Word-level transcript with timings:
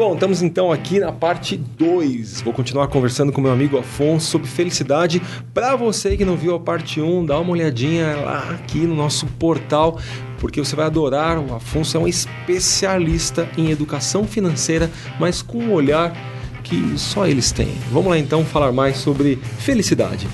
Bom, 0.00 0.14
estamos 0.14 0.40
então 0.40 0.72
aqui 0.72 0.98
na 0.98 1.12
parte 1.12 1.58
2. 1.58 2.40
Vou 2.40 2.54
continuar 2.54 2.88
conversando 2.88 3.30
com 3.30 3.40
meu 3.42 3.52
amigo 3.52 3.76
Afonso 3.76 4.30
sobre 4.30 4.48
felicidade. 4.48 5.20
Para 5.52 5.76
você 5.76 6.16
que 6.16 6.24
não 6.24 6.38
viu 6.38 6.54
a 6.54 6.58
parte 6.58 7.02
1, 7.02 7.18
um, 7.18 7.26
dá 7.26 7.38
uma 7.38 7.50
olhadinha 7.50 8.16
lá 8.16 8.48
aqui 8.48 8.78
no 8.78 8.94
nosso 8.94 9.26
portal, 9.26 10.00
porque 10.38 10.58
você 10.58 10.74
vai 10.74 10.86
adorar. 10.86 11.38
O 11.38 11.54
Afonso 11.54 11.98
é 11.98 12.00
um 12.00 12.08
especialista 12.08 13.46
em 13.58 13.70
educação 13.70 14.24
financeira, 14.24 14.90
mas 15.18 15.42
com 15.42 15.58
um 15.58 15.70
olhar 15.70 16.16
que 16.64 16.98
só 16.98 17.26
eles 17.26 17.52
têm. 17.52 17.74
Vamos 17.92 18.08
lá 18.08 18.18
então 18.18 18.42
falar 18.42 18.72
mais 18.72 18.96
sobre 18.96 19.36
felicidade. 19.58 20.26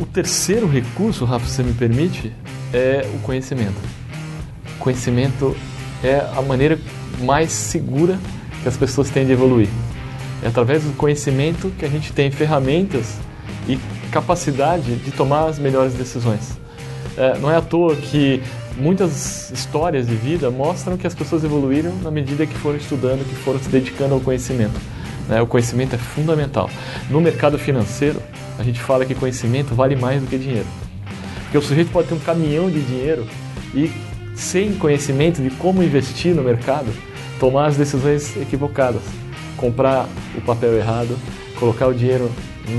O 0.00 0.06
terceiro 0.06 0.68
recurso, 0.68 1.24
Rafa, 1.24 1.48
se 1.48 1.60
me 1.64 1.72
permite, 1.72 2.32
é 2.72 3.04
o 3.12 3.18
conhecimento. 3.18 3.80
Conhecimento 4.78 5.56
é 6.04 6.24
a 6.36 6.40
maneira 6.40 6.78
mais 7.20 7.50
segura 7.50 8.16
que 8.62 8.68
as 8.68 8.76
pessoas 8.76 9.10
têm 9.10 9.26
de 9.26 9.32
evoluir. 9.32 9.68
É 10.42 10.48
através 10.48 10.84
do 10.84 10.92
conhecimento 10.92 11.70
que 11.78 11.84
a 11.84 11.88
gente 11.88 12.12
tem 12.12 12.30
ferramentas 12.30 13.16
e 13.68 13.78
capacidade 14.10 14.96
de 14.96 15.10
tomar 15.10 15.46
as 15.46 15.58
melhores 15.58 15.94
decisões. 15.94 16.58
É, 17.16 17.36
não 17.38 17.50
é 17.50 17.56
à 17.56 17.60
toa 17.60 17.96
que 17.96 18.40
muitas 18.76 19.50
histórias 19.50 20.06
de 20.06 20.14
vida 20.14 20.50
mostram 20.50 20.96
que 20.96 21.06
as 21.06 21.14
pessoas 21.14 21.42
evoluíram 21.42 21.92
na 22.02 22.10
medida 22.10 22.46
que 22.46 22.54
foram 22.54 22.76
estudando, 22.76 23.28
que 23.28 23.34
foram 23.34 23.58
se 23.58 23.68
dedicando 23.68 24.14
ao 24.14 24.20
conhecimento. 24.20 24.80
Né? 25.28 25.42
O 25.42 25.46
conhecimento 25.46 25.94
é 25.94 25.98
fundamental. 25.98 26.70
No 27.10 27.20
mercado 27.20 27.58
financeiro, 27.58 28.22
a 28.58 28.62
gente 28.62 28.80
fala 28.80 29.04
que 29.04 29.14
conhecimento 29.14 29.74
vale 29.74 29.96
mais 29.96 30.20
do 30.20 30.28
que 30.28 30.38
dinheiro. 30.38 30.66
Porque 31.42 31.58
o 31.58 31.62
sujeito 31.62 31.90
pode 31.90 32.08
ter 32.08 32.14
um 32.14 32.20
caminhão 32.20 32.70
de 32.70 32.80
dinheiro 32.80 33.26
e, 33.74 33.90
sem 34.34 34.74
conhecimento 34.74 35.42
de 35.42 35.50
como 35.50 35.82
investir 35.82 36.34
no 36.34 36.42
mercado, 36.42 36.86
tomar 37.38 37.66
as 37.66 37.76
decisões 37.76 38.36
equivocadas, 38.36 39.02
comprar 39.56 40.08
o 40.36 40.40
papel 40.40 40.76
errado, 40.76 41.16
colocar 41.58 41.86
o 41.86 41.94
dinheiro 41.94 42.30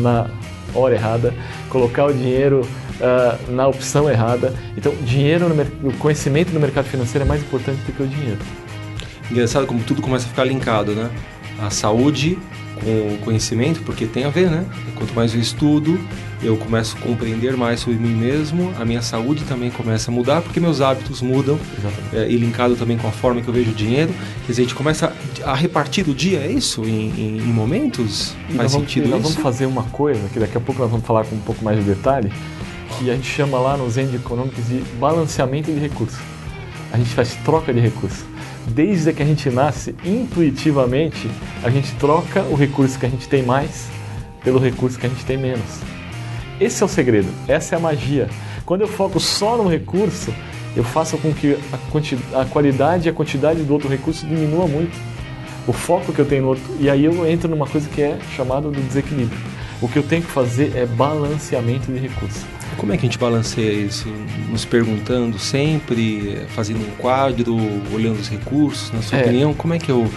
na 0.01 0.29
hora 0.73 0.95
errada, 0.95 1.33
colocar 1.69 2.05
o 2.05 2.13
dinheiro 2.13 2.61
uh, 2.61 3.51
na 3.51 3.67
opção 3.67 4.09
errada. 4.09 4.53
Então, 4.77 4.93
dinheiro 5.03 5.49
no 5.81 5.93
conhecimento 5.93 6.51
no 6.53 6.59
mercado 6.59 6.85
financeiro 6.85 7.25
é 7.25 7.27
mais 7.27 7.41
importante 7.41 7.79
do 7.83 7.91
que 7.91 8.03
o 8.03 8.07
dinheiro. 8.07 8.39
Engraçado 9.31 9.67
como 9.67 9.81
tudo 9.83 10.01
começa 10.01 10.25
a 10.25 10.29
ficar 10.29 10.43
linkado, 10.43 10.93
né? 10.93 11.09
A 11.59 11.69
saúde 11.69 12.37
com 12.83 13.15
o 13.15 13.17
conhecimento, 13.19 13.81
porque 13.83 14.05
tem 14.05 14.23
a 14.23 14.29
ver, 14.29 14.49
né? 14.49 14.65
Quanto 14.95 15.13
mais 15.13 15.33
eu 15.33 15.39
estudo, 15.39 15.99
eu 16.41 16.57
começo 16.57 16.97
a 16.97 17.01
compreender 17.01 17.55
mais 17.57 17.81
sobre 17.81 17.99
mim 17.99 18.13
mesmo, 18.13 18.73
a 18.79 18.85
minha 18.85 19.01
saúde 19.01 19.43
também 19.43 19.69
começa 19.69 20.09
a 20.09 20.13
mudar, 20.13 20.41
porque 20.41 20.59
meus 20.59 20.81
hábitos 20.81 21.21
mudam, 21.21 21.59
é, 22.13 22.29
e 22.29 22.37
linkado 22.37 22.75
também 22.75 22.97
com 22.97 23.07
a 23.07 23.11
forma 23.11 23.41
que 23.41 23.47
eu 23.47 23.53
vejo 23.53 23.71
o 23.71 23.73
dinheiro. 23.73 24.13
Quer 24.45 24.51
dizer, 24.51 24.61
a 24.61 24.65
gente 24.65 24.75
começa 24.75 25.13
a 25.43 25.53
repartir 25.53 26.07
o 26.07 26.13
dia, 26.13 26.39
é 26.39 26.51
isso? 26.51 26.83
Em, 26.85 27.09
em, 27.09 27.37
em 27.37 27.53
momentos? 27.53 28.33
E 28.49 28.53
Faz 28.53 28.71
vamos, 28.71 28.87
sentido 28.87 29.09
nós 29.09 29.19
isso? 29.19 29.29
vamos 29.29 29.43
fazer 29.43 29.65
uma 29.65 29.83
coisa, 29.83 30.21
que 30.29 30.39
daqui 30.39 30.57
a 30.57 30.61
pouco 30.61 30.81
nós 30.81 30.89
vamos 30.89 31.05
falar 31.05 31.25
com 31.25 31.35
um 31.35 31.41
pouco 31.41 31.63
mais 31.63 31.77
de 31.77 31.83
detalhe, 31.83 32.31
que 32.97 33.09
a 33.09 33.15
gente 33.15 33.27
chama 33.27 33.59
lá 33.59 33.77
nos 33.77 33.93
Zen 33.93 34.13
Econômicos 34.15 34.67
de 34.67 34.81
balanceamento 34.99 35.71
de 35.71 35.79
recursos. 35.79 36.19
A 36.91 36.97
gente 36.97 37.09
faz 37.11 37.35
troca 37.43 37.73
de 37.73 37.79
recursos 37.79 38.25
desde 38.67 39.13
que 39.13 39.23
a 39.23 39.25
gente 39.25 39.49
nasce, 39.49 39.95
intuitivamente, 40.03 41.29
a 41.63 41.69
gente 41.69 41.93
troca 41.95 42.41
o 42.43 42.55
recurso 42.55 42.99
que 42.99 43.05
a 43.05 43.09
gente 43.09 43.27
tem 43.27 43.43
mais 43.43 43.87
pelo 44.43 44.59
recurso 44.59 44.97
que 44.97 45.05
a 45.05 45.09
gente 45.09 45.25
tem 45.25 45.37
menos. 45.37 45.81
Esse 46.59 46.83
é 46.83 46.85
o 46.85 46.89
segredo, 46.89 47.29
essa 47.47 47.75
é 47.75 47.77
a 47.77 47.81
magia. 47.81 48.29
Quando 48.65 48.81
eu 48.81 48.87
foco 48.87 49.19
só 49.19 49.57
no 49.57 49.67
recurso, 49.67 50.33
eu 50.75 50.83
faço 50.83 51.17
com 51.17 51.33
que 51.33 51.57
a, 51.71 52.41
a 52.41 52.45
qualidade 52.45 53.07
e 53.07 53.09
a 53.09 53.13
quantidade 53.13 53.63
do 53.63 53.73
outro 53.73 53.89
recurso 53.89 54.25
diminua 54.27 54.67
muito. 54.67 54.97
O 55.67 55.73
foco 55.73 56.11
que 56.13 56.19
eu 56.19 56.25
tenho 56.25 56.43
no 56.43 56.47
outro. 56.49 56.63
E 56.79 56.89
aí 56.89 57.05
eu 57.05 57.27
entro 57.27 57.49
numa 57.49 57.67
coisa 57.67 57.87
que 57.89 58.01
é 58.01 58.19
chamada 58.35 58.69
do 58.69 58.81
desequilíbrio. 58.81 59.37
O 59.81 59.87
que 59.87 59.97
eu 59.97 60.03
tenho 60.03 60.21
que 60.21 60.31
fazer 60.31 60.75
é 60.75 60.85
balanceamento 60.85 61.91
de 61.91 61.99
recursos. 61.99 62.43
Como 62.79 62.93
é 62.93 62.97
que 62.97 63.05
a 63.05 63.09
gente 63.09 63.19
balanceia 63.19 63.73
isso? 63.73 64.07
Nos 64.49 64.63
perguntando 64.63 65.37
sempre, 65.37 66.41
fazendo 66.55 66.79
um 66.79 66.91
quadro, 66.97 67.55
olhando 67.93 68.19
os 68.19 68.29
recursos, 68.29 68.91
na 68.93 69.01
sua 69.01 69.19
é. 69.19 69.21
opinião? 69.21 69.53
Como 69.53 69.73
é 69.73 69.79
que 69.79 69.91
eu. 69.91 70.09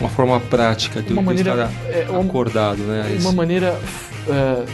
Uma 0.00 0.08
forma 0.08 0.38
prática 0.38 1.02
de 1.02 1.12
uma 1.12 1.22
maneira, 1.22 1.70
estar 1.90 2.14
é, 2.14 2.20
acordado, 2.20 2.78
né? 2.82 3.02
Uma 3.02 3.16
esse... 3.16 3.34
maneira 3.34 3.80
é, 4.28 4.64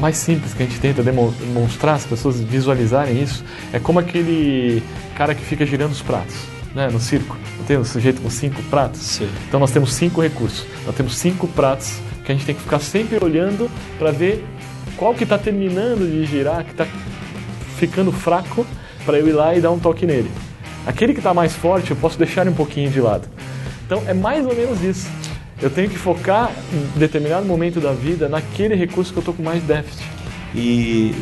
mais 0.00 0.16
simples 0.16 0.54
que 0.54 0.62
a 0.62 0.66
gente 0.66 0.80
tenta 0.80 1.04
demonstrar, 1.04 1.94
as 1.94 2.04
pessoas 2.04 2.40
visualizarem 2.40 3.22
isso, 3.22 3.44
é 3.72 3.78
como 3.78 4.00
aquele 4.00 4.82
cara 5.14 5.36
que 5.36 5.44
fica 5.44 5.64
girando 5.64 5.92
os 5.92 6.02
pratos. 6.02 6.34
Né, 6.74 6.88
no 6.88 7.00
circo, 7.00 7.36
não 7.58 7.64
tem 7.64 7.76
um 7.78 7.84
sujeito 7.84 8.20
com 8.20 8.30
cinco 8.30 8.62
pratos? 8.64 9.00
Sim. 9.00 9.28
Então 9.48 9.58
nós 9.58 9.72
temos 9.72 9.92
cinco 9.92 10.20
recursos, 10.20 10.64
nós 10.86 10.94
temos 10.94 11.16
cinco 11.16 11.48
pratos 11.48 11.98
que 12.24 12.30
a 12.30 12.34
gente 12.34 12.46
tem 12.46 12.54
que 12.54 12.60
ficar 12.60 12.78
sempre 12.78 13.18
olhando 13.22 13.68
para 13.98 14.12
ver 14.12 14.44
qual 15.00 15.14
que 15.14 15.24
está 15.24 15.38
terminando 15.38 16.06
de 16.06 16.26
girar, 16.26 16.62
que 16.62 16.72
está 16.72 16.86
ficando 17.78 18.12
fraco, 18.12 18.66
para 19.06 19.18
eu 19.18 19.26
ir 19.26 19.32
lá 19.32 19.54
e 19.54 19.60
dar 19.60 19.70
um 19.70 19.78
toque 19.78 20.04
nele. 20.04 20.30
Aquele 20.86 21.14
que 21.14 21.20
está 21.20 21.32
mais 21.32 21.54
forte, 21.54 21.90
eu 21.90 21.96
posso 21.96 22.18
deixar 22.18 22.46
um 22.46 22.52
pouquinho 22.52 22.90
de 22.90 23.00
lado. 23.00 23.26
Então 23.86 24.02
é 24.06 24.12
mais 24.12 24.44
ou 24.44 24.54
menos 24.54 24.82
isso. 24.82 25.08
Eu 25.62 25.70
tenho 25.70 25.88
que 25.88 25.96
focar 25.96 26.52
em 26.70 26.98
determinado 26.98 27.46
momento 27.46 27.80
da 27.80 27.92
vida 27.92 28.28
naquele 28.28 28.74
recurso 28.74 29.10
que 29.10 29.18
eu 29.18 29.22
estou 29.22 29.32
com 29.32 29.42
mais 29.42 29.62
déficit. 29.62 30.04
E, 30.54 31.14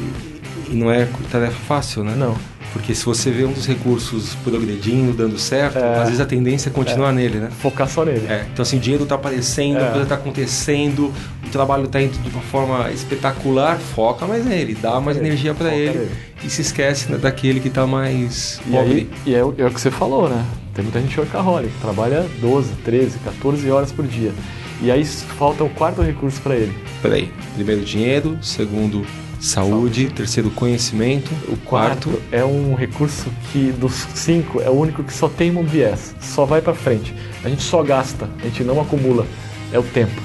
e 0.69 0.75
não 0.75 0.91
é 0.91 1.06
tarefa 1.31 1.59
fácil, 1.69 2.03
né? 2.03 2.15
Não. 2.16 2.37
Porque 2.73 2.95
se 2.95 3.05
você 3.05 3.31
vê 3.31 3.45
um 3.45 3.53
dos 3.53 3.67
recursos 3.67 4.34
progredindo, 4.45 5.12
dando 5.12 5.39
certo, 5.39 5.79
é, 5.79 5.99
às 5.99 6.05
vezes 6.05 6.21
a 6.21 6.27
tendência 6.27 6.69
é 6.69 6.73
continuar 6.73 7.11
é, 7.11 7.12
nele, 7.12 7.39
né? 7.39 7.51
Focar 7.51 7.89
só 7.89 8.05
nele. 8.05 8.27
É, 8.29 8.47
então 8.53 8.62
assim, 8.62 8.77
o 8.77 8.81
dinheiro 8.81 9.05
está 9.05 9.15
aparecendo, 9.15 9.79
é. 9.79 9.87
a 9.87 9.91
coisa 9.91 10.03
está 10.03 10.15
acontecendo, 10.15 11.12
o 11.47 11.51
trabalho 11.51 11.84
está 11.84 12.01
indo 12.01 12.19
de 12.19 12.28
uma 12.28 12.43
forma 12.43 12.91
espetacular, 12.91 13.78
foca 13.78 14.27
mais 14.27 14.45
nele, 14.45 14.75
dá 14.75 15.01
mais 15.01 15.17
energia 15.17 15.55
para 15.55 15.75
ele 15.75 15.99
nele. 15.99 16.11
e 16.45 16.51
se 16.51 16.62
esquece 16.62 17.11
né, 17.11 17.19
daquele 17.19 17.61
que 17.61 17.69
está 17.69 17.87
mais 17.87 18.61
e 18.67 18.77
Aí, 18.77 19.11
e 19.25 19.34
é, 19.34 19.39
é, 19.39 19.43
o 19.43 19.53
que 19.53 19.81
você 19.81 19.91
falou, 19.91 20.28
né? 20.28 20.45
Tem 20.75 20.84
muita 20.84 21.01
gente 21.01 21.19
workaholic, 21.19 21.73
trabalha 21.81 22.27
12, 22.41 22.73
13, 22.84 23.19
14 23.19 23.71
horas 23.71 23.91
por 23.91 24.07
dia. 24.07 24.33
E 24.81 24.93
aí 24.93 25.05
falta 25.05 25.65
o 25.65 25.71
quarto 25.71 26.03
recurso 26.03 26.41
para 26.41 26.55
ele. 26.55 26.73
Peraí, 27.03 27.33
primeiro 27.57 27.81
dinheiro, 27.81 28.39
segundo 28.41 29.05
Saúde, 29.41 29.71
Saúde, 29.71 30.06
terceiro 30.10 30.50
conhecimento, 30.50 31.31
o 31.49 31.56
quarto, 31.56 32.10
quarto, 32.10 32.22
é 32.32 32.44
um 32.44 32.75
recurso 32.75 33.31
que 33.53 33.71
dos 33.71 33.93
cinco 34.15 34.60
é 34.60 34.69
o 34.69 34.72
único 34.72 35.04
que 35.04 35.12
só 35.12 35.28
tem 35.28 35.56
um 35.56 35.62
viés, 35.62 36.15
só 36.21 36.44
vai 36.44 36.60
para 36.60 36.75
frente. 36.75 37.15
A 37.44 37.48
gente 37.48 37.62
só 37.62 37.82
gasta, 37.84 38.28
a 38.41 38.43
gente 38.43 38.65
não 38.65 38.81
acumula. 38.81 39.25
É 39.72 39.78
o 39.78 39.82
tempo. 39.82 40.21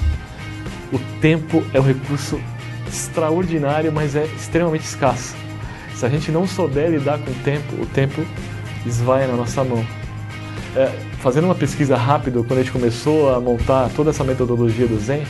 O 0.92 0.98
tempo 1.20 1.62
é 1.72 1.80
um 1.80 1.84
recurso 1.84 2.40
extraordinário, 2.88 3.92
mas 3.92 4.16
é 4.16 4.24
extremamente 4.36 4.84
escasso. 4.84 5.36
Se 5.94 6.04
a 6.04 6.08
gente 6.08 6.32
não 6.32 6.46
souber 6.46 6.90
lidar 6.90 7.18
com 7.18 7.30
o 7.30 7.34
tempo, 7.44 7.80
o 7.80 7.86
tempo 7.86 8.24
esvai 8.84 9.28
na 9.28 9.34
nossa 9.34 9.62
mão. 9.62 9.84
É, 10.74 10.90
fazendo 11.20 11.44
uma 11.44 11.54
pesquisa 11.54 11.96
rápida, 11.96 12.42
quando 12.42 12.58
a 12.58 12.62
gente 12.62 12.72
começou 12.72 13.32
a 13.32 13.40
montar 13.40 13.88
toda 13.90 14.10
essa 14.10 14.24
metodologia 14.24 14.88
do 14.88 14.98
Zen, 14.98 15.24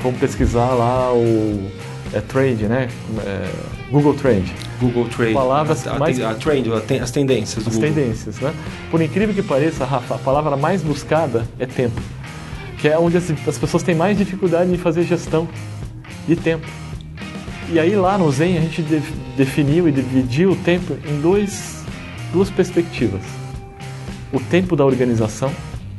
vamos 0.00 0.20
pesquisar 0.20 0.68
lá 0.74 1.12
o 1.12 1.70
é 2.14 2.20
trade, 2.20 2.64
né? 2.66 2.88
É, 3.26 3.50
Google 3.90 4.14
Trade. 4.14 4.52
Google 4.80 5.06
Trade. 5.08 5.34
Palavras 5.34 5.86
a, 5.86 5.98
mais... 5.98 6.20
a 6.20 6.34
trend, 6.34 6.70
as 7.02 7.10
tendências. 7.10 7.66
as 7.66 7.76
tendências, 7.76 8.38
né? 8.38 8.54
Por 8.90 9.02
incrível 9.02 9.34
que 9.34 9.42
pareça, 9.42 9.84
Rafa, 9.84 10.14
a 10.14 10.18
palavra 10.18 10.56
mais 10.56 10.80
buscada 10.82 11.46
é 11.58 11.66
tempo, 11.66 12.00
que 12.78 12.88
é 12.88 12.96
onde 12.96 13.16
as, 13.16 13.30
as 13.46 13.58
pessoas 13.58 13.82
têm 13.82 13.94
mais 13.94 14.16
dificuldade 14.16 14.72
em 14.72 14.78
fazer 14.78 15.02
gestão 15.02 15.48
de 16.26 16.36
tempo. 16.36 16.66
E 17.68 17.80
aí 17.80 17.96
lá 17.96 18.16
no 18.16 18.30
Zen 18.30 18.58
a 18.58 18.60
gente 18.60 18.82
de, 18.82 19.00
definiu 19.36 19.88
e 19.88 19.92
dividiu 19.92 20.52
o 20.52 20.56
tempo 20.56 20.96
em 21.08 21.20
dois, 21.20 21.82
duas 22.32 22.48
perspectivas. 22.48 23.22
O 24.32 24.38
tempo 24.38 24.76
da 24.76 24.84
organização, 24.84 25.50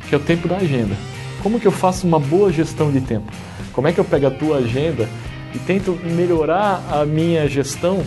que 0.07 0.15
é 0.15 0.17
o 0.17 0.21
tempo 0.21 0.47
da 0.47 0.57
agenda. 0.57 0.95
Como 1.43 1.59
que 1.59 1.67
eu 1.67 1.71
faço 1.71 2.07
uma 2.07 2.19
boa 2.19 2.51
gestão 2.51 2.91
de 2.91 3.01
tempo? 3.01 3.31
Como 3.73 3.87
é 3.87 3.91
que 3.91 3.99
eu 3.99 4.05
pego 4.05 4.27
a 4.27 4.31
tua 4.31 4.57
agenda 4.57 5.09
e 5.55 5.59
tento 5.59 5.97
melhorar 6.03 6.83
a 6.91 7.05
minha 7.05 7.47
gestão 7.47 8.03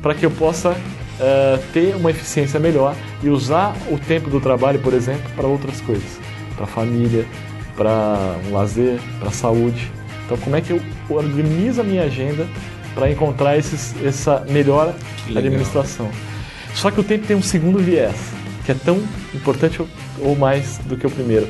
para 0.00 0.14
que 0.14 0.24
eu 0.24 0.30
possa 0.30 0.70
uh, 0.70 1.62
ter 1.72 1.94
uma 1.94 2.10
eficiência 2.10 2.58
melhor 2.58 2.96
e 3.22 3.28
usar 3.28 3.76
o 3.90 3.98
tempo 3.98 4.30
do 4.30 4.40
trabalho, 4.40 4.80
por 4.80 4.94
exemplo, 4.94 5.30
para 5.36 5.46
outras 5.46 5.80
coisas, 5.82 6.18
para 6.54 6.64
a 6.64 6.68
família, 6.68 7.26
para 7.76 8.36
um 8.48 8.54
lazer, 8.54 8.98
para 9.20 9.28
a 9.28 9.32
saúde. 9.32 9.92
Então, 10.24 10.36
como 10.38 10.56
é 10.56 10.60
que 10.60 10.70
eu 10.70 10.80
organizo 11.08 11.80
a 11.80 11.84
minha 11.84 12.04
agenda 12.04 12.46
para 12.94 13.10
encontrar 13.10 13.56
esses, 13.58 13.94
essa 14.04 14.44
melhor 14.48 14.94
administração? 15.34 16.10
Só 16.74 16.90
que 16.90 17.00
o 17.00 17.04
tempo 17.04 17.26
tem 17.26 17.36
um 17.36 17.42
segundo 17.42 17.78
viés, 17.78 18.16
que 18.64 18.72
é 18.72 18.74
tão 18.74 19.02
importante 19.34 19.80
ou 20.20 20.36
mais 20.36 20.78
do 20.84 20.96
que 20.96 21.06
o 21.06 21.10
primeiro, 21.10 21.48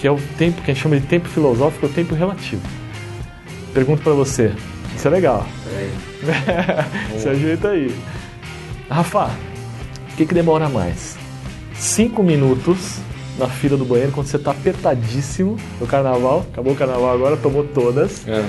que 0.00 0.06
é 0.06 0.10
o 0.10 0.18
tempo 0.38 0.62
que 0.62 0.70
a 0.70 0.74
gente 0.74 0.82
chama 0.82 0.98
de 0.98 1.06
tempo 1.06 1.28
filosófico, 1.28 1.86
o 1.86 1.88
tempo 1.88 2.14
relativo. 2.14 2.62
Pergunto 3.72 4.02
para 4.02 4.12
você, 4.12 4.52
isso 4.98 5.08
é 5.08 5.10
legal. 5.10 5.46
É. 5.72 7.18
Se 7.18 7.28
ajeita 7.28 7.68
aí. 7.70 7.94
Rafa, 8.90 9.30
o 10.12 10.16
que, 10.16 10.26
que 10.26 10.34
demora 10.34 10.68
mais? 10.68 11.16
Cinco 11.74 12.22
minutos 12.22 12.96
na 13.38 13.46
fila 13.46 13.76
do 13.76 13.84
banheiro 13.84 14.10
quando 14.12 14.26
você 14.26 14.38
tá 14.38 14.50
apertadíssimo 14.50 15.56
no 15.80 15.86
carnaval. 15.86 16.44
Acabou 16.52 16.72
o 16.72 16.76
carnaval 16.76 17.14
agora, 17.14 17.36
tomou 17.36 17.64
todas. 17.64 18.26
É. 18.26 18.44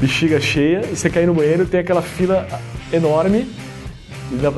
Bexiga 0.00 0.40
cheia, 0.40 0.82
e 0.90 0.96
você 0.96 1.08
cai 1.10 1.26
no 1.26 1.34
banheiro 1.34 1.64
tem 1.66 1.78
aquela 1.80 2.02
fila 2.02 2.46
enorme, 2.92 3.48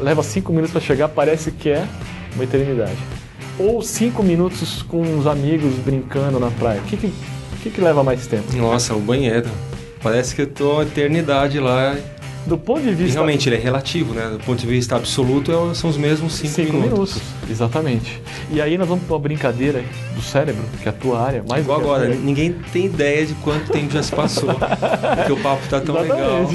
leva- 0.03 0.23
cinco 0.23 0.53
minutos 0.53 0.73
para 0.73 0.81
chegar, 0.81 1.09
parece 1.09 1.51
que 1.51 1.69
é 1.69 1.87
uma 2.35 2.45
eternidade. 2.45 2.97
Ou 3.59 3.83
cinco 3.83 4.23
minutos 4.23 4.83
com 4.83 5.03
os 5.19 5.27
amigos 5.27 5.75
brincando 5.85 6.41
na 6.41 6.51
praia. 6.51 6.81
O 6.81 6.85
que, 6.85 6.97
que, 6.97 7.13
que, 7.63 7.71
que 7.71 7.81
leva 7.81 8.03
mais 8.03 8.27
tempo? 8.27 8.57
Nossa, 8.57 8.95
o 8.95 9.01
banheiro. 9.01 9.49
Parece 10.05 10.35
que 10.35 10.43
eu 10.43 10.47
tô 10.47 10.79
a 10.81 10.83
eternidade 10.85 11.59
lá. 11.59 11.97
Do 12.47 12.59
ponto 12.59 12.83
de 12.83 12.91
E 12.91 12.95
vista 12.95 13.15
realmente 13.15 13.49
ele 13.49 13.57
é 13.57 13.59
relativo, 13.59 14.13
né? 14.13 14.29
Do 14.31 14.39
ponto 14.39 14.61
de 14.61 14.67
vista 14.67 14.95
absoluto, 14.97 15.51
é- 15.51 15.75
são 15.75 15.89
os 15.89 15.97
mesmos 15.97 16.35
cinco, 16.35 16.53
Cinco 16.55 16.73
minutos. 16.75 17.15
minutos. 17.15 17.23
exatamente. 17.51 18.21
E 18.51 18.61
aí 18.61 18.77
nós 18.77 18.87
vamos 18.87 19.05
para 19.05 19.15
uma 19.15 19.19
brincadeira 19.21 19.83
do 20.15 20.21
cérebro, 20.21 20.63
que 20.83 20.87
é 20.87 20.91
a 20.91 20.93
tua 20.93 21.19
área, 21.23 21.43
mais 21.49 21.65
Igual 21.65 21.81
agora, 21.81 22.07
ninguém 22.15 22.55
tem 22.71 22.85
ideia 22.85 23.25
de 23.25 23.33
quanto 23.37 23.73
tempo 23.73 23.91
já 23.95 24.03
se 24.03 24.13
passou. 24.13 24.51
porque 25.17 25.33
o 25.33 25.39
papo 25.39 25.67
tá 25.71 25.81
tão 25.81 25.95
legal. 25.99 26.47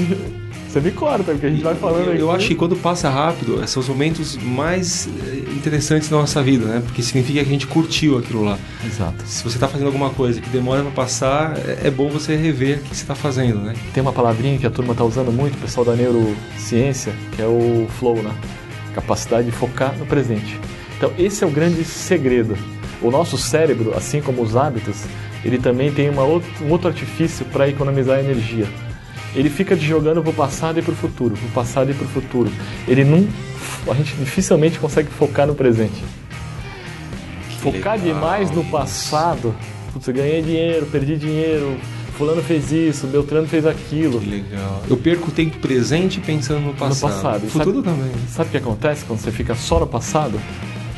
Você 0.70 0.80
me 0.80 0.92
corta, 0.92 1.24
porque 1.32 1.46
a 1.46 1.50
gente 1.50 1.64
vai 1.64 1.74
falando 1.74 2.04
Eu, 2.06 2.12
aqui. 2.12 2.20
eu 2.20 2.30
acho 2.30 2.46
que 2.46 2.54
quando 2.54 2.76
passa 2.76 3.10
rápido, 3.10 3.60
são 3.66 3.80
os 3.80 3.88
momentos 3.88 4.36
mais 4.36 5.08
eh, 5.08 5.50
interessantes 5.56 6.08
da 6.08 6.16
nossa 6.16 6.40
vida, 6.44 6.64
né? 6.64 6.80
Porque 6.86 7.02
significa 7.02 7.42
que 7.42 7.48
a 7.48 7.52
gente 7.52 7.66
curtiu 7.66 8.16
aquilo 8.16 8.44
lá. 8.44 8.56
Exato. 8.86 9.16
Se 9.26 9.42
você 9.42 9.56
está 9.56 9.66
fazendo 9.66 9.88
alguma 9.88 10.10
coisa 10.10 10.40
que 10.40 10.48
demora 10.48 10.82
para 10.82 10.92
passar, 10.92 11.58
é 11.58 11.88
é 11.88 11.90
bom 11.90 12.08
você 12.08 12.36
rever 12.36 12.78
o 12.78 12.82
que 12.82 12.94
você 12.94 13.02
está 13.02 13.16
fazendo, 13.16 13.58
né? 13.58 13.74
Tem 13.92 14.00
uma 14.00 14.12
palavrinha 14.12 14.58
que 14.58 14.66
a 14.66 14.70
turma 14.70 14.92
está 14.92 15.02
usando 15.02 15.32
muito, 15.32 15.54
o 15.54 15.58
pessoal 15.58 15.84
da 15.84 15.96
neurociência, 15.96 17.12
que 17.34 17.42
é 17.42 17.46
o 17.46 17.88
flow, 17.98 18.22
né? 18.22 18.30
Capacidade 18.94 19.46
de 19.46 19.52
focar 19.52 19.96
no 19.98 20.06
presente. 20.06 20.56
Então, 20.96 21.10
esse 21.18 21.42
é 21.42 21.46
o 21.48 21.50
grande 21.50 21.82
segredo. 21.84 22.56
O 23.02 23.10
nosso 23.10 23.36
cérebro, 23.36 23.92
assim 23.96 24.20
como 24.20 24.40
os 24.40 24.54
hábitos, 24.54 25.02
ele 25.44 25.58
também 25.58 25.90
tem 25.90 26.08
uma 26.08 26.22
outra, 26.22 26.48
um 26.64 26.70
outro 26.70 26.86
artifício 26.86 27.44
para 27.46 27.68
economizar 27.68 28.20
energia. 28.20 28.68
Ele 29.34 29.48
fica 29.48 29.76
jogando 29.76 30.22
para 30.22 30.30
o 30.30 30.34
passado 30.34 30.78
e 30.78 30.82
para 30.82 30.92
o 30.92 30.96
futuro, 30.96 31.36
para 31.36 31.46
o 31.46 31.50
passado 31.50 31.90
e 31.90 31.94
para 31.94 32.04
o 32.04 32.08
futuro. 32.08 32.50
Ele 32.88 33.04
não, 33.04 33.26
a 33.88 33.94
gente 33.94 34.14
dificilmente 34.16 34.78
consegue 34.78 35.08
focar 35.08 35.46
no 35.46 35.54
presente. 35.54 36.02
Focar 37.60 37.98
legal. 37.98 38.14
demais 38.14 38.50
no 38.50 38.64
passado, 38.64 39.54
putz, 39.92 40.08
eu 40.08 40.14
ganhei 40.14 40.42
dinheiro, 40.42 40.86
perdi 40.86 41.16
dinheiro, 41.16 41.76
fulano 42.16 42.42
fez 42.42 42.72
isso, 42.72 43.06
Beltrano 43.06 43.46
fez 43.46 43.66
aquilo. 43.66 44.18
Que 44.20 44.30
legal. 44.30 44.82
Eu 44.88 44.96
perco 44.96 45.28
o 45.28 45.30
tempo 45.30 45.58
presente 45.58 46.20
pensando 46.20 46.60
no 46.60 46.74
passado. 46.74 47.12
passado. 47.12 47.46
O 47.46 47.50
futuro 47.50 47.82
Sabe- 47.84 47.96
também. 47.96 48.12
Sabe 48.28 48.48
o 48.48 48.50
que 48.50 48.56
acontece 48.56 49.04
quando 49.04 49.20
você 49.20 49.30
fica 49.30 49.54
só 49.54 49.78
no 49.78 49.86
passado? 49.86 50.40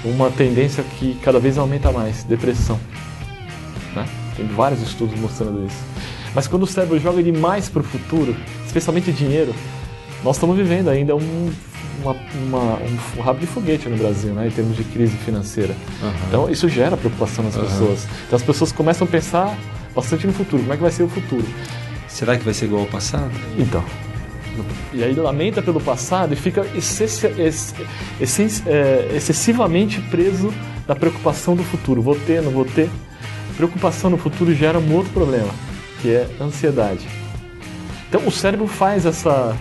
Uma 0.04 0.30
tendência 0.30 0.82
que 0.98 1.14
cada 1.22 1.38
vez 1.38 1.58
aumenta 1.58 1.92
mais, 1.92 2.24
depressão. 2.24 2.78
Né? 3.94 4.06
Tem 4.36 4.46
vários 4.46 4.80
estudos 4.82 5.18
mostrando 5.18 5.64
isso. 5.66 5.76
Mas 6.34 6.46
quando 6.46 6.62
o 6.62 6.66
cérebro 6.66 6.98
joga 6.98 7.22
demais 7.22 7.68
para 7.68 7.80
o 7.80 7.84
futuro, 7.84 8.34
especialmente 8.66 9.12
dinheiro, 9.12 9.54
nós 10.24 10.36
estamos 10.36 10.56
vivendo 10.56 10.88
ainda 10.88 11.14
um, 11.14 11.50
uma, 12.02 12.16
uma- 12.46 12.78
um, 13.18 13.20
rabo 13.20 13.40
de 13.40 13.46
foguete 13.46 13.88
no 13.88 13.96
Brasil, 13.96 14.32
né, 14.32 14.46
em 14.48 14.50
termos 14.50 14.76
de 14.76 14.84
crise 14.84 15.16
financeira. 15.18 15.74
Então 16.28 16.48
isso 16.48 16.68
gera 16.68 16.96
preocupação 16.96 17.44
nas 17.44 17.56
Aham. 17.56 17.64
pessoas. 17.66 18.06
Então 18.26 18.36
as 18.36 18.42
pessoas 18.42 18.72
começam 18.72 19.06
a 19.06 19.10
pensar 19.10 19.56
bastante 19.94 20.26
no 20.26 20.32
futuro. 20.32 20.62
Como 20.62 20.72
é 20.72 20.76
que 20.76 20.82
vai 20.82 20.90
ser 20.92 21.02
o 21.02 21.08
futuro? 21.08 21.44
Será 22.08 22.36
que 22.36 22.44
vai 22.44 22.54
ser 22.54 22.66
igual 22.66 22.82
ao 22.82 22.88
passado? 22.88 23.30
Então. 23.58 23.82
E 24.92 25.02
aí 25.02 25.14
lamenta 25.14 25.62
pelo 25.62 25.80
passado 25.80 26.34
e 26.34 26.36
fica 26.36 26.66
ex- 26.74 27.00
essen- 28.20 28.62
é, 28.66 29.10
excessivamente 29.14 30.00
preso 30.10 30.52
na 30.86 30.94
preocupação 30.94 31.54
do 31.56 31.62
futuro. 31.64 32.02
Vou 32.02 32.14
ter, 32.14 32.42
não 32.42 32.50
vou 32.52 32.64
ter. 32.66 32.90
Preocupação 33.56 34.10
no 34.10 34.18
futuro 34.18 34.54
gera 34.54 34.78
um 34.78 34.94
outro 34.94 35.10
problema, 35.12 35.48
que 36.02 36.10
é 36.10 36.28
ansiedade. 36.40 37.06
Então 38.08 38.26
o 38.26 38.30
cérebro 38.30 38.66
faz 38.66 39.06
essa, 39.06 39.56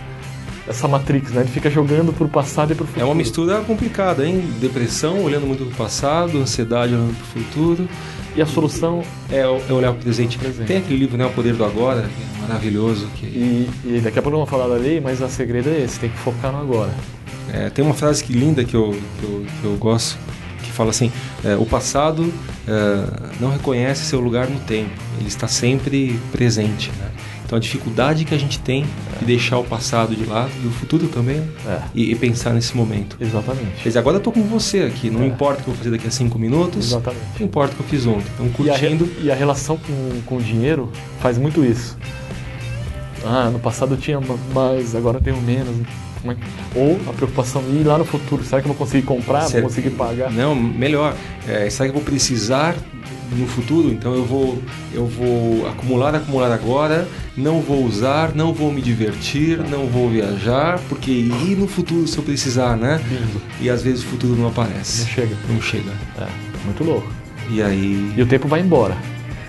essa 0.68 0.88
matrix, 0.88 1.32
né? 1.32 1.42
Ele 1.42 1.50
fica 1.50 1.70
jogando 1.70 2.12
pro 2.12 2.28
passado 2.28 2.74
e 2.74 2.76
pro 2.76 2.86
futuro. 2.86 3.02
É 3.02 3.06
uma 3.06 3.16
mistura 3.16 3.62
complicada, 3.62 4.26
hein? 4.26 4.44
Depressão, 4.60 5.24
olhando 5.24 5.46
muito 5.48 5.64
para 5.66 5.74
o 5.74 5.78
passado, 5.78 6.38
ansiedade, 6.40 6.94
olhando 6.94 7.16
para 7.16 7.24
o 7.40 7.44
futuro. 7.44 7.88
E 8.36 8.42
a 8.42 8.46
solução, 8.46 9.04
É, 9.30 9.40
é 9.42 9.48
olhar 9.74 9.92
para 9.92 10.00
o 10.00 10.04
presente. 10.04 10.38
Presente. 10.38 10.66
Tem 10.68 10.78
aquele 10.78 10.98
livro, 11.00 11.18
né? 11.18 11.26
O 11.26 11.30
Poder 11.32 11.54
do 11.54 11.64
Agora, 11.66 12.02
que 12.04 12.08
é 12.08 12.42
maravilhoso. 12.48 13.08
Que, 13.16 13.26
e, 13.26 13.70
e 13.86 14.00
daqui 14.02 14.20
a 14.20 14.22
pouco 14.22 14.38
vamos 14.38 14.50
falar 14.50 14.68
da 14.68 14.76
lei, 14.76 15.00
mas 15.02 15.22
o 15.22 15.28
segredo 15.30 15.70
é 15.70 15.82
esse, 15.82 16.00
tem 16.00 16.10
que 16.10 16.18
focar 16.18 16.52
no 16.52 16.60
agora. 16.60 16.92
é, 17.54 17.70
tem 17.70 17.84
uma 17.84 17.94
frase 17.94 18.24
que 18.24 18.32
linda 18.34 18.64
que 18.64 18.74
eu, 18.76 18.92
que 19.20 19.24
eu, 19.26 19.46
que 19.60 19.66
eu 19.68 19.76
gosto, 19.76 20.18
que 20.71 20.75
fala 20.77 20.89
assim: 20.89 21.12
é, 21.44 21.56
o 21.56 21.65
passado 21.65 22.33
é, 22.68 23.31
não 23.39 23.51
reconhece 23.51 24.06
seu 24.06 24.19
lugar 24.19 24.47
no 24.50 24.59
tempo, 24.62 24.89
ele 25.19 25.27
está 25.27 25.47
sempre 25.47 26.19
presente. 26.31 26.89
Né? 26.97 27.09
Então 27.45 27.57
a 27.57 27.59
dificuldade 27.59 28.23
que 28.23 28.33
a 28.33 28.38
gente 28.38 28.59
tem 28.59 28.85
de 29.19 29.25
deixar 29.25 29.57
o 29.57 29.63
passado 29.65 30.15
de 30.15 30.23
lado 30.23 30.50
e 30.63 30.68
o 30.68 30.71
futuro 30.71 31.09
também 31.09 31.44
É, 31.68 31.79
e, 31.94 32.12
e 32.12 32.15
pensar 32.15 32.53
nesse 32.53 32.77
momento. 32.77 33.18
exatamente. 33.19 33.71
Quer 33.83 33.89
dizer, 33.89 34.00
agora 34.00 34.15
eu 34.18 34.21
tô 34.21 34.31
com 34.31 34.41
você 34.44 34.83
aqui, 34.83 35.09
não 35.09 35.23
É. 35.23 35.27
importa 35.27 35.59
o 35.59 35.63
que 35.65 35.69
eu 35.69 35.73
vou 35.73 35.77
fazer 35.83 35.91
daqui 35.91 36.07
a 36.07 36.12
cinco 36.12 36.39
minutos, 36.39 36.85
Exatamente. 36.88 37.23
não 37.39 37.45
importa 37.45 37.73
o 37.73 37.75
que 37.77 37.83
eu 37.83 37.88
fiz 37.89 38.07
ontem. 38.07 38.23
Então 38.39 38.65
E 38.65 38.69
a, 38.69 38.77
re- 38.77 38.88
curtindo. 38.89 39.12
e 39.21 39.29
a 39.29 39.35
relação 39.35 39.75
com, 39.77 40.21
com 40.25 40.38
o 40.38 40.41
dinheiro 40.41 40.89
faz 41.19 41.38
muito 41.38 41.63
isso. 41.65 41.97
Ah, 43.25 43.50
no 43.51 43.59
passado 43.59 43.95
eu 43.95 43.97
tinha 43.97 44.19
ma- 44.21 44.38
mais, 44.53 44.95
agora 44.95 45.18
eu 45.18 45.21
tenho 45.21 45.41
menos. 45.41 45.75
É 46.25 46.35
Ou 46.75 47.00
a 47.07 47.13
preocupação 47.13 47.63
de 47.63 47.77
ir 47.77 47.83
lá 47.83 47.97
no 47.97 48.06
futuro. 48.06 48.44
Será 48.44 48.62
que 48.62 48.68
eu 48.68 48.73
vou 48.73 48.85
conseguir 48.85 49.06
comprar? 49.06 49.41
Será- 49.44 49.62
Vou 49.62 49.69
conseguir 49.69 49.89
pagar? 49.91 50.31
Não, 50.31 50.53
melhor. 50.56 51.15
É, 51.47 51.69
será 51.69 51.89
que 51.89 51.95
eu 51.95 52.01
vou 52.01 52.03
precisar 52.03 52.75
no 53.35 53.47
futuro? 53.47 53.89
Então 53.91 54.13
eu 54.13 54.23
vou, 54.25 54.62
eu 54.94 55.06
vou 55.07 55.68
acumular, 55.68 56.13
acumular 56.13 56.51
agora, 56.51 57.07
não 57.35 57.59
vou 57.62 57.83
usar, 57.85 58.35
não 58.35 58.53
vou 58.53 58.71
me 58.71 58.81
divertir, 58.81 59.57
não 59.69 59.88
vou 59.88 60.09
viajar, 60.09 60.79
porque 60.89 61.09
e 61.12 61.56
no 61.57 61.68
futuro 61.68 62.07
se 62.07 62.18
eu 62.18 62.23
precisar, 62.23 62.75
né? 62.77 63.01
E 63.59 63.69
às 63.69 63.81
vezes 63.81 64.03
o 64.03 64.07
futuro 64.07 64.33
não 64.33 64.41
Não 64.44 64.47
aparece, 64.50 65.07
chega. 65.07 65.35
não 65.50 65.62
chega. 65.62 65.91
É, 66.19 66.27
muito 66.65 66.83
louco. 66.83 67.07
E 67.50 67.62
aí. 67.63 68.13
E 68.15 68.21
o 68.21 68.25
tempo 68.27 68.47
vai 68.47 68.59
embora. 68.62 68.95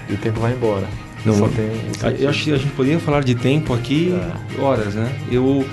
E 0.09 0.15
o 0.15 0.17
tempo 0.17 0.41
vai 0.41 0.53
embora. 0.53 0.87
Não, 1.25 1.35
Só 1.35 1.49
tem. 1.49 1.71
Eu 2.19 2.29
acho 2.31 2.43
que 2.45 2.53
a 2.53 2.57
gente 2.57 2.73
poderia 2.73 2.99
falar 2.99 3.23
de 3.23 3.35
tempo 3.37 3.73
aqui 3.73 4.13
horas, 4.59 4.95
né? 4.95 5.13
Eu, 5.31 5.65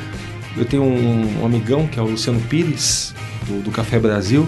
eu 0.58 0.66
tenho 0.66 0.84
um, 0.84 1.42
um 1.42 1.46
amigão 1.46 1.88
que 1.88 2.00
é 2.00 2.02
o 2.02 2.06
Luciano 2.06 2.40
Pires, 2.42 3.14
do, 3.48 3.64
do 3.64 3.72
Café 3.72 4.00
Brasil, 4.00 4.48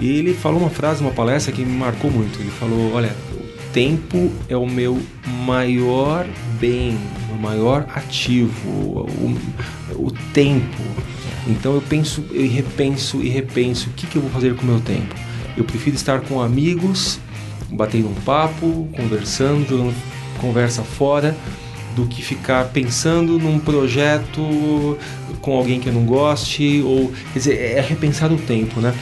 e 0.00 0.18
ele 0.18 0.34
falou 0.34 0.60
uma 0.60 0.70
frase, 0.70 1.00
uma 1.00 1.12
palestra 1.12 1.52
que 1.52 1.64
me 1.64 1.76
marcou 1.76 2.10
muito. 2.10 2.40
Ele 2.40 2.50
falou: 2.50 2.92
Olha, 2.94 3.14
o 3.32 3.72
tempo 3.72 4.32
é 4.48 4.56
o 4.56 4.66
meu 4.66 5.00
maior 5.44 6.26
bem, 6.60 6.98
o 7.30 7.40
maior 7.40 7.86
ativo, 7.94 8.68
o, 8.68 9.36
o 9.94 10.10
tempo. 10.32 10.82
Então 11.46 11.74
eu 11.74 11.82
penso 11.82 12.24
e 12.32 12.46
repenso 12.46 13.20
e 13.20 13.28
repenso 13.28 13.90
o 13.90 13.92
que, 13.92 14.06
que 14.06 14.16
eu 14.16 14.22
vou 14.22 14.30
fazer 14.30 14.54
com 14.54 14.62
o 14.62 14.66
meu 14.66 14.80
tempo. 14.80 15.14
Eu 15.56 15.64
prefiro 15.64 15.96
estar 15.96 16.20
com 16.20 16.40
amigos, 16.40 17.18
batendo 17.70 18.08
um 18.08 18.14
papo, 18.14 18.88
conversando, 18.92 19.68
jogando 19.68 19.94
conversa 20.40 20.82
fora, 20.82 21.36
do 21.94 22.06
que 22.06 22.22
ficar 22.22 22.66
pensando 22.66 23.38
num 23.38 23.58
projeto 23.58 24.98
com 25.40 25.56
alguém 25.56 25.80
que 25.80 25.88
eu 25.88 25.92
não 25.92 26.04
goste, 26.04 26.82
ou 26.84 27.12
quer 27.32 27.38
dizer, 27.38 27.60
é 27.60 27.80
repensar 27.80 28.32
o 28.32 28.36
tempo, 28.36 28.80
né? 28.80 28.94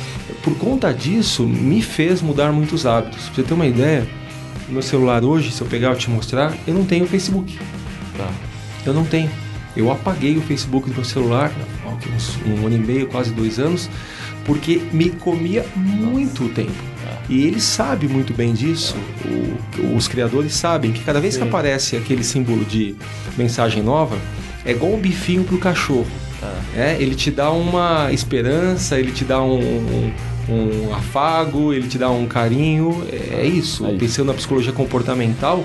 Por 0.43 0.57
conta 0.57 0.93
disso, 0.93 1.47
me 1.47 1.83
fez 1.83 2.23
mudar 2.23 2.51
muitos 2.51 2.87
hábitos. 2.87 3.25
Pra 3.27 3.35
você 3.35 3.43
ter 3.43 3.55
uma 3.55 3.67
ideia, 3.67 4.07
meu 4.69 4.83
celular 4.83 5.23
hoje, 5.23 5.51
se 5.51 5.61
eu 5.61 5.67
pegar 5.67 5.93
e 5.93 5.97
te 5.97 6.11
mostrar, 6.11 6.57
eu 6.67 6.73
não 6.73 6.85
tenho 6.85 7.07
Facebook. 7.07 7.59
Tá. 8.17 8.31
Eu 8.87 8.95
não 8.95 9.05
tenho. 9.05 9.31
Eu 9.77 9.91
apaguei 9.91 10.37
o 10.37 10.41
Facebook 10.41 10.89
do 10.89 10.95
meu 10.97 11.05
celular 11.05 11.53
há 11.85 11.89
uns 12.17 12.37
um 12.47 12.67
ano 12.67 12.77
e 12.77 12.79
meio, 12.79 13.07
quase 13.07 13.31
dois 13.33 13.59
anos, 13.59 13.89
porque 14.45 14.81
me 14.93 15.11
comia 15.11 15.65
muito 15.77 16.49
tempo. 16.49 16.73
E 17.29 17.43
ele 17.47 17.61
sabe 17.61 18.09
muito 18.09 18.35
bem 18.35 18.53
disso, 18.53 18.97
o- 19.25 19.95
os 19.97 20.09
criadores 20.09 20.53
sabem 20.55 20.91
que 20.93 21.05
cada 21.05 21.21
vez 21.21 21.37
que 21.37 21.43
Sim. 21.43 21.49
aparece 21.49 21.97
aquele 21.97 22.25
símbolo 22.25 22.65
de 22.65 22.97
mensagem 23.39 23.83
nova, 23.83 24.17
é 24.65 24.73
igual 24.73 24.93
um 24.95 24.99
bifinho 25.01 25.45
pro 25.45 25.57
cachorro. 25.59 26.07
É, 26.77 26.97
ele 26.99 27.15
te 27.15 27.31
dá 27.31 27.51
uma 27.51 28.11
esperança, 28.13 28.99
ele 28.99 29.13
te 29.13 29.25
dá 29.25 29.41
um, 29.43 29.61
um- 29.61 30.13
um 30.89 30.95
afago, 30.95 31.73
ele 31.73 31.87
te 31.87 31.99
dá 31.99 32.11
um 32.11 32.27
carinho. 32.27 33.05
É 33.13 33.45
isso. 33.45 33.85
É 33.87 33.91
isso. 33.91 33.99
Pensando 33.99 34.27
na 34.29 34.35
psicologia 34.35 34.73
comportamental, 34.73 35.65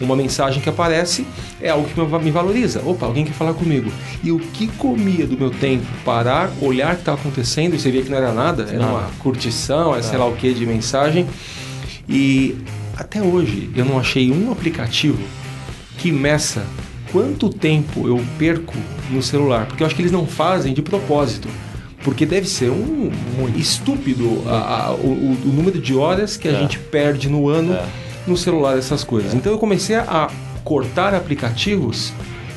uma 0.00 0.16
mensagem 0.16 0.62
que 0.62 0.68
aparece 0.68 1.26
é 1.60 1.68
algo 1.68 1.88
que 1.88 2.00
me- 2.00 2.30
valoriza. 2.30 2.82
Opa, 2.84 3.06
alguém 3.06 3.24
quer 3.24 3.32
falar 3.32 3.54
comigo. 3.54 3.92
E 4.24 4.32
o 4.32 4.38
que 4.38 4.66
comia 4.66 5.26
do 5.26 5.36
meu 5.36 5.50
tempo? 5.50 5.86
Parar, 6.04 6.50
olhar 6.60 6.92
o 6.92 6.96
que 6.96 7.02
está 7.02 7.12
acontecendo, 7.12 7.74
e 7.74 7.78
você 7.78 7.90
via 7.90 8.02
que 8.02 8.10
não 8.10 8.16
era 8.16 8.32
nada, 8.32 8.66
era 8.70 8.84
uma 8.84 9.10
curtição, 9.18 9.92
era 9.92 10.02
sei 10.02 10.18
lá 10.18 10.26
o 10.26 10.34
que 10.36 10.52
de 10.54 10.64
mensagem. 10.64 11.26
E 12.08 12.56
até 12.96 13.22
hoje 13.22 13.70
eu 13.76 13.84
não 13.84 13.98
achei 13.98 14.30
um 14.32 14.50
aplicativo 14.50 15.22
que 15.98 16.10
meça 16.10 16.64
quanto 17.12 17.50
tempo 17.50 18.06
eu 18.08 18.22
perco 18.38 18.74
no 19.10 19.22
celular, 19.22 19.66
porque 19.66 19.82
eu 19.82 19.86
acho 19.86 19.94
que 19.94 20.02
eles 20.02 20.12
não 20.12 20.26
fazem 20.26 20.72
de 20.72 20.82
propósito. 20.82 21.48
Porque 22.02 22.24
deve 22.24 22.48
ser 22.48 22.70
um 22.70 23.10
muito 23.36 23.58
estúpido 23.58 24.42
a, 24.46 24.86
a, 24.86 24.94
o, 24.94 25.36
o, 25.44 25.52
número 25.52 25.78
de 25.78 25.94
horas 25.94 26.38
que 26.38 26.48
a 26.48 26.52
é. 26.52 26.58
gente 26.58 26.78
perde 26.78 27.28
no 27.28 27.46
ano 27.46 27.74
é. 27.74 27.84
No 28.30 28.36
celular, 28.36 28.78
essas 28.78 29.04
coisas. 29.04 29.34
Então 29.34 29.52
eu 29.52 29.58
comecei 29.58 29.96
a 29.96 30.30
cortar 30.64 31.14
aplicativos. 31.14 32.12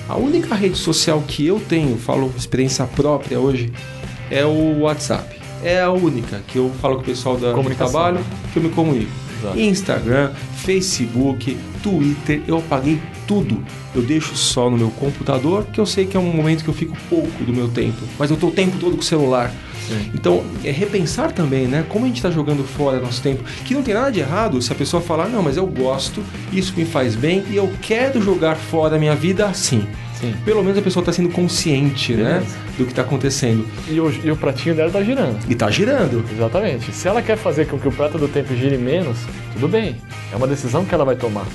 A 0.07 0.17
única 0.17 0.53
rede 0.53 0.77
social 0.77 1.23
que 1.27 1.45
eu 1.45 1.59
tenho, 1.59 1.97
falo 1.97 2.31
experiência 2.37 2.85
própria 2.85 3.39
hoje, 3.39 3.71
é 4.29 4.45
o 4.45 4.81
WhatsApp. 4.81 5.35
É 5.63 5.81
a 5.81 5.91
única 5.91 6.41
que 6.47 6.57
eu 6.57 6.71
falo 6.81 6.95
com 6.95 7.01
o 7.01 7.05
pessoal 7.05 7.37
da, 7.37 7.53
do 7.53 7.75
trabalho, 7.75 8.19
que 8.51 8.59
eu 8.59 8.63
me 8.63 8.69
comunico. 8.69 9.11
Exato. 9.39 9.59
Instagram, 9.59 10.31
Facebook, 10.57 11.57
Twitter, 11.81 12.41
eu 12.47 12.57
apaguei 12.57 13.01
tudo. 13.27 13.63
Eu 13.95 14.01
deixo 14.01 14.35
só 14.35 14.69
no 14.69 14.77
meu 14.77 14.89
computador, 14.91 15.65
que 15.71 15.79
eu 15.79 15.85
sei 15.85 16.05
que 16.05 16.17
é 16.17 16.19
um 16.19 16.31
momento 16.33 16.63
que 16.63 16.69
eu 16.69 16.73
fico 16.73 16.95
pouco 17.09 17.43
do 17.43 17.53
meu 17.53 17.67
tempo, 17.67 18.01
mas 18.17 18.29
eu 18.29 18.35
estou 18.35 18.49
o 18.49 18.53
tempo 18.53 18.77
todo 18.79 18.93
com 18.95 19.01
o 19.01 19.05
celular. 19.05 19.51
Sim. 19.87 20.11
Então, 20.13 20.43
é 20.63 20.71
repensar 20.71 21.31
também, 21.33 21.67
né? 21.67 21.85
Como 21.89 22.05
a 22.05 22.07
gente 22.07 22.17
está 22.17 22.31
jogando 22.31 22.63
fora 22.63 22.99
nosso 23.01 23.21
tempo. 23.21 23.43
Que 23.65 23.73
não 23.73 23.83
tem 23.83 23.93
nada 23.93 24.09
de 24.11 24.21
errado 24.21 24.61
se 24.61 24.71
a 24.71 24.75
pessoa 24.75 25.01
falar, 25.01 25.27
não, 25.27 25.43
mas 25.43 25.57
eu 25.57 25.67
gosto, 25.67 26.23
isso 26.53 26.73
me 26.77 26.85
faz 26.85 27.15
bem 27.15 27.43
e 27.49 27.57
eu 27.57 27.69
quero 27.81 28.21
jogar 28.21 28.55
fora 28.55 28.95
a 28.95 28.99
minha 28.99 29.15
vida 29.15 29.45
assim. 29.45 29.85
Sim. 30.19 30.33
Pelo 30.45 30.63
menos 30.63 30.77
a 30.77 30.81
pessoa 30.81 31.01
está 31.01 31.11
sendo 31.11 31.27
consciente, 31.29 32.13
né, 32.13 32.23
Beleza. 32.23 32.39
né? 32.39 32.63
Do 32.77 32.85
que 32.85 32.91
está 32.91 33.01
acontecendo. 33.01 33.67
E 33.89 33.99
o, 33.99 34.09
e 34.23 34.31
o 34.31 34.37
pratinho 34.37 34.73
dela 34.73 34.87
está 34.87 35.03
girando. 35.03 35.37
E 35.49 35.53
está 35.53 35.69
girando. 35.69 36.23
Exatamente. 36.31 36.93
Se 36.93 37.07
ela 37.09 37.21
quer 37.21 37.37
fazer 37.37 37.67
com 37.67 37.77
que 37.77 37.87
o 37.87 37.91
prato 37.91 38.17
do 38.17 38.29
tempo 38.29 38.55
gire 38.55 38.77
menos, 38.77 39.17
tudo 39.51 39.67
bem. 39.67 39.97
É 40.31 40.35
uma 40.37 40.47
decisão 40.47 40.85
que 40.85 40.95
ela 40.95 41.03
vai 41.03 41.17
tomar. 41.17 41.45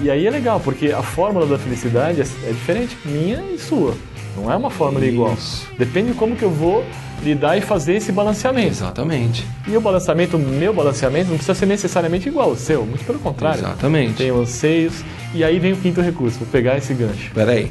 E 0.00 0.10
aí 0.10 0.26
é 0.26 0.30
legal, 0.30 0.60
porque 0.60 0.88
a 0.88 1.02
fórmula 1.02 1.46
da 1.46 1.58
felicidade 1.58 2.20
é, 2.20 2.24
é 2.48 2.52
diferente 2.52 2.96
minha 3.04 3.42
e 3.52 3.58
sua. 3.58 3.94
Não 4.36 4.50
é 4.50 4.56
uma 4.56 4.70
fórmula 4.70 5.04
Isso. 5.04 5.14
igual. 5.14 5.36
Depende 5.78 6.12
de 6.12 6.18
como 6.18 6.34
que 6.34 6.42
eu 6.42 6.50
vou 6.50 6.84
lidar 7.22 7.56
e 7.56 7.60
fazer 7.60 7.94
esse 7.94 8.10
balanceamento. 8.10 8.68
Exatamente. 8.68 9.46
E 9.66 9.76
o 9.76 9.80
balanceamento, 9.80 10.36
o 10.36 10.40
meu 10.40 10.74
balanceamento, 10.74 11.30
não 11.30 11.36
precisa 11.36 11.54
ser 11.54 11.66
necessariamente 11.66 12.28
igual 12.28 12.50
ao 12.50 12.56
seu, 12.56 12.84
muito 12.84 13.04
pelo 13.04 13.20
contrário. 13.20 13.60
Exatamente. 13.60 14.14
Tem 14.14 14.30
anseios. 14.30 15.04
E 15.32 15.44
aí 15.44 15.58
vem 15.58 15.72
o 15.72 15.76
quinto 15.76 16.00
recurso, 16.00 16.38
vou 16.38 16.48
pegar 16.48 16.76
esse 16.76 16.92
gancho. 16.92 17.30
Peraí. 17.32 17.70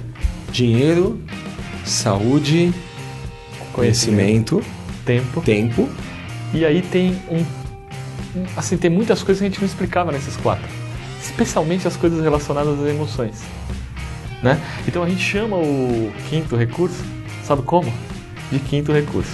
Dinheiro, 0.51 1.19
saúde, 1.85 2.73
conhecimento, 3.73 4.61
conhecimento 4.61 4.63
tempo. 5.05 5.41
tempo. 5.41 5.89
E 6.53 6.65
aí 6.65 6.81
tem 6.81 7.17
um. 7.29 7.43
Assim, 8.55 8.77
tem 8.77 8.89
muitas 8.89 9.21
coisas 9.21 9.39
que 9.39 9.45
a 9.45 9.49
gente 9.49 9.59
não 9.59 9.67
explicava 9.67 10.11
nesses 10.11 10.35
quatro 10.37 10.82
especialmente 11.23 11.87
as 11.87 11.95
coisas 11.95 12.21
relacionadas 12.21 12.79
às 12.79 12.87
emoções. 12.87 13.41
Né? 14.41 14.59
Então 14.87 15.01
a 15.03 15.09
gente 15.09 15.21
chama 15.21 15.55
o 15.55 16.11
quinto 16.29 16.55
recurso, 16.55 17.01
sabe 17.43 17.61
como? 17.61 17.91
De 18.51 18.59
quinto 18.59 18.91
recurso. 18.91 19.33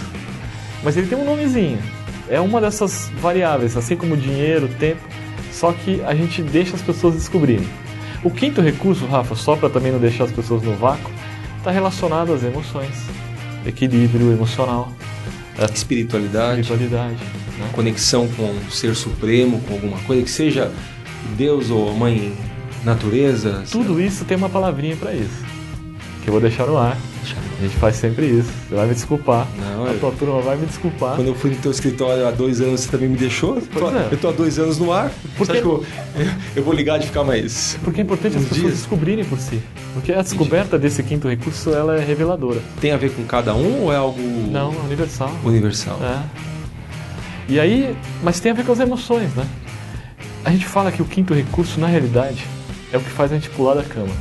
Mas 0.83 0.95
ele 0.95 1.07
tem 1.07 1.17
um 1.17 1.25
nomezinho. 1.25 1.79
É 2.29 2.39
uma 2.39 2.61
dessas 2.61 3.09
variáveis, 3.19 3.75
assim 3.75 3.95
como 3.95 4.15
dinheiro, 4.15 4.67
tempo, 4.79 5.01
só 5.51 5.73
que 5.73 6.01
a 6.03 6.13
gente 6.13 6.43
deixa 6.43 6.75
as 6.75 6.81
pessoas 6.81 7.15
descobrirem. 7.15 7.67
O 8.23 8.29
quinto 8.29 8.61
recurso, 8.61 9.05
Rafa, 9.07 9.33
só 9.33 9.55
para 9.55 9.69
também 9.69 9.91
não 9.91 9.99
deixar 9.99 10.25
as 10.25 10.31
pessoas 10.31 10.61
no 10.61 10.75
vácuo, 10.75 11.11
está 11.57 11.71
relacionado 11.71 12.31
às 12.31 12.43
emoções, 12.43 12.95
equilíbrio 13.65 14.31
emocional, 14.31 14.91
espiritualidade, 15.73 16.61
espiritualidade 16.61 17.17
né? 17.59 17.69
conexão 17.73 18.27
com 18.29 18.49
o 18.49 18.71
ser 18.71 18.95
supremo, 18.95 19.59
com 19.61 19.73
alguma 19.73 19.97
coisa 19.99 20.23
que 20.23 20.29
seja 20.29 20.71
Deus 21.37 21.69
ou 21.69 21.93
mãe 21.93 22.33
natureza? 22.83 23.63
Tudo 23.71 23.99
isso 23.99 24.25
tem 24.25 24.37
uma 24.37 24.49
palavrinha 24.49 24.95
para 24.95 25.13
isso. 25.13 25.43
Que 26.23 26.29
eu 26.29 26.33
vou 26.33 26.41
deixar 26.41 26.65
no 26.65 26.77
ar. 26.77 26.97
A 27.59 27.61
gente 27.61 27.75
faz 27.75 27.97
sempre 27.97 28.25
isso. 28.25 28.49
Você 28.69 28.75
vai 28.75 28.87
me 28.87 28.93
desculpar. 28.93 29.45
Não, 29.59 29.85
a 29.85 29.93
tua 29.95 30.11
turma 30.13 30.39
vai 30.39 30.55
me 30.55 30.65
desculpar. 30.65 31.17
Quando 31.17 31.27
eu 31.27 31.35
fui 31.35 31.49
no 31.49 31.57
teu 31.57 31.71
escritório 31.71 32.25
há 32.25 32.31
dois 32.31 32.61
anos, 32.61 32.81
você 32.81 32.89
também 32.89 33.09
me 33.09 33.17
deixou? 33.17 33.61
Pois 33.73 33.95
é. 33.95 34.07
Eu 34.11 34.17
tô 34.17 34.29
há 34.29 34.31
dois 34.31 34.57
anos 34.57 34.77
no 34.77 34.93
ar. 34.93 35.11
Porque... 35.37 35.53
Você 35.53 35.61
que 35.61 35.67
eu, 35.67 35.85
eu 36.55 36.63
vou 36.63 36.73
ligar 36.73 36.99
de 36.99 37.07
ficar 37.07 37.25
mais. 37.25 37.77
Porque 37.83 37.99
é 37.99 38.03
importante 38.03 38.37
as 38.37 38.43
pessoas 38.43 38.61
dias? 38.61 38.73
descobrirem 38.75 39.25
por 39.25 39.37
si. 39.37 39.61
Porque 39.93 40.13
a 40.13 40.21
descoberta 40.21 40.77
Entendi. 40.77 40.83
desse 40.83 41.03
quinto 41.03 41.27
recurso 41.27 41.71
ela 41.71 41.97
é 41.97 42.05
reveladora. 42.05 42.61
Tem 42.79 42.93
a 42.93 42.97
ver 42.97 43.11
com 43.11 43.25
cada 43.25 43.53
um 43.53 43.83
ou 43.83 43.93
é 43.93 43.97
algo. 43.97 44.21
Não, 44.49 44.69
universal. 44.85 45.31
Universal. 45.43 45.99
É. 46.01 46.23
E 47.49 47.59
aí. 47.59 47.93
Mas 48.23 48.39
tem 48.39 48.53
a 48.53 48.55
ver 48.55 48.65
com 48.65 48.71
as 48.71 48.79
emoções, 48.79 49.33
né? 49.35 49.45
A 50.43 50.51
gente 50.51 50.65
fala 50.65 50.91
que 50.91 51.01
o 51.01 51.05
quinto 51.05 51.33
recurso, 51.33 51.79
na 51.79 51.87
realidade, 51.87 52.45
é 52.91 52.97
o 52.97 53.01
que 53.01 53.09
faz 53.09 53.31
a 53.31 53.35
gente 53.35 53.49
pular 53.49 53.75
da 53.75 53.83
cama. 53.83 54.13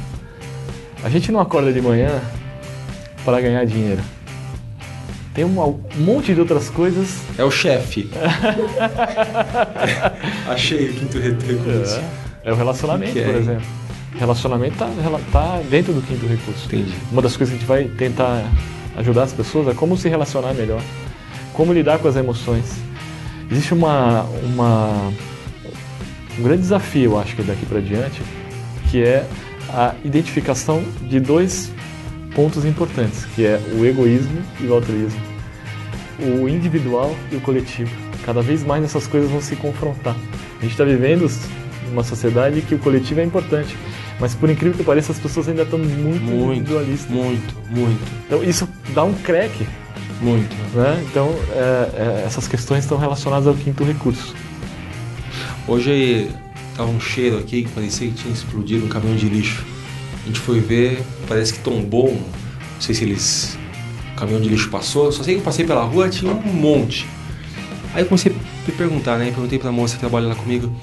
A 1.03 1.09
gente 1.09 1.31
não 1.31 1.41
acorda 1.41 1.73
de 1.73 1.81
manhã 1.81 2.21
para 3.25 3.41
ganhar 3.41 3.65
dinheiro. 3.65 4.03
Tem 5.33 5.45
um 5.45 5.81
monte 5.97 6.35
de 6.35 6.41
outras 6.41 6.69
coisas. 6.69 7.21
É 7.39 7.45
o 7.45 7.51
chefe. 7.51 8.11
Achei 10.49 10.91
o 10.91 10.95
quinto 10.95 11.19
recurso. 11.19 12.01
É, 12.43 12.51
é 12.51 12.53
o 12.53 12.57
relacionamento, 12.57 13.13
por 13.13 13.35
é? 13.35 13.39
exemplo. 13.39 13.67
Relacionamento 14.19 14.73
está 14.73 14.89
tá 15.31 15.61
dentro 15.71 15.93
do 15.93 16.03
quinto 16.03 16.27
recurso. 16.27 16.67
Entendi. 16.67 16.93
Uma 17.13 17.23
das 17.23 17.37
coisas 17.37 17.55
que 17.55 17.57
a 17.57 17.61
gente 17.61 17.69
vai 17.69 17.85
tentar 17.97 18.43
ajudar 18.97 19.23
as 19.23 19.33
pessoas 19.33 19.69
é 19.69 19.75
como 19.75 19.97
se 19.97 20.09
relacionar 20.09 20.53
melhor, 20.55 20.83
como 21.53 21.73
lidar 21.73 22.01
com 22.01 22.09
as 22.09 22.17
emoções. 22.17 22.65
Existe 23.49 23.73
uma, 23.73 24.25
uma 24.43 25.13
um 26.39 26.43
grande 26.43 26.63
desafio, 26.63 27.13
eu 27.13 27.19
acho 27.19 27.35
que 27.35 27.43
daqui 27.43 27.67
para 27.67 27.81
diante, 27.81 28.23
que 28.91 29.03
é 29.03 29.27
a 29.69 29.95
identificação 30.05 30.83
de 31.03 31.21
dois 31.21 31.71
pontos 32.35 32.65
importantes, 32.65 33.25
que 33.35 33.45
é 33.45 33.61
o 33.77 33.85
egoísmo 33.85 34.41
e 34.61 34.67
o 34.67 34.75
altruísmo, 34.75 35.21
o 36.21 36.49
individual 36.49 37.15
e 37.33 37.37
o 37.37 37.41
coletivo. 37.41 37.91
Cada 38.25 38.41
vez 38.43 38.65
mais 38.65 38.85
essas 38.85 39.07
coisas 39.07 39.31
vão 39.31 39.41
se 39.41 39.57
confrontar. 39.57 40.17
A 40.59 40.63
gente 40.63 40.73
está 40.73 40.85
vivendo 40.85 41.31
uma 41.91 42.05
sociedade 42.05 42.61
que 42.63 42.75
o 42.75 42.79
coletivo 42.79 43.21
é 43.21 43.25
importante, 43.25 43.77
mas 44.21 44.35
por 44.35 44.51
incrível 44.51 44.77
que 44.77 44.85
pareça, 44.85 45.13
as 45.13 45.19
pessoas 45.19 45.49
ainda 45.49 45.63
estão 45.63 45.79
muito, 45.79 46.25
muito 46.25 46.53
individualistas. 46.53 47.11
Muito, 47.11 47.55
muito. 47.71 48.01
Então 48.27 48.43
isso 48.43 48.69
dá 48.95 49.05
um 49.05 49.15
creque. 49.15 49.67
Muito. 50.21 50.55
Né? 50.75 51.05
Então 51.11 51.35
é, 51.53 52.23
é, 52.23 52.25
essas 52.27 52.49
questões 52.49 52.85
estão 52.85 52.99
relacionadas 52.99 53.47
ao 53.47 53.55
quinto 53.55 53.85
recurso. 53.85 54.35
Hoje 55.69 56.31
tava 56.75 56.89
um 56.89 56.99
cheiro 56.99 57.37
aqui 57.37 57.65
que 57.65 57.69
parecia 57.69 58.09
que 58.09 58.15
tinha 58.15 58.33
explodido 58.33 58.87
um 58.87 58.89
caminhão 58.89 59.15
de 59.15 59.29
lixo. 59.29 59.63
A 60.23 60.27
gente 60.27 60.41
foi 60.41 60.61
ver, 60.61 61.03
parece 61.29 61.53
que 61.53 61.59
tombou, 61.59 62.15
não 62.15 62.81
sei 62.81 62.95
se 62.95 63.05
eles. 63.05 63.59
O 64.15 64.17
caminhão 64.17 64.41
de 64.41 64.49
lixo 64.49 64.71
passou, 64.71 65.13
só 65.13 65.23
sei 65.23 65.35
que 65.35 65.41
eu 65.41 65.45
passei 65.45 65.67
pela 65.67 65.85
rua 65.85 66.09
tinha 66.09 66.33
um 66.33 66.53
monte. 66.55 67.07
Aí 67.93 68.03
eu 68.03 68.07
comecei 68.07 68.33
a 68.33 68.73
perguntar, 68.73 69.19
né? 69.19 69.27
Perguntei 69.27 69.59
pra 69.59 69.71
moça 69.71 69.97
que 69.97 70.01
trabalha 70.01 70.29
lá 70.29 70.35
comigo. 70.35 70.75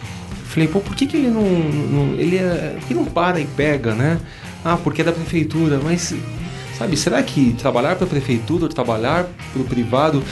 Falei, 0.46 0.68
pô, 0.68 0.80
por 0.80 0.96
que, 0.96 1.08
que 1.08 1.18
ele 1.18 1.32
não, 1.32 1.42
não. 1.42 2.13
ele 2.13 2.38
é, 2.38 2.77
por 2.80 2.88
que 2.88 2.94
não 2.94 3.06
para 3.06 3.39
e 3.39 3.46
pega, 3.46 3.96
né? 3.96 4.20
Ah, 4.63 4.77
porque 4.77 5.01
é 5.01 5.04
da 5.04 5.12
prefeitura, 5.12 5.80
mas 5.84 6.13
sabe, 6.77 6.96
será 6.96 7.24
que 7.24 7.54
trabalhar 7.54 7.96
para 7.96 8.06
a 8.06 8.10
prefeitura 8.10 8.68
trabalhar 8.68 9.27
para 9.51 9.62
o 9.62 9.65
privado 9.65 10.24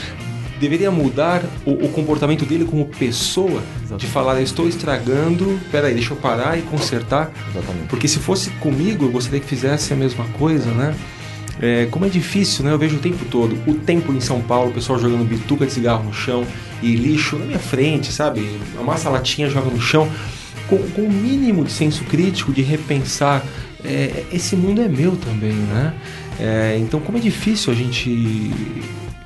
deveria 0.63 0.89
mudar 0.89 1.43
o, 1.65 1.71
o 1.71 1.89
comportamento 1.89 2.45
dele 2.45 2.63
como 2.63 2.85
pessoa, 2.85 3.61
Exatamente. 3.75 4.05
de 4.05 4.07
falar, 4.07 4.41
estou 4.41 4.67
estragando, 4.67 5.59
peraí, 5.69 5.93
deixa 5.93 6.13
eu 6.13 6.17
parar 6.17 6.57
e 6.57 6.61
consertar. 6.61 7.31
Exatamente. 7.51 7.87
Porque 7.89 8.07
se 8.07 8.19
fosse 8.19 8.49
comigo, 8.51 9.05
eu 9.05 9.11
gostaria 9.11 9.41
que 9.41 9.45
fizesse 9.45 9.91
a 9.91 9.95
mesma 9.95 10.25
coisa, 10.39 10.71
né? 10.71 10.95
É, 11.61 11.87
como 11.91 12.05
é 12.05 12.09
difícil, 12.09 12.63
né? 12.63 12.71
Eu 12.71 12.79
vejo 12.79 12.95
o 12.95 12.99
tempo 12.99 13.25
todo. 13.25 13.57
O 13.67 13.75
tempo 13.75 14.13
em 14.13 14.21
São 14.21 14.41
Paulo, 14.41 14.71
o 14.71 14.73
pessoal 14.73 14.97
jogando 14.97 15.27
bituca 15.27 15.65
de 15.65 15.73
cigarro 15.73 16.03
no 16.03 16.13
chão 16.13 16.45
e 16.81 16.95
lixo 16.95 17.37
na 17.37 17.45
minha 17.45 17.59
frente, 17.59 18.11
sabe? 18.11 18.57
Amassa 18.79 19.09
a 19.09 19.11
latinha, 19.11 19.49
joga 19.49 19.69
no 19.69 19.81
chão. 19.81 20.09
Com, 20.67 20.77
com 20.77 21.01
o 21.01 21.11
mínimo 21.11 21.65
de 21.65 21.71
senso 21.71 22.05
crítico, 22.05 22.53
de 22.53 22.61
repensar. 22.61 23.43
É, 23.83 24.23
esse 24.31 24.55
mundo 24.55 24.81
é 24.81 24.87
meu 24.87 25.17
também, 25.17 25.51
né? 25.51 25.93
É, 26.39 26.77
então, 26.79 27.01
como 27.01 27.17
é 27.17 27.21
difícil 27.21 27.71
a 27.73 27.75
gente 27.75 28.09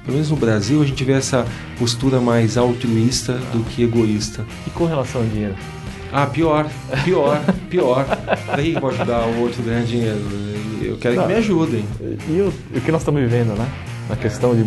pelo 0.07 0.15
menos 0.15 0.31
no 0.31 0.37
Brasil, 0.37 0.81
a 0.81 0.85
gente 0.85 1.03
vê 1.03 1.11
essa 1.11 1.45
postura 1.77 2.21
mais 2.21 2.57
altruísta 2.57 3.33
do 3.51 3.61
que 3.65 3.83
egoísta. 3.83 4.45
E 4.65 4.69
com 4.69 4.85
relação 4.85 5.19
ao 5.19 5.27
dinheiro? 5.27 5.53
Ah, 6.13 6.25
pior, 6.25 6.65
pior, 7.03 7.41
pior. 7.69 8.05
Daí 8.55 8.73
que 8.73 8.79
pode 8.79 8.95
ajudar 8.95 9.27
o 9.27 9.41
outro 9.41 9.61
a 9.61 9.65
ganhar 9.65 9.83
dinheiro. 9.83 10.21
Eu 10.81 10.95
quero 10.95 11.15
Não, 11.15 11.23
que 11.23 11.27
me 11.27 11.35
ajudem. 11.35 11.83
E 12.29 12.39
o, 12.39 12.53
o 12.73 12.79
que 12.79 12.89
nós 12.89 13.01
estamos 13.01 13.19
vivendo, 13.19 13.49
né? 13.57 13.67
Na 14.07 14.15
questão 14.15 14.55
de 14.55 14.61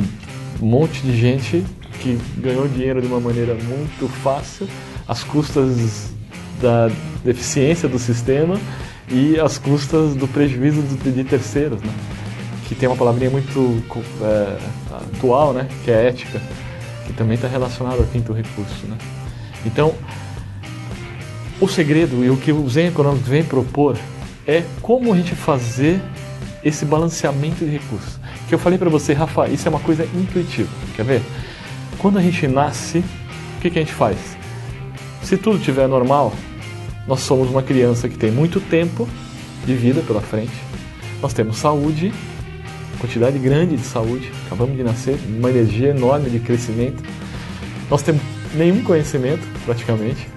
um 0.62 0.66
monte 0.66 1.00
de 1.00 1.18
gente 1.18 1.64
que 2.00 2.18
ganhou 2.36 2.68
dinheiro 2.68 3.00
de 3.00 3.06
uma 3.06 3.18
maneira 3.18 3.54
muito 3.54 4.08
fácil, 4.22 4.68
às 5.08 5.24
custas 5.24 6.12
da 6.60 6.90
deficiência 7.24 7.88
do 7.88 7.98
sistema 7.98 8.60
e 9.10 9.40
às 9.40 9.56
custas 9.56 10.14
do 10.14 10.28
prejuízo 10.28 10.82
de 10.82 11.24
terceiros, 11.24 11.80
né? 11.80 11.92
Que 12.70 12.74
tem 12.76 12.88
uma 12.88 12.96
palavrinha 12.96 13.28
muito 13.28 13.82
é, 14.22 14.56
atual, 14.94 15.52
né? 15.52 15.66
Que 15.84 15.90
é 15.90 16.06
ética, 16.06 16.40
que 17.04 17.12
também 17.12 17.34
está 17.34 17.48
relacionado 17.48 17.98
ao 17.98 18.04
quinto 18.04 18.32
recurso, 18.32 18.86
né? 18.86 18.96
Então, 19.66 19.92
o 21.60 21.66
segredo 21.66 22.24
e 22.24 22.30
o 22.30 22.36
que 22.36 22.52
o 22.52 22.70
Zen 22.70 22.86
Econômico 22.86 23.24
vem 23.28 23.42
propor 23.42 23.98
é 24.46 24.62
como 24.80 25.12
a 25.12 25.16
gente 25.16 25.34
fazer 25.34 26.00
esse 26.62 26.84
balanceamento 26.84 27.64
de 27.64 27.72
recursos. 27.72 28.20
Que 28.48 28.54
eu 28.54 28.58
falei 28.58 28.78
para 28.78 28.88
você, 28.88 29.14
Rafa, 29.14 29.48
isso 29.48 29.66
é 29.66 29.68
uma 29.68 29.80
coisa 29.80 30.04
intuitiva. 30.14 30.70
Quer 30.94 31.04
ver? 31.04 31.22
Quando 31.98 32.18
a 32.18 32.22
gente 32.22 32.46
nasce, 32.46 32.98
o 32.98 33.60
que, 33.60 33.68
que 33.68 33.80
a 33.80 33.82
gente 33.82 33.94
faz? 33.94 34.16
Se 35.24 35.36
tudo 35.36 35.58
estiver 35.58 35.88
normal, 35.88 36.32
nós 37.04 37.18
somos 37.18 37.50
uma 37.50 37.64
criança 37.64 38.08
que 38.08 38.16
tem 38.16 38.30
muito 38.30 38.60
tempo 38.60 39.08
de 39.66 39.74
vida 39.74 40.02
pela 40.02 40.20
frente. 40.20 40.54
Nós 41.20 41.34
temos 41.34 41.56
saúde, 41.56 42.12
quantidade 43.00 43.38
grande 43.38 43.76
de 43.76 43.82
saúde, 43.82 44.30
acabamos 44.46 44.76
de 44.76 44.84
nascer, 44.84 45.18
uma 45.26 45.50
energia 45.50 45.88
enorme 45.88 46.30
de 46.30 46.38
crescimento. 46.38 47.02
Nós 47.90 48.02
temos 48.02 48.22
nenhum 48.54 48.82
conhecimento, 48.84 49.46
praticamente, 49.64 50.28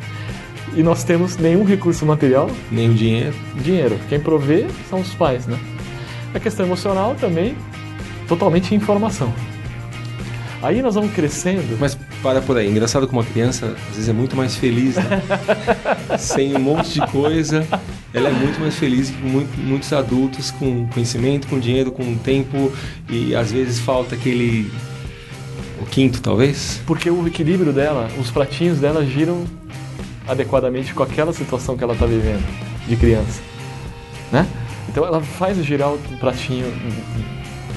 e 0.76 0.82
nós 0.82 1.04
temos 1.04 1.38
nenhum 1.38 1.64
recurso 1.64 2.06
material, 2.06 2.50
nenhum 2.72 2.94
dinheiro. 2.94 3.36
Dinheiro. 3.62 4.00
Quem 4.10 4.20
provê 4.20 4.66
são 4.90 5.02
os 5.02 5.14
pais, 5.14 5.46
né? 5.46 5.60
A 6.34 6.40
questão 6.40 6.66
emocional 6.66 7.16
também, 7.20 7.56
totalmente 8.28 8.74
informação. 8.74 9.32
Aí 10.64 10.82
nós 10.82 10.96
vamos 10.96 11.14
crescendo. 11.14 11.78
Mas 11.80 11.98
para 12.24 12.42
por 12.42 12.58
aí. 12.58 12.70
Engraçado 12.70 13.06
que 13.06 13.14
uma 13.14 13.24
criança 13.24 13.76
às 13.90 13.96
vezes 13.96 14.10
é 14.10 14.14
muito 14.14 14.36
mais 14.36 14.56
feliz, 14.56 14.96
né? 14.96 15.22
Sem 16.18 16.56
um 16.56 16.60
monte 16.60 16.94
de 16.94 17.06
coisa. 17.08 17.68
Ela 18.14 18.30
é 18.30 18.32
muito 18.32 18.60
mais 18.60 18.76
feliz 18.76 19.10
que 19.10 19.22
muito, 19.22 19.60
muitos 19.60 19.92
adultos 19.92 20.50
com 20.50 20.88
conhecimento, 20.88 21.48
com 21.48 21.60
dinheiro, 21.60 21.92
com 21.92 22.16
tempo 22.16 22.72
e 23.10 23.36
às 23.36 23.52
vezes 23.52 23.80
falta 23.80 24.16
aquele 24.16 24.72
o 25.82 25.86
quinto, 25.86 26.22
talvez. 26.22 26.82
Porque 26.88 27.10
o 27.10 27.28
equilíbrio 27.28 27.74
dela, 27.74 28.08
os 28.18 28.32
pratinhos 28.32 28.80
dela 28.80 29.06
giram 29.06 29.44
adequadamente 30.26 30.94
com 30.94 31.04
aquela 31.04 31.34
situação 31.34 31.76
que 31.76 31.84
ela 31.84 31.94
está 31.94 32.06
vivendo 32.06 32.46
de 32.88 32.96
criança, 32.96 33.42
né? 34.32 34.48
Então 34.88 35.06
ela 35.06 35.22
faz 35.22 35.58
girar 35.66 35.92
o 35.92 36.00
pratinho 36.20 36.68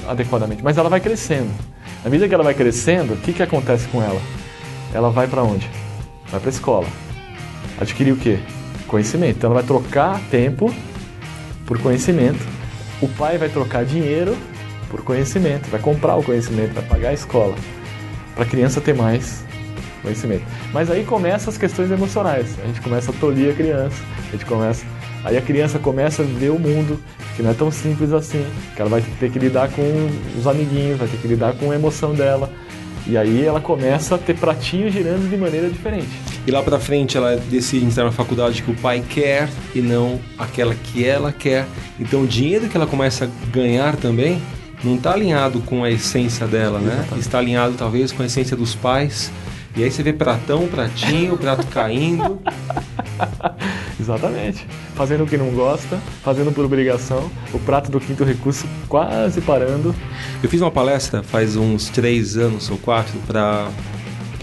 adequadamente, 0.07 0.63
mas 0.63 0.77
ela 0.77 0.89
vai 0.89 1.01
crescendo. 1.01 1.51
Na 2.07 2.11
medida 2.11 2.29
que 2.29 2.33
ela 2.33 2.43
vai 2.45 2.53
crescendo, 2.53 3.15
o 3.15 3.17
que, 3.17 3.33
que 3.33 3.43
acontece 3.43 3.85
com 3.89 4.01
ela? 4.01 4.21
Ela 4.93 5.11
vai 5.11 5.27
para 5.27 5.43
onde? 5.43 5.69
Vai 6.31 6.39
para 6.39 6.47
a 6.47 6.53
escola. 6.53 6.87
Adquirir 7.81 8.13
o 8.13 8.15
quê? 8.15 8.39
Conhecimento. 8.87 9.35
Então 9.35 9.51
ela 9.51 9.59
vai 9.59 9.67
trocar 9.67 10.17
tempo 10.31 10.73
por 11.65 11.77
conhecimento. 11.81 12.39
O 13.01 13.09
pai 13.09 13.37
vai 13.37 13.49
trocar 13.49 13.83
dinheiro 13.83 14.37
por 14.89 15.03
conhecimento, 15.03 15.69
vai 15.69 15.81
comprar 15.81 16.15
o 16.15 16.23
conhecimento, 16.23 16.75
vai 16.75 16.83
pagar 16.85 17.09
a 17.09 17.13
escola 17.13 17.55
para 18.33 18.45
a 18.45 18.47
criança 18.47 18.79
ter 18.79 18.95
mais 18.95 19.43
conhecimento. 20.01 20.45
Mas 20.71 20.89
aí 20.89 21.03
começam 21.03 21.49
as 21.49 21.57
questões 21.57 21.91
emocionais. 21.91 22.57
A 22.63 22.67
gente 22.67 22.79
começa 22.79 23.11
a 23.11 23.13
tolir 23.15 23.51
a 23.51 23.53
criança, 23.53 24.01
a 24.29 24.31
gente 24.31 24.45
começa 24.45 24.85
Aí 25.23 25.37
a 25.37 25.41
criança 25.41 25.77
começa 25.79 26.21
a 26.21 26.25
ver 26.25 26.51
o 26.51 26.57
mundo, 26.59 26.99
que 27.37 27.43
não 27.43 27.51
é 27.51 27.53
tão 27.53 27.71
simples 27.71 28.11
assim, 28.11 28.43
que 28.75 28.81
ela 28.81 28.89
vai 28.89 29.01
ter 29.19 29.31
que 29.31 29.37
lidar 29.37 29.69
com 29.69 29.83
os 30.37 30.47
amiguinhos, 30.47 30.97
vai 30.97 31.07
ter 31.07 31.17
que 31.17 31.27
lidar 31.27 31.53
com 31.53 31.69
a 31.69 31.75
emoção 31.75 32.13
dela. 32.15 32.51
E 33.05 33.15
aí 33.15 33.45
ela 33.45 33.61
começa 33.61 34.15
a 34.15 34.17
ter 34.17 34.35
pratinhos 34.35 34.91
girando 34.91 35.29
de 35.29 35.37
maneira 35.37 35.69
diferente. 35.69 36.09
E 36.45 36.51
lá 36.51 36.63
para 36.63 36.79
frente 36.79 37.15
ela 37.15 37.37
decide 37.37 37.85
entrar 37.85 38.03
na 38.03 38.11
faculdade 38.11 38.63
que 38.63 38.71
o 38.71 38.75
pai 38.75 39.03
quer 39.07 39.49
e 39.75 39.81
não 39.81 40.19
aquela 40.37 40.73
que 40.73 41.05
ela 41.05 41.31
quer. 41.31 41.65
Então 41.99 42.23
o 42.23 42.27
dinheiro 42.27 42.67
que 42.67 42.75
ela 42.75 42.87
começa 42.87 43.25
a 43.25 43.51
ganhar 43.51 43.95
também 43.95 44.41
não 44.83 44.95
está 44.95 45.13
alinhado 45.13 45.61
com 45.61 45.83
a 45.83 45.91
essência 45.91 46.47
dela, 46.47 46.79
né? 46.79 47.05
Está 47.17 47.37
alinhado 47.37 47.75
talvez 47.77 48.11
com 48.11 48.23
a 48.23 48.25
essência 48.25 48.57
dos 48.57 48.73
pais. 48.73 49.31
E 49.77 49.83
aí 49.83 49.91
você 49.91 50.01
vê 50.01 50.11
pratão, 50.11 50.67
pratinho, 50.67 51.37
prato 51.37 51.67
caindo. 51.67 52.41
Exatamente. 53.99 54.65
Fazendo 54.95 55.23
o 55.23 55.27
que 55.27 55.37
não 55.37 55.51
gosta, 55.51 55.99
fazendo 56.23 56.51
por 56.51 56.65
obrigação, 56.65 57.29
o 57.53 57.59
prato 57.59 57.91
do 57.91 57.99
quinto 57.99 58.23
recurso 58.23 58.65
quase 58.89 59.39
parando. 59.39 59.93
Eu 60.41 60.49
fiz 60.49 60.61
uma 60.61 60.71
palestra 60.71 61.21
faz 61.21 61.55
uns 61.55 61.89
três 61.89 62.35
anos 62.37 62.71
ou 62.71 62.77
quatro 62.79 63.19
para 63.27 63.69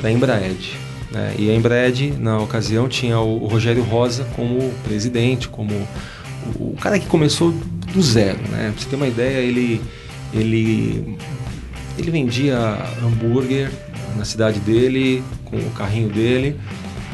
a 0.04 0.10
Embraed. 0.10 0.78
Né? 1.10 1.34
E 1.36 1.50
a 1.50 1.54
Embraed, 1.54 2.12
na 2.12 2.38
ocasião, 2.38 2.88
tinha 2.88 3.18
o 3.18 3.48
Rogério 3.48 3.82
Rosa 3.82 4.24
como 4.36 4.70
presidente, 4.84 5.48
como 5.48 5.72
o 6.54 6.76
cara 6.80 6.96
que 6.96 7.06
começou 7.06 7.52
do 7.92 8.00
zero. 8.00 8.38
Né? 8.50 8.70
Pra 8.72 8.82
você 8.82 8.88
ter 8.88 8.94
uma 8.94 9.08
ideia, 9.08 9.38
ele, 9.38 9.80
ele, 10.32 11.18
ele 11.98 12.10
vendia 12.12 12.78
hambúrguer 13.02 13.72
na 14.16 14.24
cidade 14.24 14.60
dele, 14.60 15.22
com 15.44 15.56
o 15.56 15.70
carrinho 15.70 16.08
dele. 16.08 16.56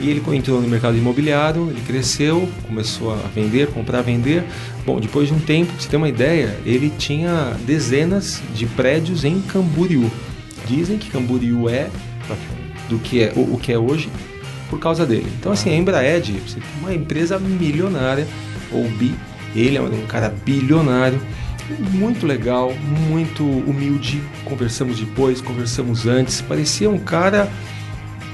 E 0.00 0.08
ele 0.08 0.22
entrou 0.34 0.62
no 0.62 0.68
mercado 0.68 0.96
imobiliário, 0.96 1.68
ele 1.70 1.82
cresceu, 1.82 2.48
começou 2.66 3.12
a 3.12 3.16
vender, 3.34 3.68
comprar, 3.68 4.00
vender. 4.00 4.44
Bom, 4.86 4.98
depois 4.98 5.28
de 5.28 5.34
um 5.34 5.38
tempo, 5.38 5.72
pra 5.72 5.80
você 5.80 5.88
ter 5.88 5.96
uma 5.98 6.08
ideia, 6.08 6.56
ele 6.64 6.90
tinha 6.96 7.54
dezenas 7.66 8.42
de 8.54 8.64
prédios 8.64 9.24
em 9.24 9.42
Camboriú. 9.42 10.10
Dizem 10.66 10.96
que 10.96 11.10
Camboriú 11.10 11.68
é 11.68 11.90
do 12.88 12.98
que 12.98 13.22
é 13.22 13.32
o, 13.36 13.58
que 13.58 13.72
é 13.72 13.78
hoje 13.78 14.08
por 14.70 14.78
causa 14.78 15.04
dele. 15.04 15.30
Então 15.38 15.52
assim, 15.52 15.70
a 15.70 15.76
Embraed, 15.76 16.32
você 16.46 16.60
tem 16.60 16.68
uma 16.80 16.94
empresa 16.94 17.38
milionária, 17.38 18.26
ou 18.72 18.88
bi, 18.88 19.14
ele 19.54 19.76
é 19.76 19.80
um 19.80 20.06
cara 20.06 20.34
bilionário, 20.44 21.20
muito 21.92 22.26
legal, 22.26 22.72
muito 23.08 23.44
humilde. 23.44 24.22
Conversamos 24.44 24.98
depois, 24.98 25.40
conversamos 25.40 26.06
antes. 26.06 26.40
Parecia 26.40 26.90
um 26.90 26.98
cara 26.98 27.50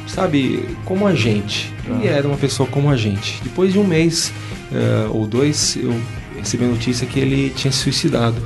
sabe, 0.06 0.64
como 0.84 1.06
a 1.06 1.14
gente. 1.14 1.72
Ah. 1.88 2.00
E 2.02 2.08
era 2.08 2.26
uma 2.26 2.36
pessoa 2.36 2.68
como 2.68 2.90
a 2.90 2.96
gente. 2.96 3.40
Depois 3.42 3.72
de 3.72 3.78
um 3.78 3.84
mês 3.84 4.32
uh, 4.70 5.14
ou 5.14 5.26
dois, 5.26 5.76
eu 5.76 5.94
recebi 6.38 6.64
a 6.64 6.68
notícia 6.68 7.06
que 7.06 7.18
ele 7.18 7.50
tinha 7.50 7.72
se 7.72 7.78
suicidado. 7.78 8.40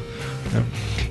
Né? 0.52 0.62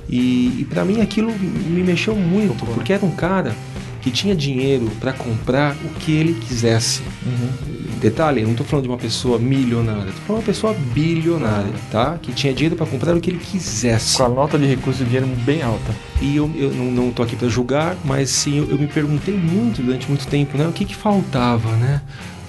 E, 0.08 0.60
e 0.60 0.66
para 0.68 0.84
mim 0.84 1.00
aquilo 1.00 1.32
me 1.32 1.82
mexeu 1.82 2.14
muito, 2.16 2.66
porque 2.66 2.92
era 2.92 3.04
um 3.04 3.12
cara 3.12 3.54
que 4.02 4.10
tinha 4.10 4.34
dinheiro 4.34 4.90
para 4.98 5.12
comprar 5.12 5.76
o 5.84 5.88
que 6.00 6.12
ele 6.12 6.34
quisesse. 6.34 7.02
Uhum. 7.24 7.79
Detalhe, 8.00 8.42
não 8.42 8.52
estou 8.52 8.64
falando 8.64 8.84
de 8.84 8.88
uma 8.88 8.96
pessoa 8.96 9.38
milionária, 9.38 10.08
estou 10.08 10.24
falando 10.26 10.42
de 10.42 10.48
uma 10.48 10.54
pessoa 10.54 10.74
bilionária, 10.74 11.72
tá? 11.90 12.18
Que 12.20 12.32
tinha 12.32 12.52
dinheiro 12.54 12.74
para 12.74 12.86
comprar 12.86 13.14
o 13.14 13.20
que 13.20 13.28
ele 13.28 13.38
quisesse. 13.38 14.16
Com 14.16 14.24
a 14.24 14.28
nota 14.28 14.58
de 14.58 14.64
recurso 14.64 15.04
de 15.04 15.10
dinheiro 15.10 15.26
bem 15.44 15.62
alta. 15.62 15.94
E 16.22 16.36
eu, 16.36 16.50
eu 16.56 16.70
não 16.70 17.10
estou 17.10 17.24
aqui 17.24 17.36
para 17.36 17.48
julgar, 17.48 17.96
mas 18.02 18.30
sim, 18.30 18.56
eu, 18.56 18.70
eu, 18.70 18.78
me 18.78 18.86
perguntei 18.86 19.36
muito 19.36 19.82
durante 19.82 20.08
muito 20.08 20.26
tempo, 20.26 20.56
né? 20.56 20.66
O 20.66 20.72
que 20.72 20.86
que 20.86 20.96
faltava, 20.96 21.70
né? 21.76 22.00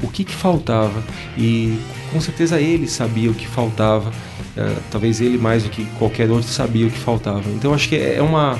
O 0.01 0.07
que 0.07 0.23
que 0.23 0.33
faltava? 0.33 1.03
E 1.37 1.77
com 2.13 2.21
certeza 2.21 2.59
ele 2.59 2.87
sabia 2.87 3.29
o 3.29 3.33
que 3.33 3.45
faltava. 3.45 4.09
Uh, 4.09 4.81
talvez 4.89 5.19
ele 5.19 5.37
mais 5.37 5.63
do 5.63 5.69
que 5.69 5.85
qualquer 5.99 6.31
outro 6.31 6.47
sabia 6.47 6.87
o 6.87 6.89
que 6.89 6.97
faltava. 6.97 7.43
Então 7.49 7.73
acho 7.73 7.89
que 7.89 7.97
é 7.97 8.21
uma 8.21 8.57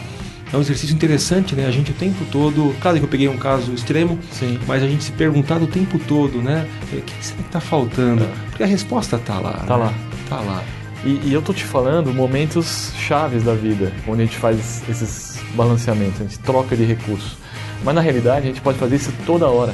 é 0.54 0.58
um 0.58 0.62
exercício 0.62 0.94
interessante, 0.94 1.56
né? 1.56 1.66
A 1.66 1.72
gente 1.72 1.92
o 1.92 1.94
tempo 1.94 2.26
todo, 2.32 2.76
claro 2.82 2.98
que 2.98 3.04
eu 3.04 3.10
peguei 3.10 3.28
um 3.28 3.38
caso 3.38 3.74
extremo, 3.74 4.20
Sim. 4.32 4.60
mas 4.68 4.84
a 4.84 4.88
gente 4.88 5.04
se 5.06 5.12
perguntar 5.12 5.62
o 5.62 5.68
tempo 5.68 5.98
todo, 6.00 6.42
né? 6.42 6.68
O 6.84 7.02
que 7.02 7.26
será 7.26 7.38
que 7.38 7.48
está 7.48 7.60
faltando? 7.60 8.24
É. 8.24 8.28
Porque 8.50 8.64
a 8.64 8.68
resposta 8.68 9.16
está 9.16 9.40
lá. 9.40 9.60
Está 9.62 9.78
né? 9.78 9.84
lá. 9.84 9.94
Está 10.24 10.40
lá. 10.42 10.64
E, 11.04 11.20
e, 11.24 11.34
eu 11.34 11.42
tô 11.42 11.52
te 11.52 11.64
falando 11.64 12.14
momentos 12.14 12.92
chaves 12.96 13.44
da 13.44 13.56
vida, 13.56 13.92
onde 14.08 14.22
a 14.22 14.26
gente 14.26 14.38
faz 14.38 14.84
esses 14.88 15.40
balanceamentos, 15.56 16.22
a 16.22 16.24
gente 16.26 16.38
troca 16.40 16.76
de 16.76 16.84
recursos. 16.84 17.38
Mas 17.84 17.96
na 17.96 18.02
realidade 18.02 18.46
a 18.46 18.50
gente 18.50 18.62
pode 18.62 18.78
fazer 18.78 18.98
isso 18.98 19.12
toda 19.26 19.48
hora. 19.48 19.74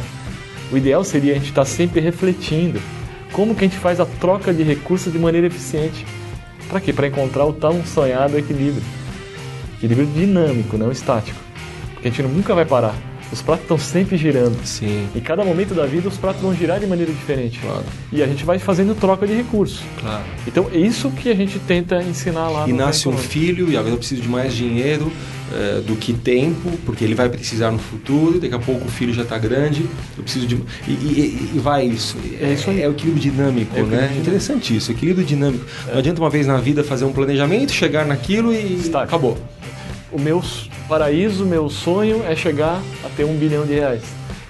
O 0.72 0.78
ideal 0.78 1.04
seria 1.04 1.34
a 1.34 1.36
gente 1.36 1.50
estar 1.50 1.64
tá 1.64 1.66
sempre 1.66 2.00
refletindo 2.00 2.80
como 3.34 3.54
que 3.54 3.66
a 3.66 3.68
gente 3.68 3.80
faz 3.80 4.00
a 4.00 4.06
troca 4.06 4.54
de 4.54 4.64
recursos 4.64 5.12
de 5.12 5.20
maneira 5.20 5.48
eficiente. 5.48 6.06
Para 6.70 6.80
quê? 6.80 6.94
Para 6.94 7.08
encontrar 7.08 7.46
o 7.46 7.54
tão 7.54 7.84
sonhado 7.86 8.38
equilíbrio. 8.38 8.84
Equilíbrio 9.78 10.08
dinâmico, 10.08 10.78
não 10.78 10.92
estático. 10.92 11.40
Porque 11.94 12.08
a 12.08 12.12
gente 12.12 12.24
nunca 12.24 12.54
vai 12.54 12.66
parar. 12.66 12.96
Os 13.32 13.42
pratos 13.42 13.64
estão 13.64 13.78
sempre 13.78 14.18
girando. 14.18 14.58
Sim. 14.66 15.08
Em 15.14 15.20
cada 15.20 15.44
momento 15.44 15.74
da 15.74 15.86
vida, 15.86 16.08
os 16.08 16.18
pratos 16.18 16.42
vão 16.42 16.56
girar 16.56 16.80
de 16.80 16.88
maneira 16.88 17.12
diferente. 17.12 17.60
Claro. 17.60 17.84
E 18.12 18.24
a 18.24 18.28
gente 18.28 18.46
vai 18.46 18.58
fazendo 18.58 18.96
troca 18.96 19.28
de 19.28 19.34
recursos. 19.34 19.82
Claro. 20.00 20.24
Então, 20.48 20.70
é 20.72 20.78
isso 20.78 21.12
que 21.12 21.30
a 21.30 21.36
gente 21.36 21.60
tenta 21.60 22.02
ensinar 22.02 22.48
lá 22.50 22.64
e 22.68 22.72
no 22.72 22.76
E 22.76 22.78
nasce 22.78 23.10
um 23.10 23.18
filho, 23.18 23.70
e 23.70 23.76
agora 23.76 23.94
eu 23.94 23.98
preciso 23.98 24.22
de 24.22 24.30
mais 24.30 24.54
dinheiro 24.54 25.12
é, 25.54 25.82
do 25.82 25.96
que 25.98 26.14
tempo, 26.14 26.72
porque 26.86 27.04
ele 27.04 27.16
vai 27.16 27.28
precisar 27.28 27.70
no 27.70 27.80
futuro. 27.80 28.40
Daqui 28.40 28.56
a 28.56 28.60
pouco 28.60 28.88
o 28.88 28.92
filho 28.92 29.14
já 29.14 29.24
está 29.24 29.38
grande, 29.38 29.86
eu 30.18 30.24
preciso 30.24 30.48
de. 30.48 30.56
E, 30.88 30.92
e, 30.92 31.52
e 31.56 31.60
vai 31.60 31.86
isso. 31.86 32.16
É, 32.40 32.54
isso 32.54 32.70
aí. 32.70 32.82
é 32.82 32.88
o 32.88 32.92
equilíbrio 32.92 33.22
dinâmico, 33.22 33.78
é 33.78 33.82
o 33.82 33.86
né? 33.86 33.98
Dinâmico. 33.98 34.22
Interessante 34.22 34.76
isso, 34.76 34.90
equilíbrio 34.90 35.26
dinâmico. 35.26 35.66
É. 35.90 35.92
Não 35.92 36.00
adianta 36.00 36.22
uma 36.22 36.30
vez 36.30 36.48
na 36.48 36.58
vida 36.58 36.82
fazer 36.82 37.04
um 37.04 37.12
planejamento, 37.12 37.74
chegar 37.74 38.06
naquilo 38.06 38.54
e. 38.54 38.76
Está. 38.76 39.04
Acabou 39.04 39.38
o 40.12 40.20
meu 40.20 40.42
paraíso, 40.88 41.46
meu 41.46 41.70
sonho 41.70 42.24
é 42.24 42.36
chegar 42.36 42.82
a 43.04 43.10
ter 43.10 43.26
um 43.26 43.36
bilhão 43.36 43.66
de 43.66 43.74
reais. 43.74 44.04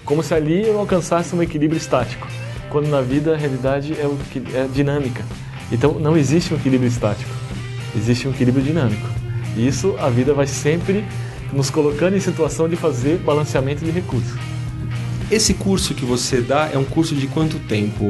Como 0.05 0.21
se 0.23 0.33
ali 0.33 0.65
eu 0.65 0.79
alcançasse 0.79 1.35
um 1.35 1.41
equilíbrio 1.41 1.77
estático. 1.77 2.27
Quando 2.69 2.87
na 2.87 3.01
vida 3.01 3.33
a 3.33 3.37
realidade 3.37 3.93
é, 3.99 4.05
o, 4.05 4.17
é 4.53 4.67
dinâmica. 4.67 5.23
Então 5.71 5.93
não 5.99 6.15
existe 6.15 6.53
um 6.53 6.57
equilíbrio 6.57 6.87
estático, 6.87 7.29
existe 7.95 8.27
um 8.27 8.31
equilíbrio 8.31 8.63
dinâmico. 8.63 9.07
E 9.55 9.67
isso 9.67 9.95
a 9.99 10.09
vida 10.09 10.33
vai 10.33 10.47
sempre 10.47 11.03
nos 11.51 11.69
colocando 11.69 12.15
em 12.15 12.19
situação 12.19 12.69
de 12.69 12.75
fazer 12.75 13.17
balanceamento 13.17 13.83
de 13.83 13.91
recursos. 13.91 14.37
Esse 15.29 15.53
curso 15.53 15.93
que 15.93 16.05
você 16.05 16.41
dá 16.41 16.69
é 16.71 16.77
um 16.77 16.85
curso 16.85 17.15
de 17.15 17.27
quanto 17.27 17.59
tempo? 17.59 18.05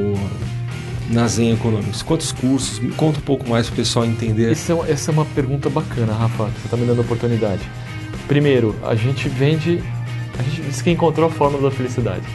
Na 1.09 1.27
Zen 1.27 1.53
Economics? 1.53 2.01
Quantos 2.01 2.31
cursos? 2.31 2.79
Me 2.79 2.91
conta 2.91 3.19
um 3.19 3.23
pouco 3.23 3.49
mais 3.49 3.67
para 3.67 3.73
o 3.73 3.77
pessoal 3.77 4.05
entender. 4.05 4.51
Essa 4.51 4.73
é, 4.73 4.91
essa 4.91 5.11
é 5.11 5.13
uma 5.13 5.25
pergunta 5.25 5.69
bacana, 5.69 6.13
Rafa, 6.13 6.45
que 6.45 6.59
você 6.61 6.65
está 6.65 6.77
me 6.77 6.85
dando 6.85 6.99
a 6.99 7.01
oportunidade. 7.01 7.61
Primeiro, 8.27 8.75
a 8.83 8.95
gente 8.95 9.29
vende. 9.29 9.81
A 10.37 10.43
gente 10.43 10.61
disse 10.61 10.83
que 10.83 10.91
encontrou 10.91 11.27
a 11.27 11.31
fórmula 11.31 11.69
da 11.69 11.75
felicidade. 11.75 12.25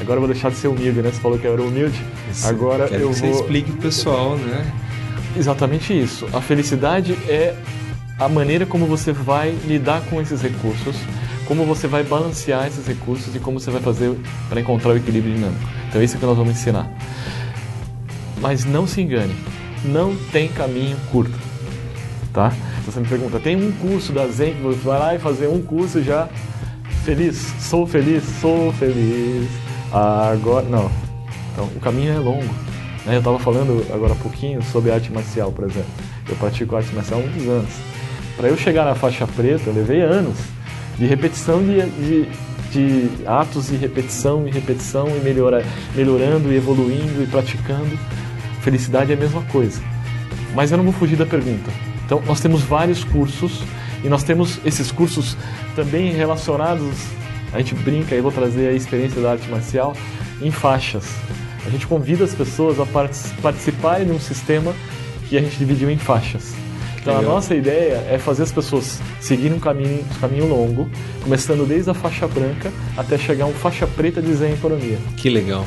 Agora 0.00 0.16
eu 0.16 0.20
vou 0.20 0.32
deixar 0.32 0.50
de 0.50 0.56
ser 0.56 0.68
humilde, 0.68 1.02
né? 1.02 1.10
Você 1.10 1.20
falou 1.20 1.38
que 1.38 1.46
eu 1.46 1.52
era 1.52 1.62
humilde. 1.62 2.00
Isso. 2.30 2.46
Agora 2.46 2.86
eu 2.86 3.08
vou. 3.08 3.14
você 3.14 3.28
explique 3.28 3.70
pro 3.72 3.82
pessoal, 3.82 4.36
né? 4.36 4.72
Exatamente 5.36 5.98
isso. 5.98 6.26
A 6.32 6.40
felicidade 6.40 7.12
é 7.28 7.54
a 8.18 8.28
maneira 8.28 8.66
como 8.66 8.86
você 8.86 9.12
vai 9.12 9.56
lidar 9.66 10.02
com 10.02 10.20
esses 10.20 10.40
recursos, 10.42 10.96
como 11.46 11.64
você 11.64 11.86
vai 11.86 12.02
balancear 12.02 12.66
esses 12.66 12.86
recursos 12.86 13.34
e 13.34 13.38
como 13.38 13.58
você 13.58 13.70
vai 13.70 13.80
fazer 13.80 14.14
para 14.48 14.60
encontrar 14.60 14.92
o 14.92 14.96
equilíbrio 14.96 15.34
dinâmico. 15.34 15.68
Então, 15.88 16.02
isso 16.02 16.16
é 16.16 16.20
que 16.20 16.26
nós 16.26 16.36
vamos 16.36 16.52
ensinar. 16.52 16.90
Mas 18.40 18.64
não 18.64 18.86
se 18.86 19.00
engane, 19.00 19.34
não 19.84 20.16
tem 20.32 20.48
caminho 20.48 20.96
curto, 21.10 21.38
tá? 22.32 22.52
Você 22.86 23.00
me 23.00 23.06
pergunta, 23.06 23.38
tem 23.38 23.56
um 23.56 23.70
curso 23.72 24.12
da 24.12 24.26
Zen 24.26 24.54
que 24.54 24.62
você 24.62 24.80
vai 24.80 24.98
lá 24.98 25.14
e 25.14 25.18
fazer 25.18 25.46
um 25.48 25.62
curso 25.62 26.02
já 26.02 26.28
feliz, 27.04 27.36
sou 27.60 27.86
feliz, 27.86 28.24
sou 28.40 28.72
feliz. 28.72 29.48
Agora, 29.92 30.66
não. 30.66 30.90
Então, 31.52 31.64
o 31.76 31.80
caminho 31.80 32.12
é 32.12 32.18
longo. 32.18 32.54
Né? 33.04 33.14
Eu 33.14 33.18
estava 33.18 33.38
falando 33.38 33.84
agora 33.92 34.12
há 34.12 34.16
pouquinho 34.16 34.62
sobre 34.62 34.90
arte 34.90 35.12
marcial, 35.12 35.52
por 35.52 35.64
exemplo. 35.64 35.90
Eu 36.28 36.36
pratico 36.36 36.76
arte 36.76 36.94
marcial 36.94 37.20
há 37.20 37.22
muitos 37.22 37.46
anos. 37.48 37.70
Para 38.36 38.48
eu 38.48 38.56
chegar 38.56 38.84
na 38.84 38.94
faixa 38.94 39.26
preta, 39.26 39.68
eu 39.68 39.74
levei 39.74 40.00
anos 40.00 40.38
de 40.98 41.06
repetição 41.06 41.62
de, 41.62 41.80
de, 41.90 42.28
de 42.70 43.26
atos 43.26 43.70
e 43.70 43.76
repetição 43.76 44.46
e 44.46 44.50
repetição 44.50 45.08
e 45.08 45.20
melhora, 45.20 45.64
melhorando 45.94 46.52
e 46.52 46.56
evoluindo 46.56 47.22
e 47.22 47.26
praticando. 47.26 47.98
Felicidade 48.62 49.12
é 49.12 49.14
a 49.14 49.18
mesma 49.18 49.42
coisa. 49.42 49.80
Mas 50.54 50.70
eu 50.70 50.76
não 50.76 50.84
vou 50.84 50.92
fugir 50.92 51.16
da 51.16 51.26
pergunta. 51.26 51.70
Então, 52.04 52.22
nós 52.26 52.40
temos 52.40 52.62
vários 52.62 53.04
cursos 53.04 53.62
e 54.02 54.08
nós 54.08 54.22
temos 54.22 54.58
esses 54.64 54.90
cursos 54.90 55.36
também 55.74 56.12
relacionados. 56.12 56.96
A 57.52 57.58
gente 57.58 57.74
brinca, 57.74 58.14
eu 58.14 58.22
vou 58.22 58.32
trazer 58.32 58.68
a 58.68 58.72
experiência 58.72 59.20
da 59.20 59.32
arte 59.32 59.48
marcial 59.48 59.96
em 60.40 60.50
faixas. 60.50 61.04
A 61.66 61.70
gente 61.70 61.86
convida 61.86 62.24
as 62.24 62.34
pessoas 62.34 62.78
a 62.80 62.86
participarem 63.42 64.06
de 64.06 64.12
um 64.12 64.20
sistema 64.20 64.74
que 65.28 65.36
a 65.36 65.40
gente 65.40 65.56
dividiu 65.56 65.90
em 65.90 65.98
faixas. 65.98 66.54
Então 67.00 67.16
a 67.16 67.22
nossa 67.22 67.54
ideia 67.54 68.04
é 68.10 68.18
fazer 68.18 68.42
as 68.42 68.52
pessoas 68.52 69.00
seguirem 69.20 69.56
um 69.56 69.60
caminho, 69.60 70.04
um 70.04 70.20
caminho 70.20 70.46
longo, 70.46 70.90
começando 71.22 71.66
desde 71.66 71.90
a 71.90 71.94
faixa 71.94 72.28
branca 72.28 72.70
até 72.96 73.16
chegar 73.16 73.44
a 73.44 73.48
um 73.48 73.54
faixa 73.54 73.86
preta 73.86 74.20
de 74.20 74.32
Zen 74.34 74.52
Economia. 74.52 74.98
Que 75.16 75.30
legal. 75.30 75.64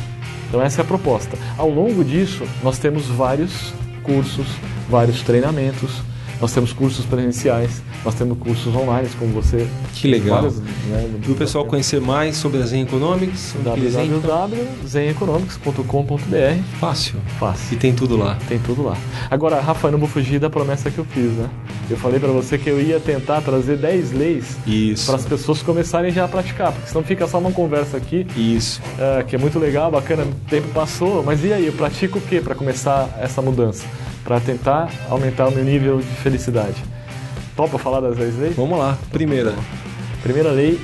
Então 0.53 0.61
essa 0.61 0.81
é 0.81 0.83
a 0.83 0.87
proposta. 0.87 1.35
Ao 1.57 1.67
longo 1.67 2.05
disso, 2.05 2.43
nós 2.61 2.77
temos 2.77 3.07
vários 3.07 3.73
cursos, 4.03 4.45
vários 4.87 5.23
treinamentos, 5.23 6.03
nós 6.41 6.53
temos 6.53 6.73
cursos 6.73 7.05
presenciais, 7.05 7.81
nós 8.03 8.15
temos 8.15 8.37
cursos 8.37 8.75
online, 8.75 9.07
como 9.17 9.31
você. 9.33 9.65
Que 9.93 10.07
legal. 10.07 10.43
Né, 10.43 11.19
Para 11.21 11.31
o 11.31 11.35
pessoal 11.35 11.65
conhecer 11.65 12.01
mais 12.01 12.35
sobre 12.37 12.61
a 12.61 12.65
Zen 12.65 12.83
Economics, 12.83 13.55
www.zeneconomics.com.br 13.63 16.63
Fácil. 16.79 17.15
Fácil. 17.39 17.73
E 17.73 17.77
tem 17.77 17.93
tudo 17.93 18.17
lá. 18.17 18.37
Tem 18.47 18.59
tudo 18.59 18.83
lá. 18.83 18.95
Agora, 19.29 19.59
Rafa, 19.59 19.87
eu 19.87 19.91
não 19.93 19.99
vou 19.99 20.09
fugir 20.09 20.39
da 20.39 20.49
promessa 20.49 20.91
que 20.91 20.97
eu 20.97 21.05
fiz, 21.05 21.31
né? 21.31 21.49
Eu 21.89 21.97
falei 21.97 22.19
para 22.19 22.31
você 22.31 22.57
que 22.57 22.69
eu 22.69 22.81
ia 22.81 22.99
tentar 22.99 23.41
trazer 23.41 23.77
10 23.77 24.11
leis 24.13 24.57
para 25.05 25.15
as 25.15 25.25
pessoas 25.25 25.61
começarem 25.61 26.11
já 26.11 26.25
a 26.25 26.27
praticar, 26.27 26.71
porque 26.71 26.87
senão 26.87 27.03
fica 27.03 27.27
só 27.27 27.39
uma 27.39 27.51
conversa 27.51 27.97
aqui. 27.97 28.25
Isso. 28.35 28.81
É, 28.97 29.23
que 29.23 29.35
é 29.35 29.39
muito 29.39 29.59
legal, 29.59 29.91
bacana, 29.91 30.23
o 30.23 30.49
tempo 30.49 30.67
passou, 30.69 31.21
mas 31.23 31.43
e 31.43 31.51
aí, 31.51 31.67
eu 31.67 31.73
pratico 31.73 32.19
o 32.19 32.21
que 32.21 32.39
para 32.39 32.55
começar 32.55 33.09
essa 33.19 33.41
mudança? 33.41 33.85
Para 34.23 34.39
tentar 34.39 34.89
aumentar 35.09 35.47
o 35.47 35.51
meu 35.51 35.63
nível 35.63 35.97
de 35.99 36.05
felicidade. 36.21 36.75
Topa 37.55 37.77
falar 37.77 37.99
das 37.99 38.17
10 38.17 38.37
leis? 38.37 38.55
Vamos 38.55 38.77
lá. 38.79 38.97
Primeira. 39.11 39.53
Primeira 40.21 40.49
lei. 40.51 40.79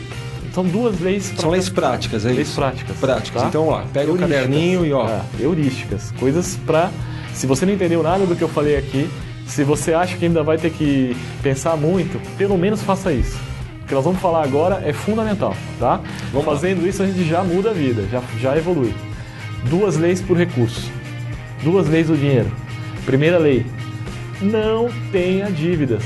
São 0.54 0.63
duas 0.63 0.99
leis. 0.99 1.34
São 1.38 1.49
leis 1.49 1.69
práticas, 1.69 2.25
é 2.25 2.30
leis 2.30 2.47
isso? 2.49 2.56
práticas. 2.56 2.97
Práticas. 2.97 3.41
Tá? 3.43 3.47
Então, 3.47 3.67
ó, 3.67 3.82
pega 3.93 4.10
Heurísticas. 4.10 4.30
o 4.30 4.34
caderninho 4.34 4.86
e 4.86 4.93
ó. 4.93 5.08
É, 5.08 5.21
heurísticas. 5.39 6.12
Coisas 6.19 6.58
para. 6.65 6.89
Se 7.34 7.47
você 7.47 7.65
não 7.65 7.73
entendeu 7.73 8.04
nada 8.04 8.25
do 8.25 8.36
que 8.36 8.41
eu 8.43 8.49
falei 8.49 8.75
aqui, 8.75 9.10
se 9.47 9.63
você 9.63 9.93
acha 9.93 10.17
que 10.17 10.25
ainda 10.25 10.43
vai 10.43 10.58
ter 10.58 10.71
que 10.71 11.15
pensar 11.41 11.78
muito, 11.78 12.19
pelo 12.38 12.58
menos 12.58 12.82
faça 12.82 13.12
isso. 13.13 13.38
O 13.84 13.88
que 13.88 13.93
nós 13.93 14.04
vamos 14.04 14.19
falar 14.19 14.43
agora 14.43 14.82
é 14.86 14.91
fundamental, 14.91 15.56
tá? 15.80 16.02
Vamos 16.32 16.45
Fazendo 16.45 16.88
isso 16.88 17.02
a 17.02 17.08
gente 17.08 17.23
já 17.28 17.43
muda 17.43 17.69
a 17.71 17.73
vida, 17.73 18.06
já, 18.12 18.21
já 18.39 18.58
evolui. 18.58 18.93
Duas 19.69 19.97
leis 19.97 20.21
por 20.21 20.38
recurso. 20.38 20.91
Duas 21.63 21.88
leis 21.88 22.08
do 22.08 22.17
dinheiro. 22.17 22.52
Primeira 23.09 23.39
lei: 23.39 23.65
não 24.39 24.87
tenha 25.11 25.49
dívidas. 25.49 26.03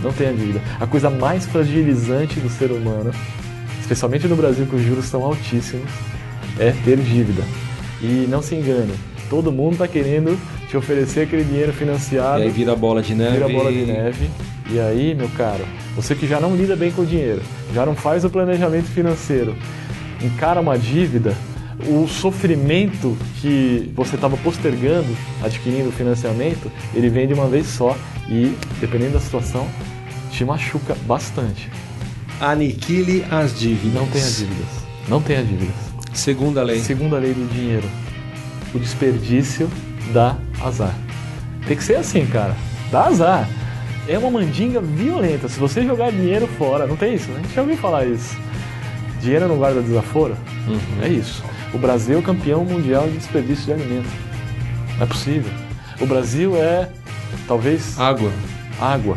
Não 0.00 0.12
tenha 0.12 0.32
dívida. 0.32 0.62
A 0.78 0.86
coisa 0.86 1.10
mais 1.10 1.44
fragilizante 1.44 2.38
do 2.38 2.48
ser 2.48 2.70
humano, 2.70 3.10
especialmente 3.80 4.28
no 4.28 4.36
Brasil 4.36 4.64
que 4.64 4.76
os 4.76 4.82
juros 4.82 5.06
são 5.06 5.24
altíssimos, 5.24 5.90
é 6.56 6.72
ter 6.84 6.98
dívida. 6.98 7.42
E 8.00 8.28
não 8.30 8.40
se 8.40 8.54
engane, 8.54 8.92
todo 9.28 9.50
mundo 9.50 9.72
está 9.72 9.88
querendo 9.88 10.38
te 10.68 10.76
oferecer 10.76 11.22
aquele 11.22 11.42
dinheiro 11.42 11.72
financiado. 11.72 12.38
E 12.38 12.44
aí 12.44 12.50
vira 12.50 12.76
bola 12.76 13.02
de 13.02 13.16
neve. 13.16 13.32
Vira 13.38 13.48
bola 13.48 13.72
de 13.72 13.84
neve. 13.84 14.30
E 14.70 14.78
aí, 14.78 15.16
meu 15.16 15.28
caro, 15.30 15.64
você 15.96 16.14
que 16.14 16.28
já 16.28 16.38
não 16.38 16.54
lida 16.54 16.76
bem 16.76 16.92
com 16.92 17.02
o 17.02 17.06
dinheiro, 17.06 17.42
já 17.74 17.84
não 17.84 17.96
faz 17.96 18.24
o 18.24 18.30
planejamento 18.30 18.86
financeiro, 18.86 19.56
encara 20.22 20.60
uma 20.60 20.78
dívida, 20.78 21.34
o 21.86 22.06
sofrimento 22.06 23.16
que 23.40 23.90
você 23.94 24.14
estava 24.14 24.36
postergando 24.36 25.16
adquirindo 25.42 25.88
o 25.88 25.92
financiamento, 25.92 26.70
ele 26.94 27.08
vem 27.08 27.26
de 27.26 27.34
uma 27.34 27.48
vez 27.48 27.66
só 27.66 27.96
e, 28.28 28.56
dependendo 28.80 29.14
da 29.14 29.20
situação, 29.20 29.66
te 30.30 30.44
machuca 30.44 30.96
bastante. 31.06 31.70
Aniquile 32.40 33.24
as 33.30 33.58
dívidas. 33.58 33.94
Não 33.94 34.06
tenha 34.06 34.30
dívidas. 34.30 34.68
Não 35.08 35.22
tenha 35.22 35.44
dívidas. 35.44 35.74
Segunda 36.12 36.62
lei. 36.62 36.80
Segunda 36.80 37.18
lei 37.18 37.32
do 37.32 37.48
dinheiro. 37.52 37.88
O 38.74 38.78
desperdício 38.78 39.70
dá 40.12 40.36
azar. 40.60 40.94
Tem 41.66 41.76
que 41.76 41.84
ser 41.84 41.96
assim, 41.96 42.26
cara. 42.26 42.56
Dá 42.90 43.06
azar. 43.06 43.48
É 44.08 44.18
uma 44.18 44.30
mandinga 44.30 44.80
violenta. 44.80 45.48
Se 45.48 45.58
você 45.60 45.82
jogar 45.84 46.10
dinheiro 46.10 46.46
fora, 46.58 46.86
não 46.86 46.96
tem 46.96 47.14
isso, 47.14 47.30
né? 47.30 47.38
A 47.38 47.42
gente 47.42 47.54
já 47.54 47.62
ouviu 47.62 47.76
falar 47.76 48.04
isso. 48.06 48.36
Dinheiro 49.20 49.46
não 49.46 49.56
guarda 49.56 49.80
desaforo? 49.80 50.36
Uhum. 50.66 51.02
É 51.02 51.08
isso. 51.08 51.44
O 51.72 51.78
Brasil 51.78 52.16
é 52.16 52.18
o 52.18 52.22
campeão 52.22 52.64
mundial 52.64 53.06
de 53.08 53.16
desperdício 53.16 53.64
de 53.66 53.72
alimento. 53.72 54.08
Não 54.96 55.04
é 55.04 55.06
possível. 55.06 55.50
O 56.00 56.06
Brasil 56.06 56.56
é, 56.56 56.88
talvez, 57.48 57.98
Água. 57.98 58.30
água. 58.80 59.16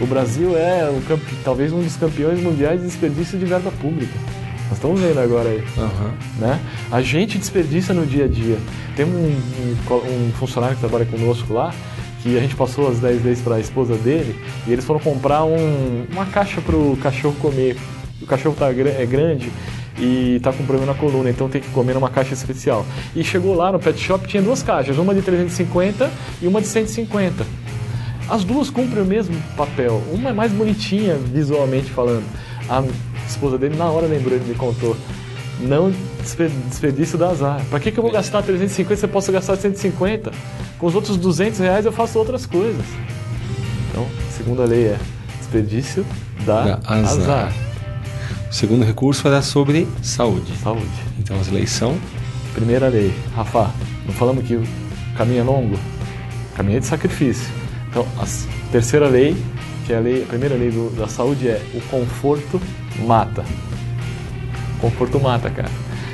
O 0.00 0.06
Brasil 0.06 0.56
é 0.56 0.84
o 0.90 1.02
talvez 1.42 1.72
um 1.72 1.80
dos 1.82 1.96
campeões 1.96 2.40
mundiais 2.40 2.80
de 2.80 2.86
desperdício 2.86 3.38
de 3.38 3.44
verba 3.44 3.70
pública. 3.80 4.12
Nós 4.68 4.74
estamos 4.78 5.00
vendo 5.00 5.18
agora 5.20 5.48
aí. 5.48 5.64
Aham. 5.78 6.12
Né? 6.38 6.60
A 6.90 7.00
gente 7.00 7.38
desperdiça 7.38 7.94
no 7.94 8.04
dia 8.04 8.24
a 8.24 8.28
dia. 8.28 8.58
Tem 8.94 9.04
um, 9.06 9.08
um 9.88 9.94
um 9.94 10.32
funcionário 10.32 10.74
que 10.76 10.80
trabalha 10.80 11.06
conosco 11.06 11.52
lá, 11.54 11.72
que 12.22 12.36
a 12.36 12.40
gente 12.40 12.54
passou 12.56 12.88
as 12.90 12.98
10 12.98 13.22
vezes 13.22 13.42
para 13.42 13.54
a 13.56 13.60
esposa 13.60 13.94
dele, 13.96 14.38
e 14.66 14.72
eles 14.72 14.84
foram 14.84 15.00
comprar 15.00 15.44
um- 15.44 16.04
uma 16.12 16.26
caixa 16.26 16.60
para 16.60 16.74
o 16.76 16.96
cachorro 17.02 17.36
comer. 17.40 17.76
O 18.20 18.26
cachorro 18.26 18.56
tá, 18.58 18.68
é 18.70 19.06
grande 19.06 19.50
e 19.98 20.38
tá 20.42 20.52
com 20.52 20.64
problema 20.64 20.92
na 20.92 20.98
coluna, 20.98 21.30
então 21.30 21.48
tem 21.48 21.60
que 21.60 21.68
comer 21.68 21.94
numa 21.94 22.10
caixa 22.10 22.34
especial. 22.34 22.84
E 23.14 23.24
chegou 23.24 23.54
lá 23.54 23.72
no 23.72 23.78
pet 23.78 23.98
shop, 23.98 24.26
tinha 24.28 24.42
duas 24.42 24.62
caixas, 24.62 24.98
uma 24.98 25.14
de 25.14 25.22
350 25.22 26.10
e 26.42 26.46
uma 26.46 26.60
de 26.60 26.66
150. 26.66 27.44
As 28.28 28.42
duas 28.44 28.68
cumprem 28.70 29.02
o 29.02 29.06
mesmo 29.06 29.34
papel. 29.56 30.02
Uma 30.12 30.30
é 30.30 30.32
mais 30.32 30.50
bonitinha 30.52 31.14
visualmente 31.16 31.90
falando. 31.90 32.24
A 32.68 32.82
esposa 33.26 33.56
dele 33.56 33.76
na 33.76 33.86
hora 33.86 34.06
lembrou, 34.06 34.34
ele 34.34 34.44
me 34.48 34.54
contou. 34.54 34.96
Não 35.60 35.90
despe- 36.20 36.50
desperdício 36.68 37.16
da 37.16 37.28
azar. 37.30 37.62
Pra 37.70 37.78
que, 37.80 37.90
que 37.90 37.98
eu 37.98 38.02
vou 38.02 38.12
gastar 38.12 38.42
350 38.42 38.96
se 39.00 39.06
eu 39.06 39.08
posso 39.08 39.30
gastar 39.32 39.56
150? 39.56 40.30
Com 40.78 40.86
os 40.86 40.94
outros 40.94 41.16
200 41.16 41.60
reais 41.60 41.86
eu 41.86 41.92
faço 41.92 42.18
outras 42.18 42.44
coisas. 42.44 42.84
Então, 43.90 44.04
a 44.28 44.32
segunda 44.32 44.64
lei 44.64 44.88
é 44.88 44.96
desperdício 45.38 46.04
da 46.44 46.62
Dá 46.62 46.80
azar. 46.84 47.20
azar. 47.22 47.52
O 48.50 48.52
segundo 48.54 48.84
recurso 48.84 49.22
vai 49.22 49.32
dar 49.32 49.42
sobre 49.42 49.86
saúde. 50.02 50.52
Saúde. 50.62 50.86
Então 51.18 51.38
as 51.38 51.48
leis 51.48 51.70
são. 51.70 51.96
Primeira 52.54 52.88
lei. 52.88 53.12
Rafa, 53.34 53.70
não 54.06 54.14
falamos 54.14 54.44
que 54.46 54.54
o 54.54 54.62
caminho 55.16 55.40
é 55.40 55.44
longo? 55.44 55.78
Caminho 56.54 56.78
é 56.78 56.80
de 56.80 56.86
sacrifício. 56.86 57.46
Então, 57.90 58.06
a 58.18 58.24
terceira 58.72 59.08
lei, 59.08 59.36
que 59.84 59.92
é 59.92 59.96
a, 59.96 60.00
lei, 60.00 60.22
a 60.22 60.26
primeira 60.26 60.54
lei 60.54 60.70
do- 60.70 60.90
da 60.96 61.06
saúde 61.08 61.48
é 61.48 61.60
o 61.74 61.80
conforto 61.82 62.60
mata. 63.06 63.44
Conforto 64.80 65.18
mata, 65.20 65.50
cara. 65.50 65.70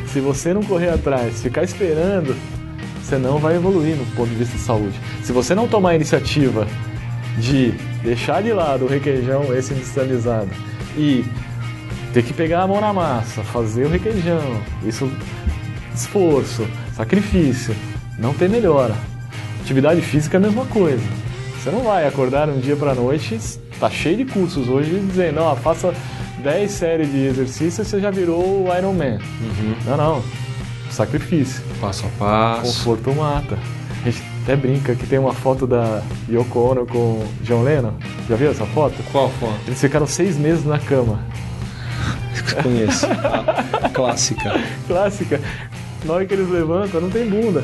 Se 0.07 0.21
você 0.21 0.53
não 0.53 0.63
correr 0.63 0.91
atrás, 0.91 1.41
ficar 1.43 1.63
esperando, 1.63 2.37
você 3.03 3.17
não 3.19 3.39
vai 3.39 3.57
evoluir 3.57 3.97
no 3.97 4.05
ponto 4.15 4.29
de 4.31 4.37
vista 4.37 4.57
de 4.57 4.63
saúde. 4.63 4.99
Se 5.23 5.33
você 5.33 5.55
não 5.55 5.67
tomar 5.69 5.91
a 5.91 5.95
iniciativa 5.97 6.67
de 7.39 7.73
deixar 8.03 8.43
de 8.43 8.53
lado 8.53 8.85
o 8.85 8.89
requeijão 8.89 9.55
esse 9.57 9.73
industrializado 9.73 10.51
e 10.97 11.25
ter 12.13 12.23
que 12.23 12.33
pegar 12.33 12.63
a 12.63 12.67
mão 12.67 12.81
na 12.81 12.93
massa, 12.93 13.43
fazer 13.43 13.87
o 13.87 13.89
requeijão, 13.89 14.61
isso 14.85 15.11
esforço, 15.95 16.67
sacrifício, 16.95 17.75
Não 18.19 18.35
tem 18.35 18.49
melhora. 18.49 18.95
Atividade 19.63 20.01
física 20.01 20.37
é 20.37 20.39
a 20.39 20.41
mesma 20.41 20.65
coisa. 20.67 21.03
Você 21.59 21.71
não 21.71 21.81
vai 21.81 22.07
acordar 22.07 22.49
um 22.49 22.59
dia 22.59 22.77
para 22.77 22.95
noite, 22.95 23.39
tá 23.81 23.89
cheio 23.89 24.17
de 24.19 24.25
cursos 24.25 24.69
hoje 24.69 24.99
dizendo, 25.09 25.41
ó, 25.41 25.57
faça 25.57 25.95
10 26.43 26.71
séries 26.71 27.11
de 27.11 27.27
exercícios 27.27 27.87
você 27.87 28.01
já 28.01 28.11
virou 28.11 28.65
o 28.65 28.77
Iron 28.77 28.93
Man. 28.93 29.19
Uhum. 29.41 29.75
Não, 29.87 29.97
não. 29.97 30.25
Sacrifício. 30.91 31.63
Passo 31.81 32.05
a 32.07 32.09
passo. 32.19 32.63
Conforto 32.63 33.15
mata. 33.15 33.59
A 34.05 34.11
gente 34.11 34.23
até 34.43 34.57
brinca 34.57 34.95
que 34.95 35.07
tem 35.07 35.19
uma 35.19 35.33
foto 35.33 35.67
da 35.67 36.03
Yoko 36.29 36.59
Ono 36.59 36.87
com 36.87 37.25
John 37.43 37.63
Lennon. 37.63 37.93
Já 38.29 38.37
viu 38.37 38.51
essa 38.51 38.67
foto? 38.67 38.95
Qual 39.11 39.31
foto? 39.31 39.55
Eles 39.67 39.81
ficaram 39.81 40.07
seis 40.07 40.37
meses 40.37 40.65
na 40.65 40.79
cama. 40.79 41.21
Conheço. 42.63 43.07
Clássica. 43.95 44.61
Clássica. 44.87 45.41
Na 46.05 46.15
hora 46.15 46.27
que 46.27 46.35
eles 46.35 46.49
levantam, 46.49 47.01
não 47.01 47.11
tem 47.11 47.29
bunda. 47.29 47.63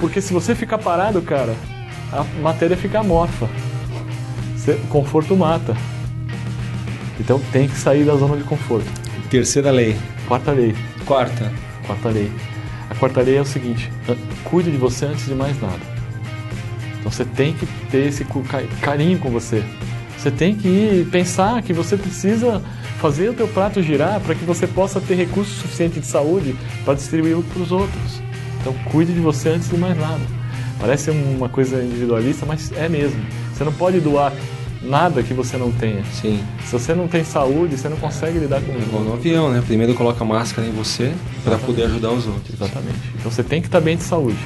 Porque 0.00 0.20
se 0.20 0.32
você 0.32 0.54
ficar 0.54 0.78
parado, 0.78 1.20
cara, 1.22 1.54
a 2.12 2.24
matéria 2.40 2.76
fica 2.76 3.00
amorfa. 3.00 3.48
Você- 4.56 4.80
conforto 4.88 5.36
mata. 5.36 5.76
Então 7.20 7.40
tem 7.52 7.68
que 7.68 7.76
sair 7.76 8.04
da 8.04 8.14
zona 8.16 8.36
de 8.36 8.44
conforto. 8.44 8.86
Terceira 9.30 9.70
lei. 9.70 9.96
Quarta 10.26 10.52
lei. 10.52 10.74
Quarta. 11.04 11.52
Quarta 11.86 12.08
lei. 12.08 12.30
A 12.90 12.94
quarta 12.94 13.20
lei 13.20 13.36
é 13.36 13.40
o 13.40 13.44
seguinte: 13.44 13.90
cuide 14.44 14.70
de 14.70 14.76
você 14.76 15.06
antes 15.06 15.26
de 15.26 15.34
mais 15.34 15.60
nada. 15.60 15.80
Então 17.00 17.10
você 17.10 17.24
tem 17.24 17.52
que 17.54 17.66
ter 17.90 18.06
esse 18.08 18.26
carinho 18.80 19.18
com 19.18 19.30
você. 19.30 19.62
Você 20.16 20.30
tem 20.30 20.54
que 20.54 21.06
pensar 21.12 21.62
que 21.62 21.72
você 21.72 21.96
precisa 21.96 22.62
fazer 22.98 23.30
o 23.30 23.34
teu 23.34 23.48
prato 23.48 23.82
girar 23.82 24.20
para 24.20 24.34
que 24.34 24.44
você 24.44 24.66
possa 24.66 25.00
ter 25.00 25.14
recurso 25.14 25.52
suficiente 25.52 26.00
de 26.00 26.06
saúde 26.06 26.54
para 26.84 26.94
distribuir 26.94 27.36
para 27.38 27.62
os 27.62 27.72
outros. 27.72 28.22
Então 28.60 28.74
cuide 28.90 29.12
de 29.12 29.20
você 29.20 29.50
antes 29.50 29.70
de 29.70 29.76
mais 29.76 29.96
nada. 29.96 30.20
Parece 30.80 31.10
uma 31.10 31.48
coisa 31.48 31.82
individualista, 31.82 32.46
mas 32.46 32.72
é 32.72 32.88
mesmo. 32.88 33.20
Você 33.52 33.64
não 33.64 33.72
pode 33.72 34.00
doar 34.00 34.32
nada 34.82 35.22
que 35.22 35.34
você 35.34 35.56
não 35.56 35.72
tenha. 35.72 36.04
Sim. 36.04 36.40
Se 36.64 36.72
você 36.72 36.94
não 36.94 37.08
tem 37.08 37.24
saúde, 37.24 37.76
você 37.76 37.88
não 37.88 37.96
consegue 37.96 38.38
lidar 38.38 38.60
com 38.60 38.72
Igual 38.72 39.02
no 39.02 39.12
avião, 39.14 39.50
né? 39.50 39.62
Primeiro 39.64 39.94
coloca 39.94 40.22
a 40.22 40.26
máscara 40.26 40.66
em 40.66 40.72
você 40.72 41.12
para 41.44 41.58
poder 41.58 41.84
ajudar 41.84 42.10
os 42.10 42.26
outros. 42.26 42.54
Exatamente. 42.54 42.98
Então 43.18 43.30
você 43.30 43.42
tem 43.42 43.60
que 43.60 43.68
estar 43.68 43.80
bem 43.80 43.96
de 43.96 44.04
saúde. 44.04 44.38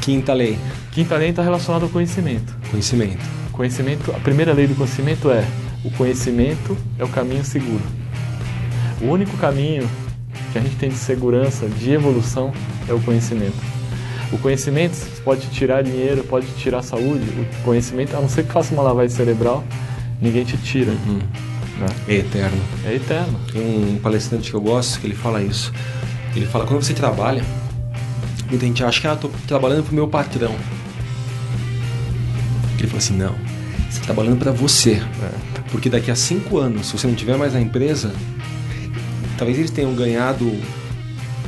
Quinta 0.00 0.32
lei. 0.32 0.58
Quinta 0.92 1.16
lei 1.16 1.30
está 1.30 1.42
relacionada 1.42 1.84
ao 1.84 1.90
conhecimento. 1.90 2.56
Conhecimento. 2.70 3.24
Conhecimento, 3.52 4.10
a 4.12 4.20
primeira 4.20 4.52
lei 4.52 4.66
do 4.66 4.74
conhecimento 4.74 5.30
é: 5.30 5.44
o 5.84 5.90
conhecimento 5.90 6.76
é 6.98 7.04
o 7.04 7.08
caminho 7.08 7.44
seguro. 7.44 7.82
O 9.00 9.06
único 9.06 9.36
caminho 9.36 9.88
que 10.52 10.58
a 10.58 10.60
gente 10.60 10.76
tem 10.76 10.88
de 10.88 10.96
segurança, 10.96 11.66
de 11.68 11.92
evolução, 11.92 12.52
é 12.88 12.92
o 12.92 13.00
conhecimento. 13.00 13.56
O 14.32 14.38
conhecimento 14.38 14.96
pode 15.22 15.46
tirar 15.48 15.82
dinheiro, 15.82 16.22
pode 16.24 16.46
tirar 16.58 16.82
saúde. 16.82 17.24
O 17.60 17.62
conhecimento, 17.64 18.16
a 18.16 18.20
não 18.20 18.28
ser 18.28 18.44
que 18.44 18.52
faça 18.52 18.74
uma 18.74 18.82
lavagem 18.82 19.14
cerebral, 19.16 19.64
ninguém 20.20 20.44
te 20.44 20.56
tira. 20.56 20.92
Uhum. 20.92 21.20
né? 21.78 21.86
É 22.08 22.14
eterno. 22.16 22.60
É 22.84 22.94
eterno. 22.94 23.38
Tem 23.52 23.62
um 23.62 23.98
palestrante 23.98 24.50
que 24.50 24.56
eu 24.56 24.60
gosto 24.60 25.00
que 25.00 25.06
ele 25.06 25.14
fala 25.14 25.42
isso. 25.42 25.72
Ele 26.36 26.46
fala 26.46 26.66
quando 26.66 26.82
você 26.82 26.92
trabalha, 26.92 27.42
muita 28.50 28.66
gente 28.66 28.84
acha 28.84 29.00
que 29.00 29.06
ah, 29.06 29.16
tô 29.16 29.30
trabalhando 29.46 29.84
pro 29.84 29.94
meu 29.94 30.08
patrão. 30.08 30.54
Ele 32.78 32.86
fala 32.86 32.98
assim, 32.98 33.16
não, 33.16 33.34
você 33.88 34.00
tá 34.00 34.06
trabalhando 34.06 34.38
para 34.38 34.52
você. 34.52 35.02
É. 35.22 35.57
Porque 35.70 35.88
daqui 35.88 36.10
a 36.10 36.14
cinco 36.14 36.58
anos, 36.58 36.86
se 36.86 36.98
você 36.98 37.06
não 37.06 37.14
tiver 37.14 37.36
mais 37.36 37.52
na 37.52 37.60
empresa, 37.60 38.12
talvez 39.36 39.58
eles 39.58 39.70
tenham 39.70 39.94
ganhado 39.94 40.50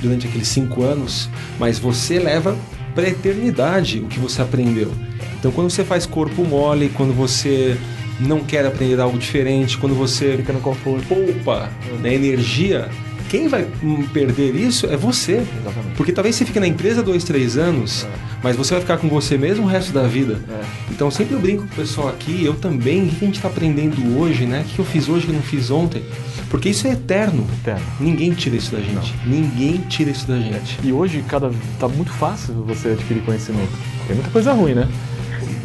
durante 0.01 0.27
aqueles 0.27 0.49
cinco 0.49 0.83
anos, 0.83 1.29
mas 1.59 1.79
você 1.79 2.19
leva 2.19 2.57
para 2.95 3.09
eternidade 3.09 4.01
o 4.01 4.07
que 4.07 4.19
você 4.19 4.43
aprendeu. 4.43 4.93
Então, 5.39 5.51
quando 5.51 5.71
você 5.71 5.85
faz 5.85 6.05
corpo 6.05 6.45
mole, 6.45 6.91
quando 6.91 7.15
você 7.15 7.77
não 8.21 8.41
quer 8.41 8.67
aprender 8.67 9.01
algo 9.01 9.19
diferente, 9.19 9.79
quando 9.79 9.95
você 9.95 10.37
Fica 10.37 10.53
no 10.53 10.61
conforto. 10.61 11.07
poupa 11.07 11.71
né, 12.03 12.15
energia, 12.15 12.91
quem 13.31 13.49
vai 13.49 13.67
hum, 13.83 14.07
perder 14.13 14.55
isso 14.55 14.87
é 14.87 14.97
você. 14.97 15.43
Exatamente. 15.61 15.97
Porque 15.97 16.13
talvez 16.13 16.37
você 16.37 16.45
fique 16.45 16.61
na 16.61 16.67
empresa 16.67 17.03
dois, 17.03 17.25
três 17.25 17.57
anos, 17.57 18.07
mas 18.43 18.57
você 18.57 18.75
vai 18.75 18.81
ficar 18.81 18.99
com 18.99 19.09
você 19.09 19.37
mesmo 19.37 19.65
o 19.65 19.69
resto 19.69 19.93
da 19.93 20.05
vida. 20.05 20.41
É. 20.49 20.61
Então 20.91 21.11
sempre 21.11 21.35
eu 21.35 21.41
brinco 21.41 21.67
com 21.67 21.73
o 21.73 21.77
pessoal 21.77 22.09
aqui, 22.09 22.45
eu 22.45 22.55
também, 22.55 23.05
o 23.05 23.09
que 23.09 23.25
a 23.25 23.27
gente 23.27 23.37
está 23.37 23.49
aprendendo 23.49 24.19
hoje, 24.19 24.47
né? 24.47 24.65
O 24.67 24.75
que 24.75 24.79
eu 24.79 24.85
fiz 24.85 25.09
hoje 25.09 25.27
que 25.27 25.33
eu 25.33 25.37
não 25.37 25.43
fiz 25.43 25.71
ontem? 25.71 26.03
Porque 26.49 26.69
isso 26.69 26.87
é 26.87 26.93
eterno. 26.93 27.47
Eterno. 27.61 27.85
Ninguém 28.01 28.33
tira 28.33 28.57
isso 28.57 28.73
da 28.73 28.81
gente. 28.81 29.15
Ninguém 29.25 29.79
tira 29.89 30.11
isso 30.11 30.27
da 30.27 30.39
gente. 30.39 30.79
E 30.83 30.93
hoje 30.93 31.25
cada 31.29 31.51
tá 31.79 31.87
muito 31.87 32.11
fácil 32.13 32.55
você 32.65 32.89
adquirir 32.89 33.23
conhecimento. 33.23 33.73
Tem 34.07 34.17
muita 34.17 34.31
coisa 34.31 34.53
ruim, 34.53 34.75
né? 34.75 34.89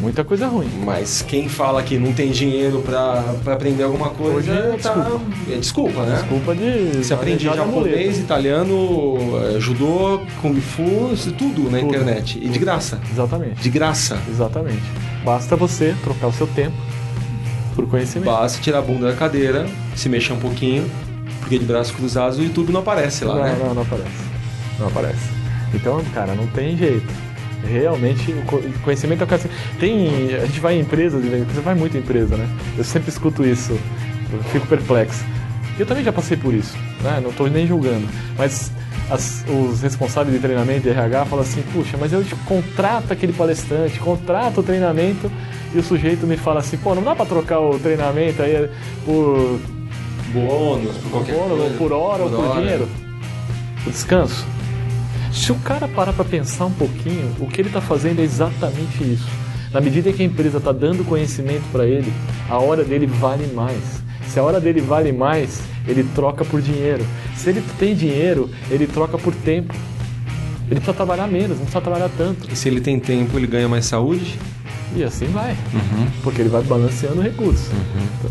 Muita 0.00 0.22
coisa 0.22 0.46
ruim. 0.46 0.68
Mas 0.84 1.22
quem 1.26 1.48
fala 1.48 1.82
que 1.82 1.98
não 1.98 2.12
tem 2.12 2.30
dinheiro 2.30 2.80
pra 2.84 3.22
pra 3.42 3.54
aprender 3.54 3.82
alguma 3.82 4.10
coisa, 4.10 4.36
Hoje 4.36 4.50
é 4.50 4.76
tá- 4.82 4.92
desculpa. 4.92 5.20
é 5.50 5.56
desculpa, 5.56 6.00
né? 6.02 6.16
Desculpa 6.20 6.54
de. 6.54 7.04
Você 7.04 7.14
aprende 7.14 7.44
japonês, 7.44 8.18
italiano, 8.18 9.16
eh, 9.54 9.60
judô, 9.60 10.20
kung 10.42 10.54
fu, 10.60 11.14
tudo 11.38 11.70
na 11.70 11.78
Tudo. 11.78 11.88
internet. 11.88 12.38
E 12.42 12.48
de 12.48 12.58
graça. 12.58 13.00
Exatamente. 13.10 13.60
De 13.62 13.70
graça. 13.70 14.18
Exatamente. 14.28 14.82
Basta 15.24 15.56
você 15.56 15.94
trocar 16.04 16.26
o 16.28 16.32
seu 16.32 16.46
tempo 16.46 16.76
por 17.74 17.86
conhecimento. 17.88 18.26
Basta 18.30 18.60
tirar 18.62 18.78
a 18.78 18.82
bunda 18.82 19.06
da 19.06 19.14
cadeira, 19.16 19.66
se 19.94 20.08
mexer 20.08 20.34
um 20.34 20.38
pouquinho, 20.38 20.88
porque 21.40 21.58
de 21.58 21.64
braços 21.64 21.94
cruzados 21.96 22.38
o 22.38 22.42
YouTube 22.42 22.70
não 22.72 22.80
aparece 22.80 23.24
lá, 23.24 23.34
não, 23.34 23.42
né? 23.42 23.56
não, 23.58 23.74
não 23.74 23.82
aparece. 23.82 24.10
Não 24.78 24.88
aparece. 24.88 25.30
Então, 25.74 26.02
cara, 26.14 26.34
não 26.34 26.46
tem 26.48 26.76
jeito. 26.76 27.12
Realmente, 27.70 28.30
o 28.32 28.42
co- 28.42 28.56
o 28.56 28.72
conhecimento 28.82 29.20
é 29.20 29.24
o 29.24 29.26
que 29.26 29.34
Tem. 29.78 30.34
A 30.34 30.46
gente 30.46 30.60
vai 30.60 30.76
em 30.76 30.80
empresas, 30.80 31.22
quando, 31.22 31.44
você 31.44 31.60
vai 31.60 31.74
muito 31.74 31.96
em 31.96 32.00
empresa, 32.00 32.36
né? 32.36 32.48
Eu 32.78 32.84
sempre 32.84 33.10
escuto 33.10 33.44
isso. 33.44 33.78
Eu 34.32 34.42
fico 34.44 34.66
perplexo. 34.66 35.24
Eu 35.78 35.84
também 35.86 36.02
já 36.02 36.12
passei 36.12 36.36
por 36.36 36.54
isso, 36.54 36.76
né? 37.02 37.20
Não 37.22 37.30
estou 37.30 37.48
nem 37.50 37.66
julgando. 37.66 38.06
Mas 38.38 38.72
as- 39.10 39.44
os 39.48 39.82
responsáveis 39.82 40.34
de 40.34 40.40
treinamento 40.40 40.82
de 40.82 40.88
RH 40.90 41.26
falam 41.26 41.44
assim: 41.44 41.62
puxa, 41.72 41.96
mas 42.00 42.12
eu 42.12 42.24
contrato 42.46 43.12
aquele 43.12 43.32
palestrante, 43.32 43.98
contrato 44.00 44.60
o 44.60 44.62
treinamento 44.62 45.30
e 45.74 45.78
o 45.78 45.82
sujeito 45.82 46.26
me 46.26 46.36
fala 46.36 46.60
assim: 46.60 46.76
pô, 46.78 46.94
não 46.94 47.02
dá 47.02 47.14
para 47.14 47.26
trocar 47.26 47.60
o 47.60 47.78
treinamento 47.78 48.42
aí 48.42 48.68
por 49.04 49.60
Bônus, 50.32 50.96
por 50.96 51.10
qualquer 51.10 51.34
por, 51.34 51.48
coisa. 51.48 51.74
por 51.76 51.92
hora 51.92 52.22
ou 52.24 52.30
por 52.30 52.44
hora. 52.46 52.60
dinheiro. 52.60 52.88
O 53.86 53.90
descanso. 53.90 54.46
Se 55.36 55.52
o 55.52 55.54
cara 55.56 55.86
parar 55.86 56.12
para 56.12 56.24
pensar 56.24 56.64
um 56.64 56.72
pouquinho, 56.72 57.30
o 57.38 57.46
que 57.46 57.60
ele 57.60 57.68
está 57.68 57.80
fazendo 57.80 58.20
é 58.20 58.24
exatamente 58.24 59.04
isso. 59.04 59.28
Na 59.72 59.80
medida 59.80 60.12
que 60.12 60.22
a 60.22 60.26
empresa 60.26 60.58
está 60.58 60.72
dando 60.72 61.04
conhecimento 61.04 61.62
para 61.70 61.86
ele, 61.86 62.12
a 62.48 62.58
hora 62.58 62.82
dele 62.82 63.06
vale 63.06 63.46
mais. 63.54 64.00
Se 64.28 64.40
a 64.40 64.42
hora 64.42 64.58
dele 64.58 64.80
vale 64.80 65.12
mais, 65.12 65.60
ele 65.86 66.02
troca 66.14 66.44
por 66.44 66.60
dinheiro. 66.60 67.06
Se 67.36 67.50
ele 67.50 67.62
tem 67.78 67.94
dinheiro, 67.94 68.50
ele 68.70 68.86
troca 68.86 69.18
por 69.18 69.32
tempo. 69.34 69.72
Ele 70.66 70.76
precisa 70.76 70.94
trabalhar 70.94 71.28
menos, 71.28 71.50
não 71.50 71.66
precisa 71.66 71.80
trabalhar 71.80 72.10
tanto. 72.16 72.50
E 72.50 72.56
se 72.56 72.68
ele 72.68 72.80
tem 72.80 72.98
tempo, 72.98 73.38
ele 73.38 73.46
ganha 73.46 73.68
mais 73.68 73.84
saúde? 73.84 74.38
E 74.96 75.04
assim 75.04 75.26
vai. 75.26 75.54
Porque 76.22 76.40
ele 76.40 76.48
vai 76.48 76.62
balanceando 76.62 77.20
recursos. 77.20 77.68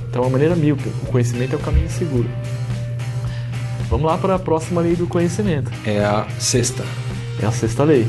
Então 0.10 0.24
é 0.24 0.26
uma 0.26 0.32
maneira 0.32 0.56
míope. 0.56 0.89
O 1.04 1.12
conhecimento 1.12 1.54
é 1.54 1.56
o 1.56 1.60
caminho 1.60 1.89
seguro. 1.89 2.28
Vamos 3.89 4.06
lá 4.08 4.17
para 4.17 4.36
a 4.36 4.39
próxima 4.39 4.82
lei 4.82 4.95
do 4.95 5.08
conhecimento. 5.08 5.71
É 5.86 6.04
a 6.04 6.26
sexta. 6.39 6.84
É 7.41 7.45
a 7.45 7.52
sexta 7.52 7.84
lei. 7.84 8.08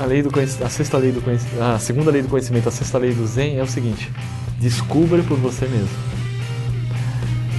A, 0.00 0.06
lei 0.06 0.22
do 0.22 0.30
a 0.64 0.68
sexta 0.70 0.96
lei 0.96 1.12
do 1.12 1.20
conhecimento, 1.20 1.62
a 1.62 1.78
segunda 1.78 2.10
lei 2.10 2.22
do 2.22 2.28
conhecimento, 2.28 2.68
a 2.68 2.72
sexta 2.72 2.96
lei 2.98 3.12
do 3.12 3.26
Zen 3.26 3.58
é 3.58 3.62
o 3.62 3.66
seguinte: 3.66 4.10
descubra 4.58 5.22
por 5.22 5.36
você 5.36 5.66
mesmo. 5.66 5.88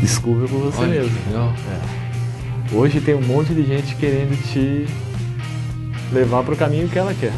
Descubra 0.02 0.48
por 0.48 0.60
você 0.60 0.82
Olha 0.82 1.02
mesmo. 1.02 1.16
legal. 1.28 1.54
É. 1.72 2.76
Hoje 2.76 3.00
tem 3.02 3.16
um 3.16 3.22
monte 3.22 3.54
de 3.54 3.64
gente 3.66 3.96
querendo 3.96 4.36
te 4.52 4.88
levar 6.12 6.44
para 6.44 6.54
o 6.54 6.58
caminho 6.58 6.90
que 6.90 6.98
ela 6.98 7.14
quer. 7.14 7.34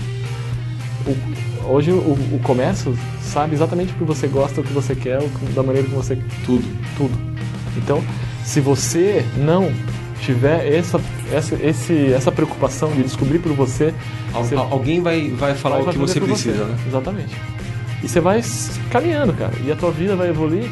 O- 1.05 1.71
hoje 1.73 1.91
o, 1.91 1.95
o 1.95 2.39
comércio 2.43 2.97
sabe 3.21 3.53
exatamente 3.55 3.91
o 3.93 3.95
que 3.95 4.03
você 4.03 4.27
gosta, 4.27 4.61
o 4.61 4.63
que 4.63 4.73
você 4.73 4.95
quer, 4.95 5.19
o 5.21 5.29
da 5.53 5.61
maneira 5.61 5.87
que 5.87 5.93
você 5.93 6.15
Tudo. 6.45 6.63
tudo. 6.97 7.17
Então, 7.77 8.03
se 8.49 8.59
você 8.59 9.23
não 9.37 9.71
tiver 10.21 10.73
essa, 10.73 10.99
essa, 11.31 11.55
esse, 11.61 12.11
essa 12.11 12.31
preocupação 12.31 12.91
de 12.91 13.03
descobrir 13.03 13.37
por 13.39 13.53
você, 13.53 13.93
Al- 14.33 14.43
você 14.43 14.55
al- 14.55 14.67
alguém 14.71 15.01
vai, 15.01 15.29
vai 15.29 15.53
falar 15.53 15.77
vai 15.77 15.85
o 15.85 15.91
que 15.91 15.97
você 15.99 16.19
precisa, 16.19 16.65
né? 16.65 16.75
Exatamente. 16.87 17.35
E 18.03 18.07
você 18.09 18.19
vai 18.19 18.41
caminhando, 18.89 19.33
cara. 19.33 19.53
E 19.63 19.71
a 19.71 19.75
tua 19.75 19.91
vida 19.91 20.15
vai 20.15 20.29
evoluir? 20.29 20.67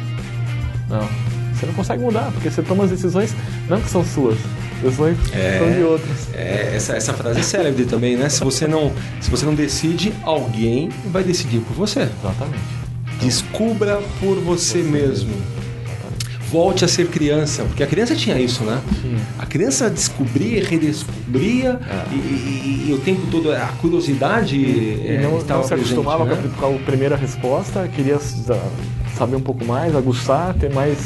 Não. 0.90 1.08
Você 1.54 1.66
não 1.66 1.72
consegue 1.74 2.02
mudar, 2.02 2.30
porque 2.32 2.50
você 2.50 2.62
toma 2.62 2.82
as 2.84 2.90
decisões 2.90 3.34
não 3.68 3.80
que 3.80 3.88
são 3.90 4.04
suas, 4.04 4.36
decisões 4.82 5.16
É. 5.32 5.58
são 5.58 5.72
de 5.72 5.82
outros. 5.82 6.34
É, 6.34 6.72
essa, 6.74 6.94
essa 6.96 7.12
frase 7.12 7.38
é 7.40 7.42
célebre 7.42 7.84
também, 7.84 8.16
né? 8.16 8.28
Se 8.28 8.42
você, 8.42 8.66
não, 8.66 8.92
se 9.20 9.30
você 9.30 9.44
não 9.46 9.54
decide, 9.54 10.12
alguém 10.24 10.88
vai 11.12 11.22
decidir 11.22 11.60
por 11.60 11.74
você. 11.74 12.08
Exatamente. 12.22 12.62
Descubra 13.20 14.00
por 14.20 14.36
você 14.40 14.78
mesmo. 14.78 15.32
Volte 16.50 16.84
a 16.84 16.88
ser 16.88 17.08
criança, 17.08 17.62
porque 17.64 17.82
a 17.82 17.86
criança 17.86 18.14
tinha 18.16 18.38
isso, 18.40 18.64
né? 18.64 18.80
Tinha. 19.00 19.18
A 19.38 19.44
criança 19.46 19.88
descobria, 19.90 20.64
redescobria 20.64 21.78
e, 22.10 22.14
e- 22.14 22.86
e 22.88 22.92
o 22.92 22.98
tempo 22.98 23.26
todo 23.30 23.52
a 23.52 23.66
curiosidade 23.80 24.56
E 24.56 25.04
é, 25.06 25.20
não, 25.22 25.38
estava 25.38 25.60
não 25.60 25.68
se 25.68 25.74
presente, 25.74 25.92
acostumava 25.92 26.24
né? 26.24 26.50
com 26.58 26.74
a 26.76 26.78
primeira 26.78 27.16
resposta, 27.16 27.86
queria 27.88 28.18
sa- 28.18 28.58
saber 29.16 29.36
um 29.36 29.40
pouco 29.40 29.64
mais, 29.64 29.94
aguçar, 29.94 30.54
ter 30.54 30.72
mais, 30.72 30.98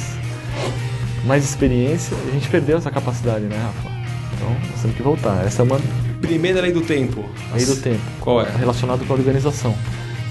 mais 1.24 1.44
experiência. 1.44 2.16
A 2.28 2.30
gente 2.32 2.48
perdeu 2.48 2.78
essa 2.78 2.90
capacidade, 2.90 3.44
né, 3.44 3.56
Rafa? 3.56 3.90
Então, 4.34 4.50
nós 4.70 4.80
temos 4.80 4.96
que 4.96 5.02
voltar. 5.02 5.44
Essa 5.46 5.62
é 5.62 5.64
uma 5.64 5.80
Primeira 6.20 6.60
lei 6.60 6.70
do 6.72 6.82
tempo. 6.82 7.24
lei 7.54 7.66
do 7.66 7.74
tempo. 7.76 8.00
Qual 8.20 8.40
é? 8.40 8.48
Relacionado 8.56 9.04
com 9.06 9.12
a 9.12 9.16
organização. 9.16 9.74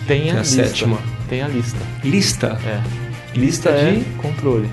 Tem 0.08 0.24
Que 0.24 0.30
é 0.30 0.32
a 0.32 0.36
a 0.36 0.40
lista. 0.40 0.64
sétima. 0.64 0.98
Tem 1.30 1.42
a 1.42 1.48
lista. 1.50 1.78
Lista. 2.04 2.58
É. 2.66 2.82
Lista 3.38 3.70
é 3.70 3.92
de 3.94 4.06
controle. 4.18 4.70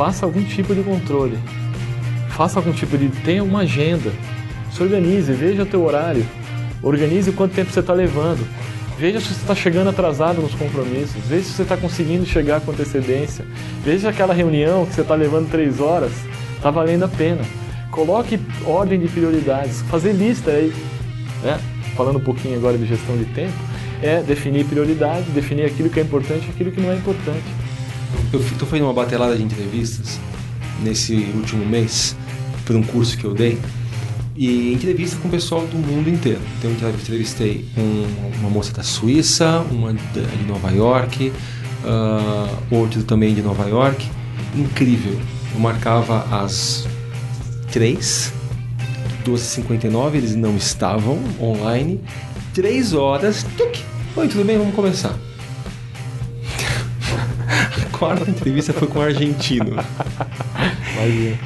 Faça 0.00 0.24
algum 0.24 0.42
tipo 0.42 0.74
de 0.74 0.82
controle. 0.82 1.38
Faça 2.30 2.58
algum 2.58 2.72
tipo 2.72 2.96
de. 2.96 3.10
Tenha 3.22 3.44
uma 3.44 3.60
agenda. 3.60 4.10
Se 4.72 4.82
organize, 4.82 5.30
veja 5.30 5.66
teu 5.66 5.84
horário. 5.84 6.26
Organize 6.82 7.30
quanto 7.32 7.54
tempo 7.54 7.70
você 7.70 7.80
está 7.80 7.92
levando. 7.92 8.42
Veja 8.98 9.20
se 9.20 9.26
você 9.26 9.42
está 9.42 9.54
chegando 9.54 9.90
atrasado 9.90 10.40
nos 10.40 10.54
compromissos. 10.54 11.22
Veja 11.28 11.44
se 11.44 11.52
você 11.52 11.64
está 11.64 11.76
conseguindo 11.76 12.24
chegar 12.24 12.62
com 12.62 12.70
antecedência. 12.70 13.44
Veja 13.84 14.08
aquela 14.08 14.32
reunião 14.32 14.86
que 14.86 14.94
você 14.94 15.02
está 15.02 15.14
levando 15.14 15.50
três 15.50 15.80
horas. 15.80 16.12
Está 16.56 16.70
valendo 16.70 17.04
a 17.04 17.08
pena. 17.08 17.42
Coloque 17.90 18.40
ordem 18.64 18.98
de 18.98 19.06
prioridades. 19.06 19.82
Fazer 19.82 20.12
lista 20.12 20.50
aí. 20.50 20.72
Né? 21.42 21.60
Falando 21.94 22.16
um 22.16 22.24
pouquinho 22.24 22.56
agora 22.56 22.78
de 22.78 22.86
gestão 22.86 23.18
de 23.18 23.26
tempo. 23.26 23.52
É 24.02 24.22
definir 24.22 24.64
prioridade, 24.64 25.30
definir 25.32 25.66
aquilo 25.66 25.90
que 25.90 26.00
é 26.00 26.02
importante 26.02 26.46
e 26.46 26.48
aquilo 26.48 26.72
que 26.72 26.80
não 26.80 26.90
é 26.90 26.96
importante. 26.96 27.59
Eu 28.32 28.40
estou 28.40 28.66
fazendo 28.68 28.84
uma 28.86 28.92
batelada 28.94 29.36
de 29.36 29.42
entrevistas 29.42 30.18
nesse 30.82 31.14
último 31.34 31.64
mês 31.66 32.16
por 32.64 32.76
um 32.76 32.82
curso 32.82 33.16
que 33.18 33.24
eu 33.24 33.34
dei 33.34 33.58
e 34.36 34.72
entrevista 34.72 35.16
com 35.20 35.28
o 35.28 35.30
pessoal 35.30 35.66
do 35.66 35.76
mundo 35.76 36.08
inteiro. 36.08 36.40
Então 36.58 36.70
eu 36.70 36.90
entrevistei 36.94 37.66
um- 37.76 38.38
uma 38.40 38.48
moça 38.50 38.72
da 38.72 38.82
Suíça, 38.82 39.60
uma 39.70 39.92
de 39.92 40.44
Nova 40.46 40.70
York, 40.70 41.32
ah, 41.84 42.48
outro 42.70 43.02
também 43.02 43.34
de 43.34 43.42
Nova 43.42 43.68
York. 43.68 44.08
Incrível. 44.54 45.18
Eu 45.52 45.60
marcava 45.60 46.24
às 46.30 46.86
3, 47.72 48.32
12h59, 49.24 50.16
eles 50.18 50.34
não 50.36 50.56
estavam 50.56 51.18
online. 51.40 52.00
3 52.54 52.92
horas, 52.94 53.44
tuc, 53.56 53.80
oi, 54.16 54.28
tudo 54.28 54.44
bem? 54.44 54.56
Vamos 54.56 54.74
começar. 54.74 55.14
Quarta 58.00 58.30
entrevista 58.30 58.72
foi 58.72 58.88
com 58.88 58.98
um 58.98 59.02
argentino. 59.02 59.76
Mas, 60.96 61.38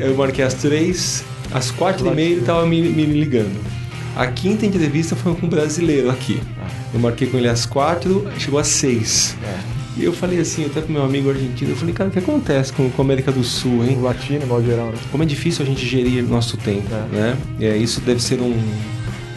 Eu 0.00 0.16
marquei 0.16 0.44
às 0.44 0.54
três, 0.54 1.24
às 1.52 1.70
quatro 1.70 2.06
e 2.06 2.14
meia 2.14 2.30
ele 2.30 2.40
estava 2.40 2.66
me, 2.66 2.80
me 2.82 3.04
ligando. 3.04 3.58
A 4.16 4.26
quinta 4.26 4.66
entrevista 4.66 5.14
foi 5.14 5.34
com 5.34 5.46
um 5.46 5.48
brasileiro 5.48 6.10
aqui. 6.10 6.40
Eu 6.92 6.98
marquei 7.00 7.28
com 7.28 7.36
ele 7.36 7.48
às 7.48 7.64
quatro, 7.66 8.26
chegou 8.38 8.58
às 8.58 8.68
seis. 8.68 9.36
é. 9.44 9.78
E 9.98 10.04
eu 10.04 10.12
falei 10.12 10.38
assim, 10.38 10.64
até 10.64 10.80
pro 10.80 10.92
meu 10.92 11.02
amigo 11.04 11.28
argentino, 11.28 11.72
eu 11.72 11.76
falei, 11.76 11.92
cara, 11.92 12.08
o 12.08 12.12
que 12.12 12.20
acontece 12.20 12.72
com, 12.72 12.88
com 12.88 13.02
a 13.02 13.04
América 13.04 13.32
do 13.32 13.42
Sul, 13.42 13.84
hein? 13.84 13.96
O 13.98 14.02
latino, 14.02 14.38
no 14.40 14.46
modo 14.46 14.64
geral, 14.64 14.86
né? 14.86 14.98
Como 15.10 15.24
é 15.24 15.26
difícil 15.26 15.64
a 15.64 15.66
gente 15.68 15.84
gerir 15.84 16.22
nosso 16.22 16.56
tempo, 16.56 16.86
É. 16.94 17.16
né? 17.16 17.36
É, 17.60 17.76
isso 17.76 18.00
deve 18.02 18.22
ser 18.22 18.40
um, 18.40 18.56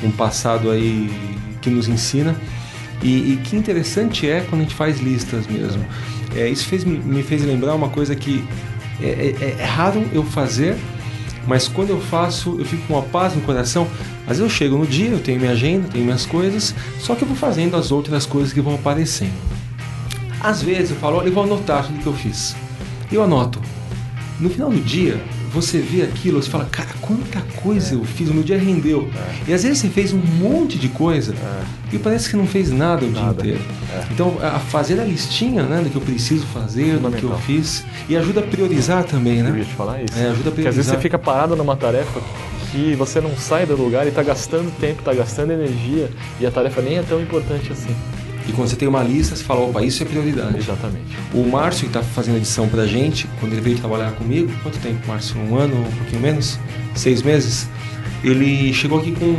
um 0.04 0.12
passado 0.12 0.70
aí 0.70 1.10
que 1.64 1.70
nos 1.72 1.88
ensina. 1.88 2.36
E, 3.02 3.34
e 3.34 3.40
que 3.44 3.56
interessante 3.56 4.30
é 4.30 4.42
quando 4.48 4.62
a 4.62 4.64
gente 4.66 4.76
faz 4.76 5.00
listas 5.00 5.48
mesmo. 5.48 5.84
É, 5.84 6.21
isso 6.50 6.66
fez, 6.68 6.84
me 6.84 7.24
fez 7.24 7.44
lembrar 7.44 7.76
uma 7.76 7.90
coisa 7.90 8.16
que 8.16 8.44
é, 9.02 9.36
é- 9.42 9.56
é 9.60 9.66
raro 9.66 10.04
eu 10.14 10.24
fazer, 10.24 10.76
mas 11.48 11.68
quando 11.68 11.90
eu 11.90 12.00
faço, 12.00 12.56
eu 12.60 12.66
fico 12.66 12.86
com 12.88 12.94
uma 12.94 13.02
paz 13.04 13.36
no 13.36 13.42
coração. 13.42 13.88
Vezes 14.28 14.42
eu 14.42 14.50
chego 14.50 14.78
no 14.78 14.86
dia, 14.86 15.10
eu 15.10 15.20
tenho 15.20 15.40
minha 15.40 15.52
agenda, 15.52 15.88
tenho 15.92 16.06
minhas 16.06 16.26
coisas, 16.26 16.74
só 17.00 17.16
que 17.16 17.24
eu 17.24 17.28
vou 17.28 17.36
fazendo 17.36 17.76
as 17.76 17.92
outras 17.92 18.26
coisas 18.26 18.54
que 18.54 18.62
vão 18.62 18.76
aparecendo. 18.76 19.34
Às 20.40 20.62
vezes 20.62 20.92
eu 20.92 20.96
falo, 20.98 21.18
olha, 21.18 21.28
eu 21.28 21.34
vou 21.34 21.44
anotar 21.44 21.86
tudo 21.86 22.00
que 22.00 22.08
eu 22.08 22.14
fiz. 22.14 22.56
Eu 23.12 23.24
anoto. 23.24 23.60
No 24.40 24.50
final 24.50 24.70
do 24.70 24.80
dia, 24.80 25.22
você 25.54 25.80
vê 25.80 26.02
aquilo, 26.04 26.42
você 26.42 26.50
fala, 26.50 26.66
cara, 26.66 26.90
quanta 27.02 27.42
coisa 27.62 27.96
eu 27.96 28.04
fiz, 28.06 28.30
o 28.30 28.34
meu 28.34 28.44
dia 28.44 28.58
rendeu. 28.58 29.10
E 29.48 29.54
às 29.54 29.64
vezes 29.64 29.80
você 29.80 29.90
fez 29.90 30.14
um 30.14 30.18
monte 30.18 30.78
de 30.80 30.88
coisa 30.88 31.34
e 31.92 31.98
parece 32.00 32.30
que 32.30 32.38
não 32.38 32.48
fez 32.48 32.72
nada 32.72 33.06
o 33.06 33.12
Nada. 33.12 33.44
dia 33.44 33.54
inteiro. 33.54 33.72
É. 33.94 34.04
Então, 34.12 34.38
a 34.42 34.60
fazer 34.60 35.00
a 35.00 35.04
listinha 35.04 35.64
né, 35.64 35.82
do 35.82 35.90
que 35.90 35.96
eu 35.98 36.02
preciso 36.02 36.46
fazer, 36.48 36.98
do 36.98 37.12
que 37.12 37.24
eu 37.24 37.38
fiz, 37.40 37.84
e 38.08 38.16
ajuda 38.16 38.40
a 38.40 38.44
priorizar 38.44 39.04
também, 39.04 39.40
Eu 39.40 39.44
né? 39.46 39.60
ia 39.60 39.66
te 39.66 39.74
falar 39.74 40.02
isso. 40.02 40.18
É, 40.18 40.28
ajuda 40.30 40.50
a 40.50 40.52
Porque 40.54 40.68
às 40.68 40.76
vezes 40.76 40.90
priorizar. 40.92 40.96
você 40.96 41.02
fica 41.02 41.20
parado 41.20 41.56
numa 41.56 41.76
tarefa 41.76 42.22
que 42.72 42.96
você 42.96 43.20
não 43.20 43.36
sai 43.36 43.66
do 43.66 43.76
lugar 43.76 44.06
e 44.06 44.10
está 44.10 44.24
gastando 44.24 44.72
tempo, 44.80 45.00
está 45.00 45.14
gastando 45.14 45.52
energia 45.52 46.10
e 46.40 46.46
a 46.46 46.52
tarefa 46.52 46.82
nem 46.82 46.98
é 46.98 47.04
tão 47.04 47.22
importante 47.22 47.70
assim. 47.74 47.94
E 48.52 48.54
quando 48.54 48.68
você 48.68 48.76
tem 48.76 48.86
uma 48.86 49.02
lista, 49.02 49.34
você 49.34 49.44
fala, 49.46 49.62
opa, 49.62 49.82
isso 49.82 50.04
é 50.04 50.06
prioridade. 50.06 50.58
Exatamente. 50.58 51.18
O 51.34 51.50
Márcio, 51.50 51.90
que 51.90 51.98
está 51.98 52.04
fazendo 52.04 52.36
a 52.36 52.38
edição 52.38 52.68
pra 52.68 52.86
gente, 52.86 53.26
quando 53.40 53.54
ele 53.54 53.62
veio 53.62 53.78
trabalhar 53.78 54.12
comigo, 54.12 54.52
quanto 54.62 54.78
tempo, 54.80 55.08
Márcio? 55.08 55.38
Um 55.40 55.56
ano, 55.56 55.74
um 55.80 55.92
pouquinho 55.98 56.22
menos? 56.22 56.60
Seis 56.94 57.22
meses? 57.22 57.70
Ele 58.22 58.74
chegou 58.74 59.00
aqui 59.00 59.14
com, 59.14 59.34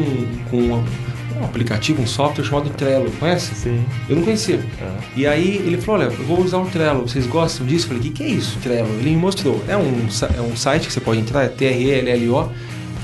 com 0.50 0.56
um, 0.56 0.84
um 1.38 1.44
aplicativo, 1.44 2.00
um 2.00 2.06
software 2.06 2.42
chamado 2.42 2.70
Trello, 2.70 3.10
conhece? 3.20 3.54
Sim. 3.54 3.84
Eu 4.08 4.16
não 4.16 4.22
conhecia. 4.22 4.60
É. 4.80 4.90
E 5.14 5.26
aí 5.26 5.56
ele 5.56 5.76
falou, 5.76 6.00
olha, 6.00 6.10
eu 6.10 6.24
vou 6.24 6.40
usar 6.40 6.56
o 6.56 6.64
Trello, 6.64 7.06
vocês 7.06 7.26
gostam 7.26 7.66
disso? 7.66 7.84
Eu 7.84 7.88
falei, 7.88 8.00
o 8.00 8.04
que, 8.04 8.10
que 8.10 8.22
é 8.22 8.28
isso, 8.28 8.58
Trello? 8.62 8.88
Ele 8.98 9.10
me 9.10 9.16
mostrou. 9.16 9.62
É 9.68 9.76
um, 9.76 10.06
é 10.34 10.40
um 10.40 10.56
site 10.56 10.86
que 10.86 10.92
você 10.92 11.00
pode 11.00 11.20
entrar, 11.20 11.42
é 11.42 11.48
T-R-E-L-L-O. 11.48 12.50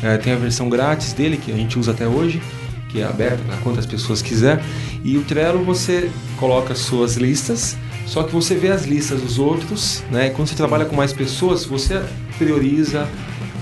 É, 0.03 0.17
tem 0.17 0.33
a 0.33 0.37
versão 0.37 0.71
grátis 0.71 1.13
dele, 1.13 1.37
que 1.37 1.53
a 1.53 1.57
gente 1.57 1.79
usa 1.79 1.91
até 1.91 2.07
hoje, 2.07 2.41
que 2.89 3.01
é 3.01 3.05
aberta 3.05 3.43
para 3.47 3.57
quantas 3.59 3.87
pessoas 3.87 4.23
quiser. 4.23 4.63
E 5.05 5.17
o 5.19 5.23
Trello 5.23 5.63
você 5.65 6.11
coloca 6.39 6.73
as 6.73 6.79
suas 6.81 7.17
listas, 7.17 7.77
só 8.07 8.23
que 8.23 8.33
você 8.33 8.55
vê 8.55 8.69
as 8.69 8.85
listas 8.85 9.21
dos 9.21 9.39
outros, 9.39 10.03
né? 10.11 10.29
E 10.29 10.31
quando 10.31 10.49
você 10.49 10.55
trabalha 10.55 10.85
com 10.85 10.97
mais 10.97 11.13
pessoas, 11.13 11.65
você 11.65 12.01
prioriza, 12.39 13.07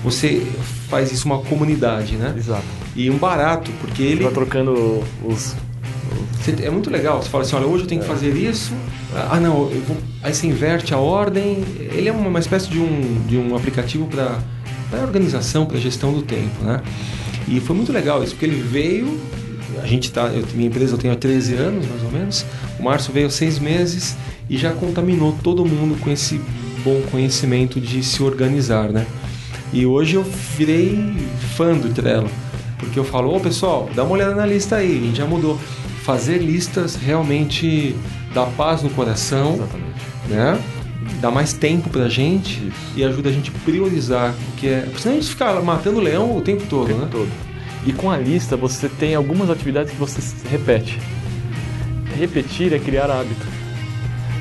você 0.03 0.45
faz 0.89 1.11
isso 1.11 1.25
uma 1.25 1.39
comunidade, 1.39 2.15
né? 2.15 2.33
Exato. 2.37 2.63
E 2.95 3.09
um 3.09 3.17
barato, 3.17 3.69
porque 3.81 4.01
ele 4.01 4.13
Ele 4.13 4.23
vai 4.23 4.33
trocando 4.33 5.03
os. 5.23 5.55
você- 6.39 6.63
É 6.63 6.69
muito 6.69 6.89
legal. 6.89 7.21
Você 7.21 7.29
fala 7.29 7.43
assim, 7.43 7.55
olha, 7.55 7.67
hoje 7.67 7.83
eu 7.83 7.87
tenho 7.87 8.01
que 8.01 8.07
fazer 8.07 8.33
isso. 8.35 8.71
Ah, 9.29 9.39
não, 9.39 9.69
eu 9.69 9.81
vou... 9.81 9.97
aí 10.23 10.33
você 10.33 10.47
inverte 10.47 10.93
a 10.93 10.97
ordem. 10.97 11.63
Ele 11.79 12.07
é 12.07 12.11
uma, 12.11 12.27
uma 12.29 12.39
espécie 12.39 12.69
de 12.69 12.79
um, 12.79 13.21
de 13.27 13.37
um 13.37 13.55
aplicativo 13.55 14.07
para 14.07 14.39
organização, 15.01 15.65
para 15.65 15.77
gestão 15.77 16.13
do 16.13 16.21
tempo, 16.21 16.63
né? 16.63 16.81
E 17.47 17.59
foi 17.59 17.75
muito 17.75 17.91
legal 17.91 18.23
isso, 18.23 18.33
porque 18.33 18.45
ele 18.45 18.61
veio. 18.61 19.19
A 19.81 19.85
gente 19.85 20.11
tá, 20.11 20.27
eu, 20.27 20.45
minha 20.53 20.67
empresa 20.67 20.95
eu 20.95 20.97
tenho 20.97 21.13
há 21.13 21.17
13 21.17 21.53
anos, 21.55 21.87
mais 21.87 22.03
ou 22.03 22.11
menos. 22.11 22.45
O 22.79 22.83
Márcio 22.83 23.13
veio 23.13 23.27
há 23.27 23.29
seis 23.29 23.59
meses 23.59 24.15
e 24.49 24.57
já 24.57 24.71
contaminou 24.71 25.35
todo 25.43 25.65
mundo 25.65 25.99
com 26.01 26.09
esse 26.11 26.41
bom 26.83 27.01
conhecimento 27.11 27.79
de 27.79 28.03
se 28.03 28.21
organizar, 28.23 28.89
né? 28.89 29.05
E 29.71 29.85
hoje 29.85 30.15
eu 30.15 30.23
virei 30.57 31.13
fã 31.55 31.73
do 31.77 31.89
Trello, 31.93 32.29
porque 32.77 32.97
eu 32.97 33.03
falo, 33.03 33.35
ô 33.35 33.39
pessoal, 33.39 33.89
dá 33.93 34.03
uma 34.03 34.13
olhada 34.13 34.35
na 34.35 34.45
lista 34.45 34.77
aí, 34.77 34.97
a 34.97 35.05
gente 35.05 35.17
já 35.17 35.25
mudou. 35.25 35.59
Fazer 36.03 36.37
listas 36.37 36.95
realmente 36.95 37.93
dá 38.33 38.45
paz 38.45 38.81
no 38.81 38.89
coração, 38.89 39.55
Exatamente. 39.55 39.99
né? 40.29 40.57
Dá 41.19 41.31
mais 41.31 41.53
tempo 41.53 41.89
pra 41.89 42.07
gente 42.07 42.71
e 42.95 43.03
ajuda 43.03 43.29
a 43.29 43.31
gente 43.31 43.49
a 43.49 43.59
priorizar, 43.65 44.35
porque 44.51 44.67
é, 44.67 44.81
porque 44.81 45.01
senão 45.01 45.15
a 45.15 45.19
gente 45.19 45.29
fica 45.31 45.61
matando 45.61 45.97
o 45.97 46.01
leão 46.01 46.37
o 46.37 46.41
tempo 46.41 46.63
todo, 46.69 46.83
O 46.83 46.87
tempo 46.87 46.99
né? 47.01 47.07
todo. 47.11 47.29
E 47.85 47.93
com 47.93 48.11
a 48.11 48.17
lista 48.17 48.55
você 48.55 48.87
tem 48.87 49.15
algumas 49.15 49.49
atividades 49.49 49.91
que 49.91 49.97
você 49.97 50.19
repete. 50.49 50.99
Repetir 52.17 52.73
é 52.73 52.79
criar 52.79 53.09
hábito. 53.09 53.45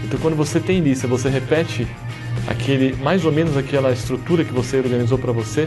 Então 0.05 0.19
quando 0.21 0.37
você 0.37 0.61
tem 0.61 0.81
lista, 0.81 1.07
você 1.07 1.29
repete 1.29 1.87
aquele 2.47 2.95
mais 3.03 3.25
ou 3.25 3.33
menos 3.33 3.57
aquela 3.57 3.93
estrutura 3.93 4.45
que 4.45 4.53
você 4.53 4.77
organizou 4.79 5.19
para 5.19 5.33
você, 5.33 5.67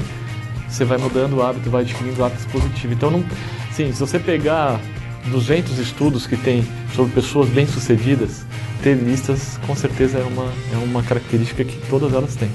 você 0.67 0.85
vai 0.85 0.97
mudando 0.97 1.38
o 1.38 1.41
hábito, 1.43 1.69
vai 1.69 1.81
adquirindo 1.81 2.23
hábitos 2.23 2.45
positivos. 2.45 2.95
Então 2.95 3.09
não, 3.09 3.23
sim, 3.71 3.91
se 3.91 3.99
você 3.99 4.19
pegar 4.19 4.79
200 5.27 5.77
estudos 5.79 6.27
que 6.27 6.38
tem 6.38 6.63
sobre 6.95 7.13
pessoas 7.13 7.49
bem-sucedidas, 7.49 8.45
ter 8.84 8.96
listas 8.96 9.60
com 9.68 9.76
certeza 9.76 10.18
é 10.20 10.24
uma 10.24 10.46
é 10.74 10.78
uma 10.78 11.04
característica 11.04 11.63
que 11.63 11.78
todas 11.89 12.13
elas 12.13 12.36
têm. 12.36 12.50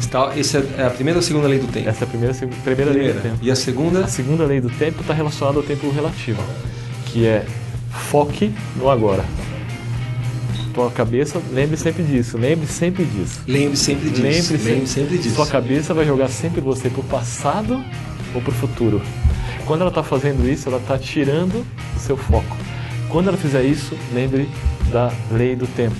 Está- 0.00 0.32
Essa 0.36 0.58
é 0.78 0.86
a 0.86 0.90
primeira 0.90 1.18
ou 1.18 1.22
a 1.22 1.26
segunda 1.26 1.46
lei 1.48 1.58
do 1.58 1.66
tempo? 1.66 1.88
Essa 1.88 2.04
é 2.04 2.06
a 2.06 2.08
primeira 2.08 2.32
seg- 2.34 2.50
primeira, 2.64 2.90
lei 2.92 3.12
do 3.12 3.20
tempo. 3.20 3.36
E 3.42 3.50
a 3.50 3.56
segunda? 3.56 4.04
A 4.04 4.08
segunda 4.08 4.44
lei 4.44 4.60
do 4.60 4.70
tempo 4.70 5.00
está 5.00 5.12
relacionada 5.12 5.58
ao 5.58 5.62
tempo 5.62 5.90
relativo, 5.90 6.42
que 7.06 7.26
é 7.26 7.44
foque 7.90 8.52
no 8.76 8.88
agora. 8.88 9.24
Tua 10.72 10.90
cabeça, 10.90 11.40
lembre 11.52 11.76
sempre 11.76 12.02
disso, 12.04 12.38
lembre 12.38 12.66
sempre 12.66 13.04
disso. 13.04 13.40
Lembre 13.48 13.76
sempre 13.76 14.10
disso. 14.10 14.22
Lembre 14.22 14.42
sempre, 14.58 14.86
sempre 14.86 15.18
disso. 15.18 15.34
Sua 15.34 15.46
cabeça 15.46 15.92
vai 15.92 16.04
jogar 16.06 16.28
sempre 16.28 16.60
você 16.60 16.88
pro 16.88 17.02
passado 17.02 17.82
ou 18.34 18.40
pro 18.40 18.52
futuro. 18.52 19.02
Quando 19.66 19.80
ela 19.80 19.90
está 19.90 20.02
fazendo 20.04 20.48
isso, 20.48 20.68
ela 20.68 20.78
está 20.78 20.96
tirando 20.96 21.66
o 21.96 21.98
seu 21.98 22.16
foco. 22.16 22.56
Quando 23.08 23.28
ela 23.28 23.36
fizer 23.36 23.64
isso, 23.64 23.96
lembre 24.14 24.48
da 24.90 25.12
lei 25.30 25.54
do 25.54 25.66
tempo. 25.66 25.96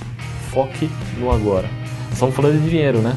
Foque 0.51 0.89
no 1.17 1.31
agora. 1.31 1.69
Estamos 2.11 2.35
falando 2.35 2.61
de 2.61 2.69
dinheiro, 2.69 2.99
né? 2.99 3.15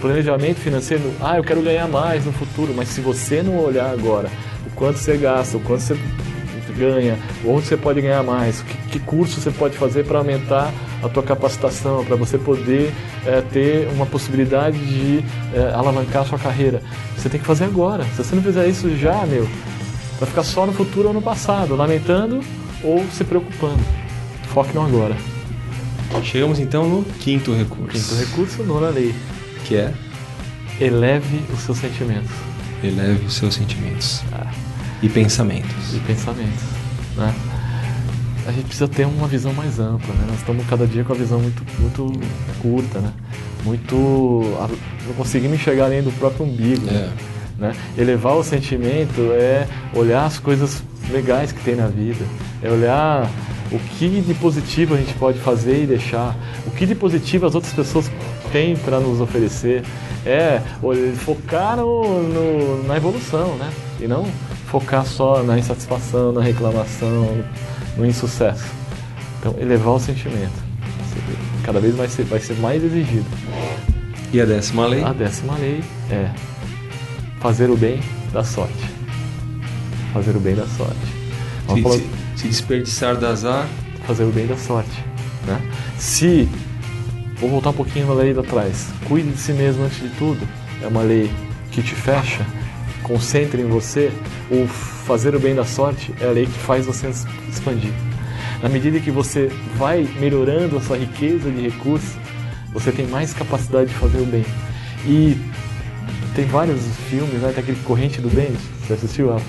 Planejamento 0.00 0.58
financeiro, 0.58 1.12
ah, 1.20 1.38
eu 1.38 1.44
quero 1.44 1.62
ganhar 1.62 1.88
mais 1.88 2.26
no 2.26 2.32
futuro, 2.32 2.74
mas 2.76 2.88
se 2.88 3.00
você 3.00 3.42
não 3.42 3.58
olhar 3.58 3.90
agora 3.90 4.28
o 4.66 4.70
quanto 4.74 4.98
você 4.98 5.16
gasta, 5.16 5.56
o 5.56 5.60
quanto 5.60 5.80
você 5.80 5.96
ganha, 6.76 7.18
onde 7.44 7.66
você 7.66 7.76
pode 7.76 8.00
ganhar 8.00 8.22
mais, 8.22 8.60
que, 8.60 8.76
que 8.90 9.00
curso 9.00 9.40
você 9.40 9.50
pode 9.50 9.76
fazer 9.78 10.04
para 10.04 10.18
aumentar 10.18 10.72
a 11.02 11.08
tua 11.08 11.22
capacitação, 11.22 12.04
para 12.04 12.16
você 12.16 12.36
poder 12.36 12.92
é, 13.24 13.40
ter 13.40 13.88
uma 13.92 14.06
possibilidade 14.06 14.78
de 14.78 15.24
é, 15.54 15.72
alavancar 15.74 16.22
a 16.22 16.24
sua 16.24 16.38
carreira. 16.38 16.82
Você 17.16 17.28
tem 17.28 17.40
que 17.40 17.46
fazer 17.46 17.64
agora. 17.64 18.04
Se 18.16 18.24
você 18.24 18.34
não 18.34 18.42
fizer 18.42 18.66
isso 18.66 18.94
já, 18.96 19.24
meu, 19.26 19.48
vai 20.18 20.28
ficar 20.28 20.42
só 20.42 20.66
no 20.66 20.72
futuro 20.72 21.08
ou 21.08 21.14
no 21.14 21.22
passado, 21.22 21.76
lamentando 21.76 22.40
ou 22.82 23.04
se 23.12 23.24
preocupando. 23.24 24.03
Foque 24.54 24.72
no 24.72 24.82
agora. 24.82 25.16
Chegamos 26.22 26.60
então 26.60 26.88
no 26.88 27.02
quinto 27.18 27.52
recurso. 27.52 27.90
Quinto 27.90 28.14
recurso, 28.14 28.62
nona 28.62 28.88
lei. 28.88 29.12
Que 29.64 29.74
é? 29.74 29.92
Eleve 30.80 31.42
os 31.52 31.58
seus 31.58 31.78
sentimentos. 31.78 32.30
Eleve 32.80 33.26
os 33.26 33.34
seus 33.34 33.56
sentimentos. 33.56 34.22
Ah. 34.32 34.46
E 35.02 35.08
pensamentos. 35.08 35.92
E 35.92 35.98
pensamentos. 35.98 36.62
Né? 37.16 37.34
A 38.46 38.52
gente 38.52 38.66
precisa 38.66 38.86
ter 38.86 39.04
uma 39.06 39.26
visão 39.26 39.52
mais 39.52 39.80
ampla, 39.80 40.14
né? 40.14 40.24
Nós 40.28 40.38
estamos 40.38 40.64
cada 40.68 40.86
dia 40.86 41.02
com 41.02 41.12
a 41.12 41.16
visão 41.16 41.40
muito, 41.40 41.64
muito 41.80 42.12
curta, 42.62 43.00
né? 43.00 43.12
Muito... 43.64 43.96
Não 45.04 45.14
conseguimos 45.16 45.58
enxergar 45.58 45.86
além 45.86 46.00
do 46.00 46.12
próprio 46.12 46.46
umbigo. 46.46 46.88
É. 46.90 47.10
Né? 47.58 47.72
Elevar 47.98 48.36
o 48.36 48.44
sentimento 48.44 49.32
é 49.32 49.66
olhar 49.92 50.24
as 50.26 50.38
coisas 50.38 50.80
legais 51.10 51.50
que 51.50 51.60
tem 51.64 51.74
na 51.74 51.88
vida. 51.88 52.24
É 52.62 52.70
olhar 52.70 53.28
o 53.72 53.78
que 53.78 54.20
de 54.20 54.34
positivo 54.34 54.94
a 54.94 54.98
gente 54.98 55.14
pode 55.14 55.38
fazer 55.38 55.82
e 55.82 55.86
deixar, 55.86 56.36
o 56.66 56.70
que 56.70 56.86
de 56.86 56.94
positivo 56.94 57.46
as 57.46 57.54
outras 57.54 57.72
pessoas 57.72 58.10
têm 58.52 58.76
para 58.76 59.00
nos 59.00 59.20
oferecer. 59.20 59.82
É 60.26 60.62
focar 61.16 61.76
no, 61.76 62.22
no, 62.22 62.84
na 62.84 62.96
evolução, 62.96 63.56
né? 63.56 63.70
E 64.00 64.06
não 64.06 64.24
focar 64.66 65.04
só 65.04 65.42
na 65.42 65.58
insatisfação, 65.58 66.32
na 66.32 66.40
reclamação, 66.40 67.44
no 67.96 68.06
insucesso. 68.06 68.64
Então, 69.38 69.54
elevar 69.58 69.94
o 69.94 70.00
sentimento. 70.00 70.64
Cada 71.62 71.78
vez 71.78 71.94
vai 71.94 72.08
ser, 72.08 72.24
vai 72.24 72.40
ser 72.40 72.54
mais 72.54 72.82
exigido. 72.82 73.26
E 74.32 74.40
a 74.40 74.44
décima 74.44 74.86
lei? 74.86 75.04
A 75.04 75.12
décima 75.12 75.56
lei 75.56 75.82
é 76.10 76.30
fazer 77.40 77.70
o 77.70 77.76
bem 77.76 78.00
da 78.32 78.42
sorte. 78.42 78.72
Fazer 80.12 80.34
o 80.36 80.40
bem 80.40 80.54
da 80.54 80.66
sorte. 80.66 80.96
Falar... 81.66 81.96
se, 81.96 82.23
se, 82.36 82.48
desperdiçar 82.48 83.16
do 83.16 83.26
azar. 83.26 83.66
Fazer 84.06 84.24
o 84.24 84.30
bem 84.30 84.46
da 84.46 84.56
sorte. 84.56 85.04
Né? 85.46 85.60
Se. 85.98 86.48
Vou 87.36 87.50
voltar 87.50 87.70
um 87.70 87.74
pouquinho 87.74 88.06
na 88.06 88.14
lei 88.14 88.32
da 88.32 88.42
trás. 88.42 88.88
Cuide 89.08 89.30
de 89.30 89.38
si 89.38 89.52
mesmo 89.52 89.84
antes 89.84 90.00
de 90.00 90.08
tudo. 90.10 90.46
É 90.82 90.86
uma 90.86 91.02
lei 91.02 91.30
que 91.70 91.82
te 91.82 91.94
fecha. 91.94 92.46
Concentre 93.02 93.60
em 93.60 93.66
você. 93.66 94.12
O 94.50 94.66
fazer 94.66 95.34
o 95.34 95.40
bem 95.40 95.54
da 95.54 95.64
sorte 95.64 96.14
é 96.20 96.26
a 96.26 96.30
lei 96.30 96.46
que 96.46 96.58
faz 96.58 96.86
você 96.86 97.10
expandir. 97.48 97.92
Na 98.62 98.68
medida 98.68 98.98
que 99.00 99.10
você 99.10 99.50
vai 99.76 100.08
melhorando 100.18 100.78
a 100.78 100.80
sua 100.80 100.96
riqueza 100.96 101.50
de 101.50 101.60
recursos, 101.68 102.14
você 102.72 102.90
tem 102.90 103.06
mais 103.06 103.34
capacidade 103.34 103.90
de 103.90 103.94
fazer 103.94 104.18
o 104.18 104.26
bem. 104.26 104.44
E 105.06 105.36
tem 106.34 106.46
vários 106.46 106.80
filmes, 107.08 107.40
né? 107.42 107.52
Tem 107.52 107.62
aquele 107.62 107.78
Corrente 107.84 108.20
do 108.20 108.28
Bem, 108.28 108.52
você 108.80 108.94
assistiu? 108.94 109.32
Rafa? 109.32 109.44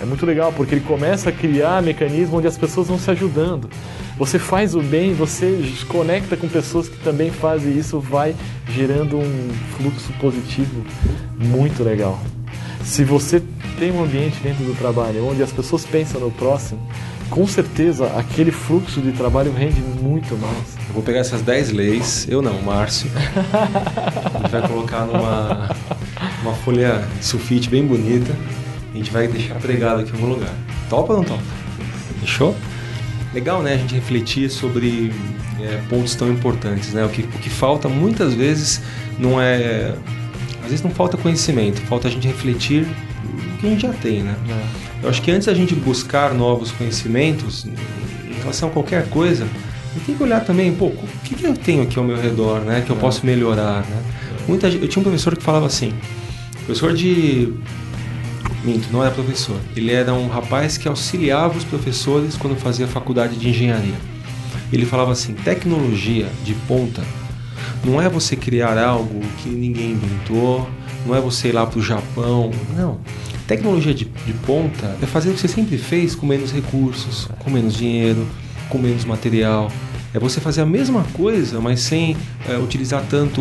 É 0.00 0.04
muito 0.04 0.24
legal 0.24 0.52
porque 0.52 0.74
ele 0.74 0.84
começa 0.84 1.30
a 1.30 1.32
criar 1.32 1.82
mecanismos 1.82 2.34
onde 2.34 2.46
as 2.46 2.56
pessoas 2.56 2.88
vão 2.88 2.98
se 2.98 3.10
ajudando. 3.10 3.68
Você 4.16 4.38
faz 4.38 4.74
o 4.74 4.82
bem, 4.82 5.12
você 5.12 5.60
conecta 5.88 6.36
com 6.36 6.48
pessoas 6.48 6.88
que 6.88 6.96
também 6.98 7.30
fazem 7.30 7.76
isso, 7.76 7.98
vai 7.98 8.34
gerando 8.68 9.16
um 9.18 9.50
fluxo 9.76 10.12
positivo 10.20 10.84
muito 11.38 11.82
legal. 11.82 12.18
Se 12.84 13.04
você 13.04 13.42
tem 13.78 13.92
um 13.92 14.02
ambiente 14.02 14.40
dentro 14.42 14.64
do 14.64 14.76
trabalho 14.76 15.24
onde 15.26 15.42
as 15.42 15.52
pessoas 15.52 15.84
pensam 15.84 16.20
no 16.20 16.30
próximo, 16.30 16.80
com 17.30 17.46
certeza 17.46 18.06
aquele 18.16 18.50
fluxo 18.50 19.00
de 19.00 19.12
trabalho 19.12 19.52
rende 19.52 19.80
muito 19.80 20.36
mais. 20.36 20.76
Eu 20.88 20.94
vou 20.94 21.02
pegar 21.02 21.20
essas 21.20 21.42
10 21.42 21.72
leis, 21.72 22.26
eu 22.28 22.40
não, 22.40 22.60
Márcio. 22.62 23.10
gente 23.10 24.50
vai 24.50 24.66
colocar 24.66 25.04
numa 25.04 25.76
uma 26.42 26.54
folha 26.54 27.06
de 27.18 27.24
sulfite 27.24 27.68
bem 27.68 27.84
bonita. 27.86 28.34
A 28.98 29.00
gente 29.00 29.12
vai 29.12 29.28
deixar 29.28 29.54
pregado 29.60 30.00
aqui 30.00 30.10
em 30.10 30.14
algum 30.14 30.34
lugar. 30.34 30.52
Topa 30.90 31.12
ou 31.12 31.18
não 31.20 31.24
topa? 31.24 31.42
Fechou? 32.20 32.56
Legal, 33.32 33.62
né? 33.62 33.74
A 33.74 33.76
gente 33.76 33.94
refletir 33.94 34.50
sobre 34.50 35.12
é, 35.60 35.80
pontos 35.88 36.16
tão 36.16 36.28
importantes, 36.28 36.92
né? 36.92 37.04
O 37.04 37.08
que, 37.08 37.22
o 37.22 37.38
que 37.38 37.48
falta 37.48 37.88
muitas 37.88 38.34
vezes 38.34 38.82
não 39.16 39.40
é... 39.40 39.94
Às 40.62 40.70
vezes 40.70 40.82
não 40.82 40.90
falta 40.90 41.16
conhecimento, 41.16 41.80
falta 41.82 42.08
a 42.08 42.10
gente 42.10 42.26
refletir 42.26 42.88
o 43.54 43.58
que 43.58 43.66
a 43.68 43.70
gente 43.70 43.82
já 43.82 43.92
tem, 43.92 44.24
né? 44.24 44.34
É. 44.50 45.04
Eu 45.04 45.08
acho 45.08 45.22
que 45.22 45.30
antes 45.30 45.46
da 45.46 45.54
gente 45.54 45.76
buscar 45.76 46.34
novos 46.34 46.72
conhecimentos 46.72 47.66
em 47.66 48.34
relação 48.40 48.68
a 48.68 48.72
qualquer 48.72 49.08
coisa, 49.08 49.44
a 49.44 49.94
gente 49.94 50.06
tem 50.06 50.16
que 50.16 50.22
olhar 50.24 50.44
também, 50.44 50.74
pô, 50.74 50.86
o 50.86 51.08
que, 51.22 51.36
que 51.36 51.46
eu 51.46 51.54
tenho 51.54 51.84
aqui 51.84 51.96
ao 51.96 52.04
meu 52.04 52.20
redor, 52.20 52.62
né? 52.62 52.82
Que 52.84 52.90
eu 52.90 52.96
é. 52.96 52.98
posso 52.98 53.24
melhorar, 53.24 53.82
né? 53.82 54.02
Muita, 54.48 54.66
eu 54.66 54.88
tinha 54.88 55.00
um 55.00 55.04
professor 55.04 55.36
que 55.36 55.42
falava 55.44 55.66
assim, 55.66 55.92
professor 56.66 56.92
de... 56.92 57.54
Minto, 58.68 58.92
não 58.92 59.02
era 59.02 59.10
professor. 59.10 59.56
Ele 59.74 59.92
era 59.92 60.12
um 60.12 60.28
rapaz 60.28 60.76
que 60.76 60.86
auxiliava 60.86 61.56
os 61.56 61.64
professores 61.64 62.36
quando 62.36 62.54
fazia 62.54 62.86
faculdade 62.86 63.36
de 63.36 63.48
engenharia. 63.48 63.94
Ele 64.70 64.84
falava 64.84 65.12
assim, 65.12 65.32
tecnologia 65.32 66.28
de 66.44 66.52
ponta 66.52 67.02
não 67.82 68.00
é 68.00 68.10
você 68.10 68.36
criar 68.36 68.76
algo 68.76 69.20
que 69.38 69.48
ninguém 69.48 69.92
inventou, 69.92 70.68
não 71.06 71.14
é 71.14 71.20
você 71.20 71.48
ir 71.48 71.52
lá 71.52 71.66
para 71.66 71.78
o 71.78 71.82
Japão, 71.82 72.50
não 72.76 72.98
Tecnologia 73.46 73.94
de, 73.94 74.04
de 74.04 74.32
ponta 74.44 74.94
é 75.00 75.06
fazer 75.06 75.30
o 75.30 75.32
que 75.32 75.40
você 75.40 75.48
sempre 75.48 75.78
fez 75.78 76.14
com 76.14 76.26
menos 76.26 76.52
recursos, 76.52 77.26
com 77.38 77.50
menos 77.50 77.74
dinheiro, 77.74 78.26
com 78.68 78.76
menos 78.76 79.06
material. 79.06 79.72
É 80.18 80.20
você 80.20 80.40
fazer 80.40 80.62
a 80.62 80.66
mesma 80.66 81.04
coisa, 81.12 81.60
mas 81.60 81.78
sem 81.78 82.16
é, 82.48 82.58
utilizar 82.58 83.04
tanto, 83.08 83.40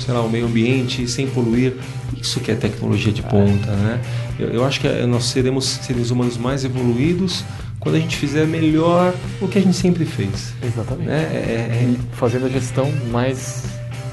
sei 0.00 0.12
lá, 0.12 0.20
o 0.22 0.28
meio 0.28 0.46
ambiente, 0.46 1.06
sem 1.06 1.28
poluir. 1.28 1.74
Isso 2.20 2.40
que 2.40 2.50
é 2.50 2.56
tecnologia 2.56 3.12
de 3.12 3.22
ponta, 3.22 3.70
né? 3.70 4.00
Eu, 4.36 4.48
eu 4.48 4.64
acho 4.64 4.80
que 4.80 4.88
é, 4.88 5.06
nós 5.06 5.26
seremos 5.26 5.64
seres 5.64 6.10
humanos 6.10 6.36
mais 6.36 6.64
evoluídos 6.64 7.44
quando 7.78 7.94
a 7.94 8.00
gente 8.00 8.16
fizer 8.16 8.44
melhor 8.44 9.14
o 9.40 9.46
que 9.46 9.56
a 9.56 9.62
gente 9.62 9.76
sempre 9.76 10.04
fez. 10.04 10.52
Exatamente. 10.60 11.06
Né? 11.06 11.30
É, 11.32 11.36
é, 11.36 11.94
é 11.94 11.94
fazendo 12.16 12.46
a 12.46 12.48
gestão 12.48 12.92
mais 13.12 13.62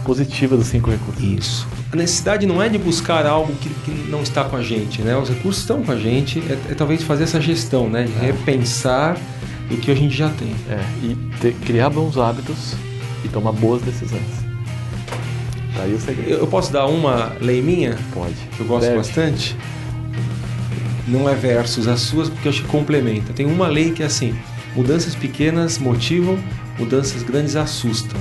positiva 0.06 0.56
dos 0.56 0.68
cinco 0.68 0.92
recursos. 0.92 1.24
Isso 1.24 1.68
a 1.94 1.96
necessidade 1.96 2.48
não 2.48 2.62
é 2.62 2.68
de 2.68 2.78
buscar 2.80 3.26
algo 3.26 3.54
que, 3.54 3.70
que, 3.70 3.92
não 4.10 4.24
está 4.24 4.44
com 4.44 4.56
a 4.56 4.64
gente, 4.64 5.04
né? 5.04 5.16
Os 5.16 5.30
recursos 5.30 5.62
estão 5.62 5.84
com 5.84 5.92
a 5.92 5.96
gente, 5.96 6.40
é, 6.40 6.72
é 6.72 6.76
talvez 6.76 7.04
fazer 7.04 7.26
essa 7.26 7.40
gestão, 7.40 7.88
né? 7.88 8.04
De 8.04 8.14
repensar 8.14 9.16
o 9.72 9.78
que 9.78 9.92
a 9.92 9.96
gente 9.96 10.16
já 10.16 10.30
tem. 10.30 10.56
É, 10.70 10.84
e 11.04 11.16
ter, 11.40 11.54
criar 11.66 11.90
bons 11.90 12.18
hábitos 12.18 12.76
e 13.24 13.28
tomar 13.28 13.52
boas 13.52 13.82
decisões. 13.82 14.22
Tá 15.76 15.84
aí 15.84 15.94
o 15.94 16.00
segredo. 16.00 16.30
Eu, 16.30 16.40
eu 16.40 16.48
posso 16.48 16.72
dar 16.72 16.86
uma 16.86 17.36
lei 17.42 17.62
minha? 17.62 17.98
Pode. 18.14 18.36
Que 18.56 18.62
eu 18.62 18.66
gosto 18.66 18.86
Deve. 18.86 18.98
bastante. 18.98 19.56
Não 21.08 21.28
é 21.28 21.36
versus 21.36 21.88
as 21.88 22.02
suas, 22.02 22.30
porque 22.30 22.48
eu 22.48 22.52
acho 22.52 22.62
que 22.62 22.68
complementa. 22.68 23.34
Tem 23.34 23.46
uma 23.46 23.68
lei 23.68 23.92
que 23.92 24.04
é 24.04 24.06
assim: 24.06 24.36
mudanças 24.76 25.16
pequenas 25.16 25.78
motivam, 25.78 26.38
mudanças 26.78 27.24
grandes 27.24 27.56
assustam. 27.56 28.20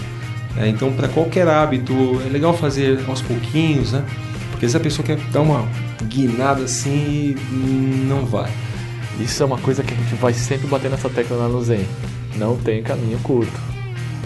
É, 0.57 0.69
então, 0.69 0.93
para 0.93 1.09
qualquer 1.09 1.49
hábito, 1.49 1.95
é 2.27 2.29
legal 2.29 2.57
fazer 2.57 3.01
aos 3.09 3.23
pouquinhos, 3.23 3.93
né? 3.93 4.05
Porque 4.51 4.69
se 4.69 4.77
a 4.77 4.81
pessoa 4.81 5.05
quer 5.05 5.17
dar 5.33 5.41
uma 5.41 5.67
guinada 6.05 6.65
assim 6.65 7.35
não 8.09 8.25
vai. 8.27 8.51
Isso 9.21 9.43
é 9.43 9.47
uma 9.47 9.59
coisa 9.59 9.83
que 9.83 9.93
a 9.93 9.97
gente 9.97 10.15
vai 10.15 10.33
sempre 10.33 10.67
bater 10.67 10.91
nessa 10.91 11.09
tecla 11.09 11.37
lá 11.37 11.49
no 11.49 11.63
Zen. 11.63 11.87
Não 12.37 12.57
tem 12.57 12.83
caminho 12.83 13.19
curto. 13.21 13.61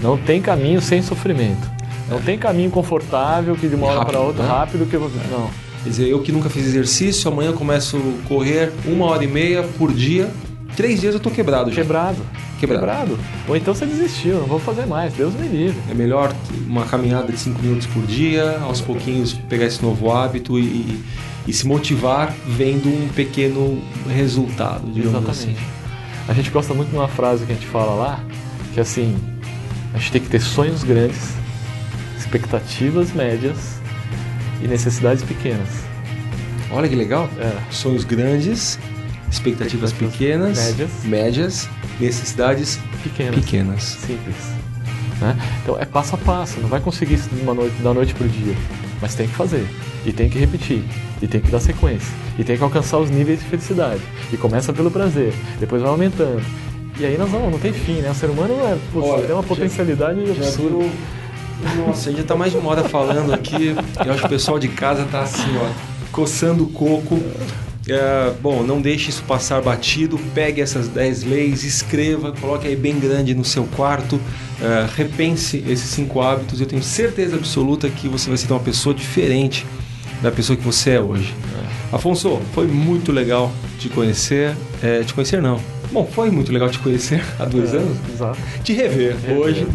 Não 0.02 0.16
tem 0.16 0.40
caminho 0.40 0.80
sem 0.80 1.02
sofrimento. 1.02 1.70
Não 2.08 2.18
é. 2.18 2.20
tem 2.20 2.38
caminho 2.38 2.70
confortável 2.70 3.56
que 3.56 3.68
de 3.68 3.74
uma 3.74 3.88
hora 3.88 4.04
para 4.04 4.20
outra, 4.20 4.42
né? 4.42 4.48
rápido 4.48 4.86
que. 4.88 4.96
É. 4.96 4.98
Não. 4.98 5.50
Quer 5.82 5.90
dizer, 5.90 6.08
eu 6.08 6.20
que 6.20 6.32
nunca 6.32 6.48
fiz 6.48 6.66
exercício, 6.66 7.30
amanhã 7.30 7.52
começo 7.52 7.96
a 7.96 8.28
correr 8.28 8.72
uma 8.84 9.06
hora 9.06 9.24
e 9.24 9.26
meia 9.26 9.62
por 9.62 9.92
dia. 9.92 10.30
Três 10.76 11.00
dias 11.00 11.14
eu 11.14 11.20
tô 11.20 11.30
quebrado 11.30 11.70
já. 11.70 11.82
Quebrado 11.82 12.22
quebrado. 12.58 12.80
quebrado. 12.80 13.18
Ou 13.48 13.56
então 13.56 13.74
você 13.74 13.86
desistiu, 13.86 14.38
não 14.38 14.46
vou 14.46 14.58
fazer 14.58 14.86
mais, 14.86 15.12
Deus 15.12 15.34
me 15.34 15.46
livre. 15.46 15.78
É 15.90 15.94
melhor 15.94 16.34
uma 16.66 16.84
caminhada 16.84 17.32
de 17.32 17.38
5 17.38 17.60
minutos 17.62 17.86
por 17.86 18.02
dia, 18.04 18.58
aos 18.62 18.80
pouquinhos 18.80 19.32
pegar 19.32 19.66
esse 19.66 19.82
novo 19.82 20.10
hábito 20.10 20.58
e, 20.58 21.02
e 21.46 21.52
se 21.52 21.66
motivar 21.66 22.34
vendo 22.46 22.88
um 22.88 23.08
pequeno 23.08 23.82
resultado, 24.08 24.90
digamos 24.90 25.22
Exatamente. 25.22 25.30
assim. 25.30 25.56
A 26.28 26.32
gente 26.32 26.50
gosta 26.50 26.74
muito 26.74 26.90
de 26.90 26.96
uma 26.96 27.08
frase 27.08 27.44
que 27.46 27.52
a 27.52 27.54
gente 27.54 27.66
fala 27.66 27.94
lá, 27.94 28.24
que 28.72 28.80
é 28.80 28.82
assim, 28.82 29.16
a 29.94 29.98
gente 29.98 30.12
tem 30.12 30.22
que 30.22 30.28
ter 30.28 30.40
sonhos 30.40 30.82
grandes, 30.82 31.34
expectativas 32.18 33.12
médias 33.12 33.80
e 34.62 34.66
necessidades 34.66 35.22
pequenas. 35.22 35.68
Olha 36.70 36.88
que 36.88 36.96
legal. 36.96 37.28
É. 37.38 37.56
Sonhos 37.70 38.02
grandes, 38.02 38.76
expectativas, 39.30 39.92
pequenas, 39.92 40.56
médias, 40.58 40.90
médias 41.04 41.68
necessidades 42.00 42.78
pequenas. 43.02 43.34
pequenas. 43.34 43.82
Simples. 43.82 44.36
Né? 45.20 45.36
Então 45.62 45.76
é 45.80 45.84
passo 45.84 46.14
a 46.14 46.18
passo, 46.18 46.60
não 46.60 46.68
vai 46.68 46.80
conseguir 46.80 47.14
isso 47.14 47.28
de 47.30 47.40
uma 47.40 47.54
noite, 47.54 47.74
da 47.82 47.92
noite 47.94 48.14
para 48.14 48.26
o 48.26 48.28
dia, 48.28 48.54
mas 49.00 49.14
tem 49.14 49.26
que 49.26 49.34
fazer, 49.34 49.66
e 50.04 50.12
tem 50.12 50.28
que 50.28 50.38
repetir, 50.38 50.84
e 51.22 51.26
tem 51.26 51.40
que 51.40 51.50
dar 51.50 51.58
sequência, 51.60 52.12
e 52.38 52.44
tem 52.44 52.56
que 52.56 52.62
alcançar 52.62 52.98
os 52.98 53.08
níveis 53.08 53.38
de 53.40 53.46
felicidade. 53.46 54.02
E 54.32 54.36
começa 54.36 54.72
pelo 54.74 54.90
prazer, 54.90 55.32
depois 55.58 55.80
vai 55.80 55.90
aumentando. 55.90 56.42
E 56.98 57.04
aí 57.06 57.16
nós 57.18 57.30
vamos, 57.30 57.50
não 57.50 57.58
tem 57.58 57.72
fim, 57.72 58.00
né? 58.00 58.10
O 58.10 58.14
ser 58.14 58.28
humano 58.30 58.54
é, 58.54 58.76
putz, 58.92 59.06
Olha, 59.08 59.22
tem 59.24 59.34
uma 59.34 59.42
potencialidade 59.42 60.18
Já 60.26 60.32
absurda. 60.32 60.62
virou- 60.62 60.90
Nossa, 61.86 62.08
a 62.08 62.12
gente 62.12 62.20
já 62.22 62.26
tá 62.26 62.36
mais 62.36 62.52
de 62.52 62.58
uma 62.58 62.70
hora 62.70 62.84
falando 62.84 63.32
aqui. 63.34 63.74
Eu 64.04 64.12
acho 64.12 64.20
que 64.20 64.26
o 64.26 64.30
pessoal 64.30 64.58
de 64.58 64.68
casa 64.68 65.06
tá 65.10 65.20
assim, 65.22 65.56
ó, 65.58 65.70
coçando 66.12 66.64
o 66.64 66.68
coco. 66.68 67.18
É, 67.88 68.32
bom, 68.42 68.62
não 68.64 68.80
deixe 68.80 69.10
isso 69.10 69.22
passar 69.24 69.60
batido. 69.62 70.18
Pegue 70.34 70.60
essas 70.60 70.88
10 70.88 71.22
leis, 71.24 71.62
escreva, 71.64 72.32
coloque 72.32 72.66
aí 72.66 72.74
bem 72.76 72.98
grande 72.98 73.32
no 73.34 73.44
seu 73.44 73.64
quarto. 73.76 74.20
é, 74.60 74.86
repense 74.96 75.62
esses 75.68 75.88
cinco 75.90 76.20
hábitos. 76.20 76.60
Eu 76.60 76.66
tenho 76.66 76.82
certeza 76.82 77.36
absoluta 77.36 77.88
que 77.88 78.08
você 78.08 78.28
vai 78.28 78.36
ser 78.36 78.50
uma 78.52 78.60
pessoa 78.60 78.94
diferente 78.94 79.64
da 80.22 80.30
pessoa 80.32 80.56
que 80.56 80.64
você 80.64 80.90
é 80.92 81.00
hoje. 81.00 81.32
Afonso, 81.92 82.40
foi 82.52 82.66
muito 82.66 83.12
legal 83.12 83.52
te 83.78 83.88
conhecer. 83.88 84.56
É, 84.82 85.02
te 85.04 85.14
conhecer 85.14 85.40
não. 85.40 85.60
Bom, 85.92 86.04
foi 86.10 86.30
muito 86.30 86.50
legal 86.52 86.68
te 86.68 86.80
conhecer 86.80 87.22
há 87.38 87.44
dois 87.44 87.72
É, 87.72 87.76
anos 87.76 87.96
Exato. 88.12 88.38
te 88.64 88.72
rever 88.72 89.16
Rever. 89.16 89.36
hoje. 89.38 89.66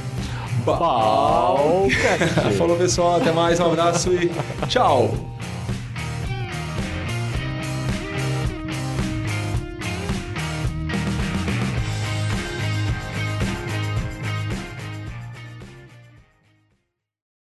Balcast. 0.64 2.40
Falou 2.56 2.76
pessoal, 2.76 3.16
até 3.16 3.32
mais, 3.32 3.60
um 3.60 3.66
abraço 3.66 4.10
e 4.12 4.30
tchau! 4.66 5.14